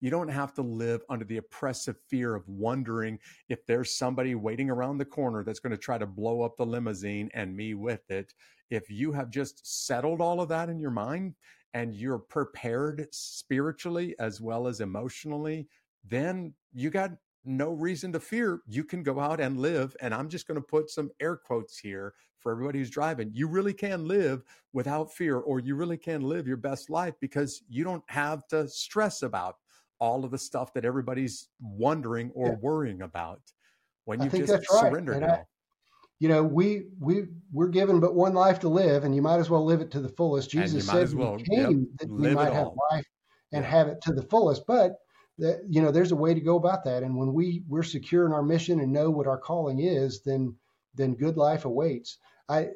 You 0.00 0.10
don't 0.10 0.28
have 0.28 0.52
to 0.54 0.62
live 0.62 1.02
under 1.08 1.24
the 1.24 1.38
oppressive 1.38 1.96
fear 2.08 2.34
of 2.34 2.48
wondering 2.48 3.18
if 3.48 3.64
there's 3.66 3.96
somebody 3.96 4.34
waiting 4.34 4.70
around 4.70 4.98
the 4.98 5.04
corner 5.04 5.42
that's 5.42 5.60
going 5.60 5.70
to 5.72 5.76
try 5.76 5.98
to 5.98 6.06
blow 6.06 6.42
up 6.42 6.56
the 6.56 6.66
limousine 6.66 7.30
and 7.34 7.56
me 7.56 7.74
with 7.74 8.10
it. 8.10 8.34
If 8.70 8.90
you 8.90 9.12
have 9.12 9.30
just 9.30 9.86
settled 9.86 10.20
all 10.20 10.40
of 10.40 10.48
that 10.48 10.68
in 10.68 10.78
your 10.78 10.90
mind 10.90 11.34
and 11.74 11.94
you're 11.94 12.18
prepared 12.18 13.06
spiritually 13.10 14.14
as 14.18 14.40
well 14.40 14.66
as 14.66 14.80
emotionally, 14.80 15.68
then 16.04 16.52
you 16.72 16.90
got 16.90 17.12
no 17.44 17.70
reason 17.70 18.12
to 18.12 18.20
fear. 18.20 18.60
You 18.66 18.84
can 18.84 19.02
go 19.02 19.20
out 19.20 19.40
and 19.40 19.58
live. 19.58 19.96
And 20.00 20.12
I'm 20.12 20.28
just 20.28 20.46
going 20.46 20.60
to 20.60 20.66
put 20.66 20.90
some 20.90 21.10
air 21.20 21.36
quotes 21.36 21.78
here 21.78 22.14
for 22.40 22.52
everybody 22.52 22.80
who's 22.80 22.90
driving. 22.90 23.30
You 23.32 23.48
really 23.48 23.72
can 23.72 24.06
live 24.06 24.42
without 24.72 25.12
fear, 25.12 25.38
or 25.38 25.60
you 25.60 25.74
really 25.74 25.96
can 25.96 26.20
live 26.20 26.46
your 26.46 26.56
best 26.56 26.90
life 26.90 27.14
because 27.20 27.62
you 27.68 27.82
don't 27.84 28.04
have 28.08 28.46
to 28.48 28.68
stress 28.68 29.22
about 29.22 29.56
all 29.98 30.24
of 30.24 30.30
the 30.30 30.38
stuff 30.38 30.74
that 30.74 30.84
everybody's 30.84 31.48
wondering 31.60 32.30
or 32.34 32.48
yeah. 32.48 32.54
worrying 32.60 33.02
about 33.02 33.40
when 34.04 34.22
you 34.22 34.30
just 34.30 34.52
right. 34.52 34.80
surrender 34.80 35.14
it 35.14 35.22
all. 35.22 35.48
You 36.18 36.28
know, 36.30 36.42
we 36.42 36.84
we 36.98 37.24
we're 37.52 37.68
given 37.68 38.00
but 38.00 38.14
one 38.14 38.32
life 38.32 38.60
to 38.60 38.68
live, 38.68 39.04
and 39.04 39.14
you 39.14 39.20
might 39.20 39.38
as 39.38 39.50
well 39.50 39.64
live 39.64 39.82
it 39.82 39.90
to 39.90 40.00
the 40.00 40.08
fullest. 40.08 40.48
Jesus 40.48 40.86
said 40.86 41.12
well, 41.12 41.36
came 41.36 41.80
yep, 41.80 41.98
that 41.98 42.08
we 42.10 42.30
might 42.30 42.54
have 42.54 42.68
life 42.90 43.04
and 43.52 43.62
yeah. 43.62 43.70
have 43.70 43.88
it 43.88 44.00
to 44.02 44.14
the 44.14 44.22
fullest. 44.22 44.66
But 44.66 44.92
that 45.38 45.60
you 45.68 45.82
know, 45.82 45.90
there's 45.90 46.12
a 46.12 46.16
way 46.16 46.32
to 46.32 46.40
go 46.40 46.56
about 46.56 46.84
that. 46.84 47.02
And 47.02 47.16
when 47.16 47.34
we 47.34 47.62
we're 47.68 47.82
secure 47.82 48.24
in 48.24 48.32
our 48.32 48.42
mission 48.42 48.80
and 48.80 48.92
know 48.92 49.10
what 49.10 49.26
our 49.26 49.38
calling 49.38 49.80
is, 49.80 50.22
then 50.22 50.56
then 50.94 51.14
good 51.14 51.36
life 51.36 51.66
awaits. 51.66 52.16
I, 52.48 52.68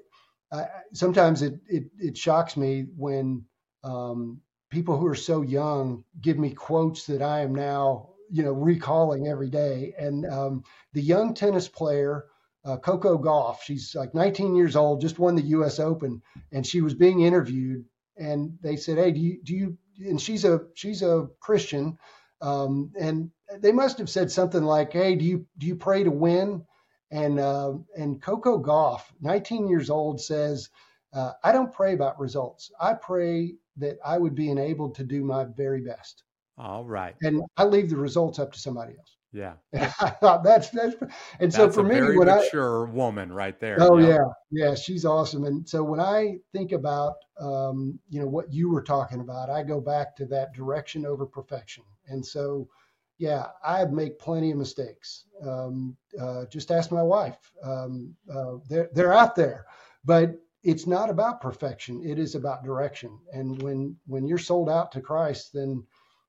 I 0.52 0.66
sometimes 0.92 1.40
it, 1.40 1.54
it 1.66 1.84
it 1.98 2.18
shocks 2.18 2.58
me 2.58 2.86
when 2.94 3.44
um, 3.84 4.40
people 4.70 4.96
who 4.96 5.06
are 5.06 5.16
so 5.16 5.42
young 5.42 6.04
give 6.20 6.38
me 6.38 6.50
quotes 6.50 7.06
that 7.06 7.22
I 7.22 7.40
am 7.40 7.54
now, 7.54 8.10
you 8.30 8.44
know, 8.44 8.52
recalling 8.52 9.26
every 9.26 9.50
day. 9.50 9.94
And 9.98 10.24
um, 10.26 10.64
the 10.92 11.02
young 11.02 11.34
tennis 11.34 11.68
player, 11.68 12.26
uh, 12.64 12.76
Coco 12.76 13.18
Gauff, 13.18 13.62
she's 13.62 13.94
like 13.94 14.14
19 14.14 14.54
years 14.54 14.76
old, 14.76 15.00
just 15.00 15.18
won 15.18 15.34
the 15.34 15.42
U.S. 15.42 15.80
Open, 15.80 16.22
and 16.52 16.66
she 16.66 16.80
was 16.80 16.94
being 16.94 17.20
interviewed, 17.20 17.84
and 18.16 18.58
they 18.62 18.76
said, 18.76 18.98
"Hey, 18.98 19.12
do 19.12 19.20
you 19.20 19.42
do 19.42 19.54
you?" 19.54 19.78
And 19.98 20.20
she's 20.20 20.44
a 20.44 20.60
she's 20.74 21.02
a 21.02 21.28
Christian, 21.40 21.98
um, 22.40 22.92
and 22.98 23.30
they 23.58 23.72
must 23.72 23.98
have 23.98 24.10
said 24.10 24.30
something 24.30 24.62
like, 24.62 24.92
"Hey, 24.92 25.16
do 25.16 25.24
you 25.24 25.46
do 25.58 25.66
you 25.66 25.76
pray 25.76 26.04
to 26.04 26.10
win?" 26.10 26.64
And 27.10 27.40
uh, 27.40 27.72
and 27.96 28.20
Coco 28.20 28.62
Gauff, 28.62 29.02
19 29.22 29.66
years 29.68 29.88
old, 29.88 30.20
says, 30.20 30.68
uh, 31.14 31.32
"I 31.42 31.52
don't 31.52 31.72
pray 31.72 31.94
about 31.94 32.20
results. 32.20 32.70
I 32.78 32.92
pray 32.92 33.54
that 33.76 33.98
I 34.04 34.18
would 34.18 34.34
be 34.34 34.50
enabled 34.50 34.94
to 34.96 35.04
do 35.04 35.24
my 35.24 35.44
very 35.56 35.82
best. 35.82 36.24
All 36.58 36.84
right. 36.84 37.14
And 37.22 37.42
I 37.56 37.64
leave 37.64 37.90
the 37.90 37.96
results 37.96 38.38
up 38.38 38.52
to 38.52 38.58
somebody 38.58 38.94
else. 38.98 39.16
Yeah. 39.32 39.54
And 39.72 39.92
I 40.00 40.10
thought 40.10 40.42
that's 40.42 40.70
that's 40.70 40.96
and 41.38 41.52
so 41.52 41.70
for 41.70 41.80
a 41.80 41.84
me 41.84 41.94
very 41.94 42.18
when 42.18 42.26
mature 42.26 42.86
I, 42.86 42.90
woman 42.90 43.32
right 43.32 43.58
there. 43.60 43.76
Oh 43.80 43.98
yeah. 43.98 44.18
yeah. 44.50 44.74
she's 44.74 45.04
awesome. 45.04 45.44
And 45.44 45.68
so 45.68 45.82
when 45.84 46.00
I 46.00 46.38
think 46.52 46.72
about 46.72 47.14
um, 47.40 47.98
you 48.08 48.20
know 48.20 48.26
what 48.26 48.52
you 48.52 48.70
were 48.70 48.82
talking 48.82 49.20
about, 49.20 49.48
I 49.48 49.62
go 49.62 49.80
back 49.80 50.16
to 50.16 50.26
that 50.26 50.52
direction 50.52 51.06
over 51.06 51.24
perfection. 51.26 51.84
And 52.08 52.24
so 52.24 52.68
yeah, 53.18 53.48
I 53.62 53.84
make 53.84 54.18
plenty 54.18 54.50
of 54.50 54.56
mistakes. 54.56 55.26
Um, 55.46 55.96
uh, 56.18 56.46
just 56.46 56.70
ask 56.70 56.90
my 56.90 57.02
wife. 57.02 57.52
Um, 57.62 58.16
uh, 58.32 58.54
they're 58.68 58.88
they're 58.94 59.12
out 59.12 59.36
there, 59.36 59.66
but 60.04 60.36
it's 60.62 60.86
not 60.86 61.10
about 61.10 61.40
perfection 61.40 62.02
it 62.04 62.18
is 62.18 62.34
about 62.34 62.64
direction. 62.64 63.18
And 63.32 63.60
when 63.62 63.96
when 64.06 64.26
you're 64.26 64.38
sold 64.38 64.68
out 64.68 64.92
to 64.92 65.00
christ 65.00 65.50
then 65.52 65.84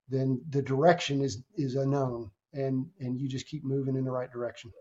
then 0.10 0.42
the 0.50 0.62
direction 0.62 1.22
is 1.22 1.44
is 1.56 1.76
unknown 1.76 2.32
and 2.54 2.86
and 3.00 3.20
you 3.20 3.28
just 3.28 3.48
keep 3.48 3.64
moving 3.64 3.96
in 3.96 4.06
the 4.06 4.12
right 4.12 4.32
direction. 4.32 4.72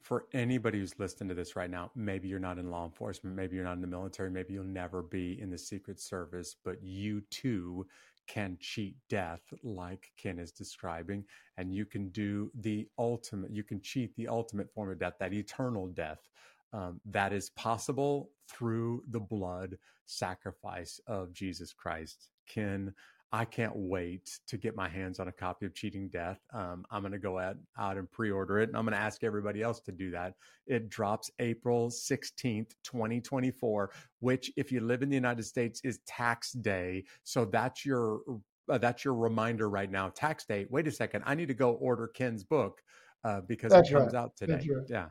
For 0.00 0.26
anybody 0.34 0.80
who's 0.80 0.98
listening 0.98 1.30
to 1.30 1.34
this 1.34 1.56
right 1.56 1.70
now 1.70 1.90
maybe 1.94 2.28
you're 2.28 2.38
not 2.38 2.58
in 2.58 2.70
law 2.70 2.84
enforcement 2.84 3.34
maybe 3.36 3.56
you're 3.56 3.64
not 3.64 3.76
in 3.76 3.80
the 3.80 3.86
military 3.86 4.30
maybe 4.30 4.52
you'll 4.54 4.64
never 4.64 5.02
be 5.02 5.40
in 5.40 5.50
the 5.50 5.58
secret 5.58 6.00
service 6.00 6.56
but 6.64 6.82
you 6.82 7.22
too 7.30 7.86
can 8.26 8.56
cheat 8.60 8.96
death 9.08 9.42
like 9.62 10.10
ken 10.16 10.38
is 10.38 10.50
describing 10.50 11.24
and 11.58 11.74
you 11.74 11.84
can 11.84 12.08
do 12.08 12.50
the 12.60 12.88
ultimate 12.98 13.50
you 13.50 13.62
can 13.62 13.80
cheat 13.80 14.14
the 14.16 14.28
ultimate 14.28 14.72
form 14.72 14.90
of 14.90 14.98
death 14.98 15.14
that 15.20 15.32
eternal 15.32 15.86
death 15.88 16.28
um, 16.74 17.00
that 17.06 17.32
is 17.32 17.50
possible 17.50 18.30
through 18.50 19.02
the 19.10 19.20
blood 19.20 19.78
sacrifice 20.06 21.00
of 21.06 21.32
Jesus 21.32 21.72
Christ. 21.72 22.28
Ken, 22.46 22.92
I 23.32 23.44
can't 23.44 23.72
wait 23.74 24.38
to 24.48 24.56
get 24.56 24.76
my 24.76 24.88
hands 24.88 25.18
on 25.18 25.28
a 25.28 25.32
copy 25.32 25.66
of 25.66 25.74
Cheating 25.74 26.08
Death. 26.08 26.40
Um, 26.52 26.84
I'm 26.90 27.02
going 27.02 27.12
to 27.12 27.18
go 27.18 27.38
out, 27.38 27.56
out 27.78 27.96
and 27.96 28.10
pre 28.10 28.30
order 28.30 28.58
it, 28.58 28.68
and 28.68 28.76
I'm 28.76 28.84
going 28.84 28.96
to 28.96 29.00
ask 29.00 29.24
everybody 29.24 29.62
else 29.62 29.80
to 29.82 29.92
do 29.92 30.10
that. 30.10 30.34
It 30.66 30.88
drops 30.88 31.30
April 31.38 31.90
16th, 31.90 32.70
2024, 32.82 33.90
which, 34.20 34.52
if 34.56 34.70
you 34.70 34.80
live 34.80 35.02
in 35.02 35.08
the 35.08 35.14
United 35.14 35.44
States, 35.44 35.80
is 35.84 36.00
tax 36.06 36.52
day. 36.52 37.04
So 37.22 37.44
that's 37.44 37.86
your. 37.86 38.20
Uh, 38.66 38.78
that's 38.78 39.04
your 39.04 39.12
reminder 39.12 39.68
right 39.68 39.90
now. 39.90 40.08
Tax 40.08 40.46
day. 40.46 40.64
Wait 40.70 40.86
a 40.86 40.90
second. 40.90 41.22
I 41.26 41.34
need 41.34 41.48
to 41.48 41.54
go 41.54 41.72
order 41.72 42.06
Ken's 42.06 42.44
book 42.44 42.80
uh, 43.22 43.42
because 43.42 43.72
that's 43.72 43.90
it 43.90 43.92
comes 43.92 44.14
right. 44.14 44.22
out 44.22 44.38
today. 44.38 44.54
Right. 44.54 44.86
Yeah. 44.88 45.08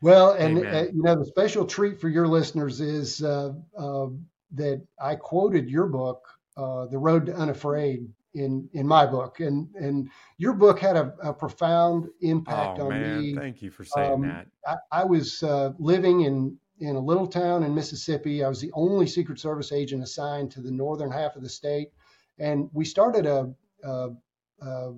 Well, 0.00 0.32
and 0.32 0.58
uh, 0.58 0.84
you 0.92 1.02
know, 1.02 1.16
the 1.16 1.24
special 1.24 1.64
treat 1.64 2.00
for 2.00 2.08
your 2.08 2.28
listeners 2.28 2.80
is 2.80 3.22
uh, 3.22 3.52
uh, 3.76 4.06
that 4.52 4.82
I 5.00 5.16
quoted 5.16 5.68
your 5.68 5.86
book, 5.86 6.26
uh, 6.56 6.86
"The 6.86 6.98
Road 6.98 7.26
to 7.26 7.34
Unafraid," 7.34 8.08
in 8.36 8.68
in 8.74 8.86
my 8.86 9.06
book, 9.06 9.40
and 9.40 9.68
and 9.74 10.08
your 10.38 10.52
book 10.52 10.78
had 10.78 10.96
a, 10.96 11.14
a 11.22 11.32
profound 11.32 12.08
impact 12.20 12.78
oh, 12.78 12.84
on 12.84 12.88
man. 12.90 13.20
me. 13.20 13.34
Thank 13.34 13.62
you 13.62 13.70
for 13.70 13.84
saying 13.84 14.12
um, 14.12 14.22
that. 14.22 14.46
I, 14.66 15.00
I 15.00 15.04
was 15.04 15.42
uh, 15.42 15.72
living 15.78 16.22
in 16.22 16.56
in 16.78 16.94
a 16.96 17.00
little 17.00 17.26
town 17.26 17.62
in 17.62 17.74
Mississippi. 17.74 18.44
I 18.44 18.48
was 18.48 18.60
the 18.60 18.70
only 18.74 19.06
Secret 19.06 19.40
Service 19.40 19.72
agent 19.72 20.02
assigned 20.02 20.50
to 20.52 20.60
the 20.60 20.70
northern 20.70 21.10
half 21.10 21.36
of 21.36 21.42
the 21.42 21.48
state, 21.48 21.88
and 22.38 22.68
we 22.72 22.84
started 22.84 23.24
a, 23.26 23.52
a, 23.82 24.10
a 24.60 24.92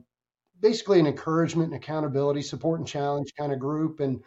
basically 0.60 0.98
an 0.98 1.06
encouragement 1.06 1.72
and 1.72 1.80
accountability, 1.80 2.42
support 2.42 2.80
and 2.80 2.88
challenge 2.88 3.32
kind 3.38 3.52
of 3.52 3.60
group, 3.60 4.00
and 4.00 4.20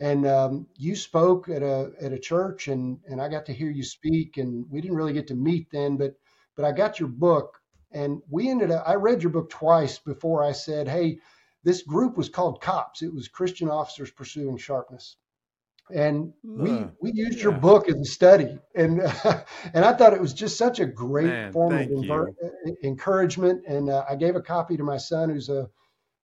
and 0.00 0.26
um, 0.26 0.66
you 0.76 0.94
spoke 0.94 1.48
at 1.48 1.62
a 1.62 1.92
at 2.00 2.12
a 2.12 2.18
church 2.18 2.68
and 2.68 2.98
and 3.08 3.20
I 3.20 3.28
got 3.28 3.46
to 3.46 3.52
hear 3.52 3.70
you 3.70 3.82
speak 3.82 4.36
and 4.36 4.64
we 4.70 4.80
didn't 4.80 4.96
really 4.96 5.12
get 5.12 5.26
to 5.28 5.34
meet 5.34 5.68
then 5.70 5.96
but 5.96 6.14
but 6.56 6.64
I 6.64 6.72
got 6.72 7.00
your 7.00 7.08
book 7.08 7.60
and 7.92 8.20
we 8.30 8.48
ended 8.48 8.70
up 8.70 8.84
I 8.86 8.94
read 8.94 9.22
your 9.22 9.32
book 9.32 9.50
twice 9.50 9.98
before 9.98 10.44
I 10.44 10.52
said 10.52 10.88
hey 10.88 11.18
this 11.64 11.82
group 11.82 12.16
was 12.16 12.28
called 12.28 12.60
cops. 12.60 13.02
It 13.02 13.12
was 13.12 13.28
Christian 13.28 13.68
officers 13.68 14.10
pursuing 14.10 14.56
sharpness. 14.56 15.16
And 15.94 16.34
we 16.44 16.70
uh, 16.70 16.88
we 17.00 17.12
used 17.12 17.38
yeah. 17.38 17.44
your 17.44 17.52
book 17.52 17.88
as 17.88 17.96
a 17.96 18.04
study 18.04 18.58
and 18.74 19.00
uh, 19.00 19.42
and 19.74 19.86
I 19.86 19.94
thought 19.94 20.12
it 20.12 20.20
was 20.20 20.34
just 20.34 20.58
such 20.58 20.80
a 20.80 20.86
great 20.86 21.26
Man, 21.26 21.52
form 21.52 21.74
of 21.74 21.88
enver- 21.90 22.34
encouragement 22.84 23.64
and 23.66 23.88
uh, 23.88 24.04
I 24.08 24.16
gave 24.16 24.36
a 24.36 24.42
copy 24.42 24.76
to 24.76 24.82
my 24.82 24.98
son 24.98 25.30
who's 25.30 25.48
a 25.48 25.70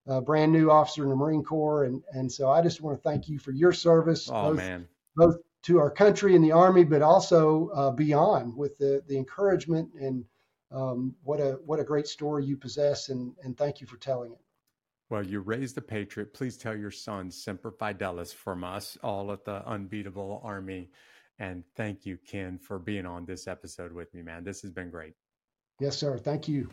a 0.06 0.20
brand 0.20 0.52
new 0.52 0.70
officer 0.70 1.02
in 1.02 1.10
the 1.10 1.16
Marine 1.16 1.42
Corps, 1.42 1.84
and 1.84 2.02
and 2.12 2.30
so 2.30 2.50
I 2.50 2.62
just 2.62 2.80
want 2.80 2.96
to 2.96 3.02
thank 3.02 3.28
you 3.28 3.38
for 3.38 3.52
your 3.52 3.72
service. 3.72 4.28
Oh 4.30 4.50
both, 4.50 4.56
man, 4.56 4.88
both 5.16 5.36
to 5.64 5.78
our 5.78 5.90
country 5.90 6.36
and 6.36 6.44
the 6.44 6.52
Army, 6.52 6.84
but 6.84 7.02
also 7.02 7.68
uh, 7.74 7.90
beyond 7.90 8.56
with 8.56 8.78
the 8.78 9.02
the 9.08 9.16
encouragement 9.16 9.90
and 10.00 10.24
um, 10.72 11.14
what 11.22 11.40
a 11.40 11.58
what 11.64 11.80
a 11.80 11.84
great 11.84 12.06
story 12.06 12.44
you 12.44 12.56
possess, 12.56 13.08
and 13.08 13.34
and 13.42 13.56
thank 13.56 13.80
you 13.80 13.86
for 13.86 13.96
telling 13.96 14.32
it. 14.32 14.38
Well, 15.08 15.24
you 15.24 15.40
raised 15.40 15.78
a 15.78 15.82
patriot. 15.82 16.34
Please 16.34 16.56
tell 16.56 16.76
your 16.76 16.90
son 16.90 17.30
Semper 17.30 17.70
Fidelis 17.70 18.34
from 18.34 18.64
us 18.64 18.98
all 19.04 19.30
at 19.30 19.44
the 19.44 19.64
Unbeatable 19.66 20.40
Army. 20.42 20.90
And 21.38 21.62
thank 21.76 22.06
you, 22.06 22.18
Ken, 22.26 22.58
for 22.58 22.78
being 22.78 23.06
on 23.06 23.24
this 23.24 23.46
episode 23.46 23.92
with 23.92 24.12
me, 24.14 24.22
man. 24.22 24.42
This 24.42 24.62
has 24.62 24.70
been 24.70 24.90
great. 24.90 25.14
Yes, 25.78 25.96
sir. 25.96 26.18
Thank 26.18 26.48
you. 26.48 26.68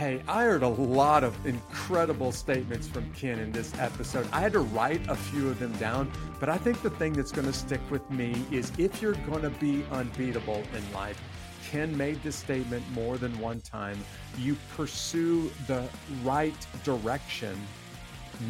Hey, 0.00 0.22
I 0.26 0.44
heard 0.44 0.62
a 0.62 0.68
lot 0.68 1.24
of 1.24 1.36
incredible 1.44 2.32
statements 2.32 2.88
from 2.88 3.12
Ken 3.12 3.38
in 3.38 3.52
this 3.52 3.78
episode. 3.78 4.26
I 4.32 4.40
had 4.40 4.54
to 4.54 4.60
write 4.60 5.06
a 5.10 5.14
few 5.14 5.50
of 5.50 5.58
them 5.58 5.72
down, 5.72 6.10
but 6.40 6.48
I 6.48 6.56
think 6.56 6.80
the 6.80 6.88
thing 6.88 7.12
that's 7.12 7.30
going 7.30 7.46
to 7.46 7.52
stick 7.52 7.82
with 7.90 8.10
me 8.10 8.42
is 8.50 8.72
if 8.78 9.02
you're 9.02 9.12
going 9.12 9.42
to 9.42 9.50
be 9.50 9.84
unbeatable 9.92 10.62
in 10.74 10.92
life, 10.94 11.20
Ken 11.68 11.94
made 11.98 12.22
this 12.22 12.34
statement 12.36 12.82
more 12.92 13.18
than 13.18 13.38
one 13.38 13.60
time. 13.60 13.98
You 14.38 14.56
pursue 14.74 15.50
the 15.66 15.86
right 16.24 16.56
direction, 16.82 17.54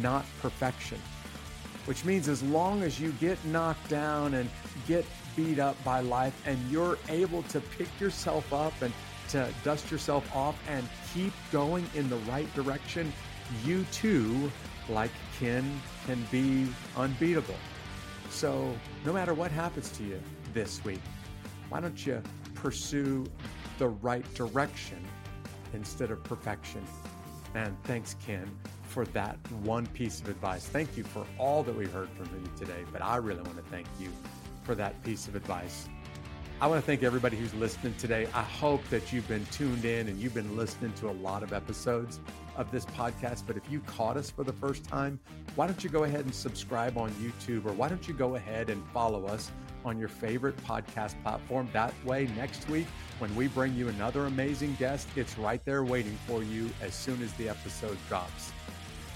not 0.01 0.23
perfection. 0.41 0.99
Which 1.83 2.05
means 2.05 2.29
as 2.29 2.41
long 2.43 2.81
as 2.81 2.97
you 2.97 3.11
get 3.19 3.43
knocked 3.43 3.89
down 3.89 4.35
and 4.35 4.49
get 4.87 5.03
beat 5.35 5.59
up 5.59 5.75
by 5.83 5.99
life 5.99 6.41
and 6.45 6.57
you're 6.71 6.97
able 7.09 7.43
to 7.43 7.59
pick 7.59 7.89
yourself 7.99 8.53
up 8.53 8.81
and 8.81 8.93
to 9.31 9.49
dust 9.63 9.89
yourself 9.89 10.29
off 10.35 10.57
and 10.67 10.87
keep 11.13 11.33
going 11.51 11.85
in 11.95 12.09
the 12.09 12.17
right 12.17 12.53
direction, 12.53 13.11
you 13.65 13.85
too, 13.91 14.51
like 14.89 15.11
Ken, 15.39 15.81
can 16.05 16.25
be 16.31 16.67
unbeatable. 16.97 17.55
So, 18.29 18.75
no 19.05 19.13
matter 19.13 19.33
what 19.33 19.51
happens 19.51 19.89
to 19.91 20.03
you 20.03 20.19
this 20.53 20.83
week, 20.83 21.01
why 21.69 21.79
don't 21.79 22.05
you 22.05 22.21
pursue 22.55 23.25
the 23.77 23.87
right 23.87 24.25
direction 24.33 25.01
instead 25.73 26.11
of 26.11 26.23
perfection? 26.23 26.83
And 27.55 27.75
thanks, 27.83 28.15
Ken, 28.25 28.49
for 28.83 29.05
that 29.07 29.37
one 29.63 29.85
piece 29.87 30.19
of 30.19 30.27
advice. 30.27 30.65
Thank 30.65 30.97
you 30.97 31.03
for 31.03 31.25
all 31.37 31.63
that 31.63 31.75
we 31.75 31.85
heard 31.85 32.09
from 32.09 32.29
you 32.37 32.49
today, 32.57 32.83
but 32.91 33.01
I 33.01 33.17
really 33.17 33.41
want 33.41 33.57
to 33.57 33.63
thank 33.63 33.87
you 33.99 34.09
for 34.63 34.75
that 34.75 35.01
piece 35.03 35.27
of 35.27 35.35
advice. 35.35 35.87
I 36.61 36.67
want 36.67 36.79
to 36.79 36.85
thank 36.85 37.01
everybody 37.01 37.37
who's 37.37 37.55
listening 37.55 37.95
today. 37.95 38.27
I 38.35 38.43
hope 38.43 38.87
that 38.91 39.11
you've 39.11 39.27
been 39.27 39.47
tuned 39.47 39.83
in 39.83 40.07
and 40.07 40.19
you've 40.19 40.35
been 40.35 40.55
listening 40.55 40.93
to 40.93 41.09
a 41.09 41.11
lot 41.13 41.41
of 41.41 41.53
episodes 41.53 42.19
of 42.55 42.69
this 42.69 42.85
podcast. 42.85 43.47
But 43.47 43.57
if 43.57 43.63
you 43.71 43.79
caught 43.79 44.15
us 44.15 44.29
for 44.29 44.43
the 44.43 44.53
first 44.53 44.83
time, 44.83 45.19
why 45.55 45.65
don't 45.65 45.83
you 45.83 45.89
go 45.89 46.03
ahead 46.03 46.23
and 46.23 46.35
subscribe 46.35 46.99
on 46.99 47.09
YouTube 47.13 47.65
or 47.65 47.73
why 47.73 47.89
don't 47.89 48.07
you 48.07 48.13
go 48.13 48.35
ahead 48.35 48.69
and 48.69 48.85
follow 48.93 49.25
us 49.25 49.51
on 49.83 49.97
your 49.97 50.07
favorite 50.07 50.55
podcast 50.57 51.19
platform? 51.23 51.67
That 51.73 51.95
way, 52.05 52.27
next 52.37 52.69
week, 52.69 52.85
when 53.17 53.35
we 53.35 53.47
bring 53.47 53.73
you 53.73 53.87
another 53.87 54.27
amazing 54.27 54.75
guest, 54.77 55.07
it's 55.15 55.39
right 55.39 55.65
there 55.65 55.83
waiting 55.83 56.15
for 56.27 56.43
you 56.43 56.69
as 56.79 56.93
soon 56.93 57.23
as 57.23 57.33
the 57.33 57.49
episode 57.49 57.97
drops. 58.07 58.51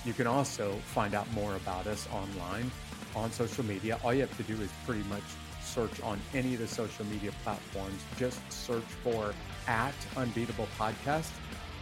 You 0.04 0.14
can 0.14 0.26
also 0.26 0.72
find 0.86 1.14
out 1.14 1.32
more 1.34 1.56
about 1.58 1.86
us 1.86 2.08
online 2.12 2.72
on 3.16 3.32
social 3.32 3.64
media. 3.64 4.00
All 4.04 4.16
you 4.16 4.22
have 4.22 4.36
to 4.38 4.44
do 4.52 4.60
is 4.64 4.72
pretty 4.84 5.04
much 5.10 5.22
search 5.66 6.02
on 6.02 6.20
any 6.34 6.54
of 6.54 6.60
the 6.60 6.68
social 6.68 7.06
media 7.06 7.32
platforms. 7.44 8.02
Just 8.18 8.40
search 8.52 8.84
for 9.04 9.34
at 9.68 9.96
Unbeatable 10.16 10.68
Podcast, 10.78 11.32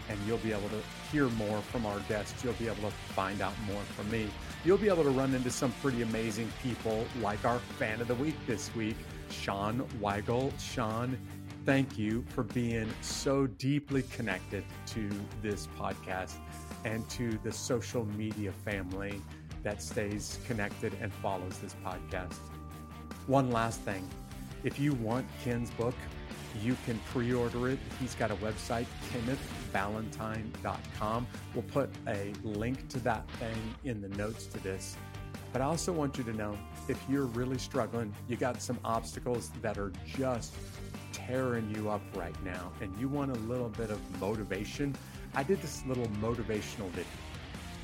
and 0.10 0.20
you'll 0.26 0.38
be 0.40 0.52
able 0.52 0.70
to 0.70 0.82
hear 1.12 1.30
more 1.30 1.62
from 1.62 1.86
our 1.86 2.00
guests. 2.02 2.44
You'll 2.44 2.54
be 2.54 2.68
able 2.68 2.90
to 2.90 2.96
find 3.14 3.42
out 3.42 3.54
more 3.68 3.82
from 3.96 4.10
me. 4.10 4.30
You'll 4.66 4.78
be 4.78 4.90
able 4.90 5.04
to 5.04 5.10
run 5.10 5.34
into 5.34 5.52
some 5.52 5.72
pretty 5.82 6.02
amazing 6.02 6.52
people, 6.62 7.06
like 7.22 7.44
our 7.46 7.60
fan 7.78 8.02
of 8.02 8.08
the 8.08 8.16
week 8.16 8.36
this 8.48 8.74
week, 8.76 8.96
Sean 9.30 9.88
Weigel. 10.02 10.52
Sean, 10.60 11.18
thank 11.66 11.98
you 11.98 12.24
for 12.30 12.44
being 12.44 12.90
so 13.02 13.48
deeply 13.48 14.04
connected 14.04 14.64
to 14.88 15.10
this 15.42 15.68
podcast 15.78 16.36
and 16.86 17.08
to 17.10 17.38
the 17.44 17.52
social 17.52 18.06
media 18.18 18.52
family 18.52 19.22
that 19.64 19.82
stays 19.82 20.40
connected 20.46 20.94
and 21.02 21.12
follows 21.14 21.58
this 21.60 21.76
podcast. 21.84 22.53
One 23.28 23.52
last 23.52 23.80
thing 23.82 24.08
if 24.66 24.80
you 24.80 24.94
want 24.94 25.26
Ken's 25.44 25.70
book, 25.72 25.96
you 26.62 26.76
can 26.86 27.00
pre 27.12 27.34
order 27.34 27.70
it. 27.70 27.80
He's 28.00 28.16
got 28.16 28.32
a 28.32 28.36
website, 28.36 28.86
kennethvalentine.com. 29.74 31.28
We'll 31.54 31.64
put 31.64 31.90
a 32.08 32.34
link 32.44 32.88
to 32.90 33.00
that 33.00 33.30
thing 33.32 33.76
in 33.84 34.02
the 34.02 34.10
notes 34.10 34.48
to 34.48 34.60
this. 34.62 34.98
But 35.52 35.62
I 35.62 35.66
also 35.66 35.92
want 35.94 36.18
you 36.18 36.24
to 36.26 36.34
know 36.34 36.58
if 36.88 37.02
you're 37.10 37.26
really 37.26 37.58
struggling, 37.58 38.14
you 38.28 38.36
got 38.36 38.62
some 38.62 38.80
obstacles 38.84 39.52
that 39.62 39.78
are 39.78 39.94
just 40.06 40.54
tearing 41.12 41.74
you 41.76 41.90
up 41.90 42.02
right 42.16 42.36
now, 42.44 42.72
and 42.82 42.94
you 43.00 43.08
want 43.08 43.32
a 43.32 43.40
little 43.42 43.70
bit 43.70 43.90
of 43.90 44.00
motivation, 44.20 44.96
I 45.36 45.44
did 45.44 45.62
this 45.62 45.86
little 45.86 46.08
motivational 46.22 46.90
video 46.90 47.06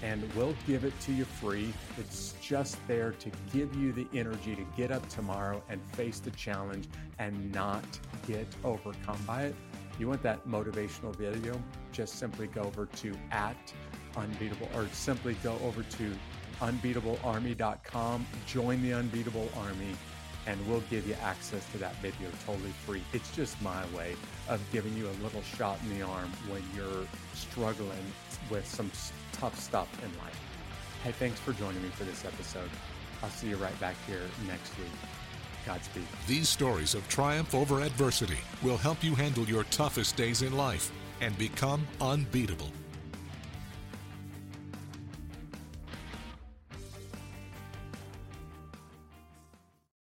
and 0.02 0.24
we'll 0.34 0.56
give 0.66 0.84
it 0.84 0.98
to 1.02 1.12
you 1.12 1.26
free. 1.26 1.74
It's 1.98 2.34
just 2.42 2.78
there 2.88 3.12
to 3.12 3.32
give 3.54 3.76
you 3.76 3.92
the 3.92 4.08
energy 4.14 4.56
to 4.56 4.66
get 4.78 4.92
up 4.92 5.08
tomorrow 5.10 5.62
and 5.70 5.82
face 5.94 6.20
the 6.20 6.32
challenge 6.32 6.88
and 7.18 7.52
not 7.54 7.84
get 8.28 8.48
overcome 8.64 9.20
by 9.28 9.44
it. 9.44 9.56
You 10.00 10.08
want 10.08 10.24
that 10.24 10.48
motivational 10.48 11.16
video? 11.16 11.62
Just 11.92 12.16
simply 12.16 12.48
go 12.48 12.62
over 12.62 12.86
to 12.86 13.14
at 13.32 13.74
unbeatable 14.16 14.70
or 14.74 14.88
simply 14.94 15.36
go 15.44 15.58
over 15.64 15.84
to 15.84 16.16
unbeatablearmy.com, 16.62 18.26
join 18.48 18.82
the 18.82 18.94
unbeatable 18.94 19.50
army, 19.58 19.96
and 20.48 20.68
we'll 20.68 20.84
give 20.90 21.08
you 21.08 21.16
access 21.22 21.70
to 21.72 21.78
that 21.78 21.96
video 21.98 22.30
totally 22.46 22.72
free. 22.86 23.04
It's 23.14 23.36
just 23.36 23.62
my 23.62 23.86
way 23.96 24.16
of 24.48 24.62
giving 24.72 24.96
you 24.96 25.08
a 25.08 25.16
little 25.24 25.42
shot 25.44 25.78
in 25.84 26.00
the 26.00 26.06
arm 26.06 26.32
when 26.50 26.64
you're 26.76 27.06
struggling 27.34 28.14
with 28.50 28.66
some 28.68 28.90
tough 29.40 29.58
stuff 29.60 29.88
in 30.04 30.10
life. 30.20 30.40
Hey, 31.04 31.12
thanks 31.12 31.40
for 31.40 31.54
joining 31.54 31.82
me 31.82 31.90
for 31.90 32.04
this 32.04 32.26
episode. 32.26 32.70
I'll 33.24 33.30
see 33.30 33.48
you 33.50 33.56
right 33.56 33.78
back 33.80 33.96
here 34.06 34.22
next 34.48 34.78
week. 34.78 34.88
Godspeed. 35.66 36.08
These 36.28 36.50
stories 36.50 36.94
of 36.94 37.08
triumph 37.08 37.56
over 37.56 37.82
adversity 37.82 38.38
will 38.62 38.78
help 38.78 39.04
you 39.04 39.16
handle 39.16 39.46
your 39.46 39.64
toughest 39.66 40.16
days 40.16 40.42
in 40.42 40.56
life 40.56 40.92
and 41.22 41.38
become 41.38 41.86
unbeatable. 42.02 42.70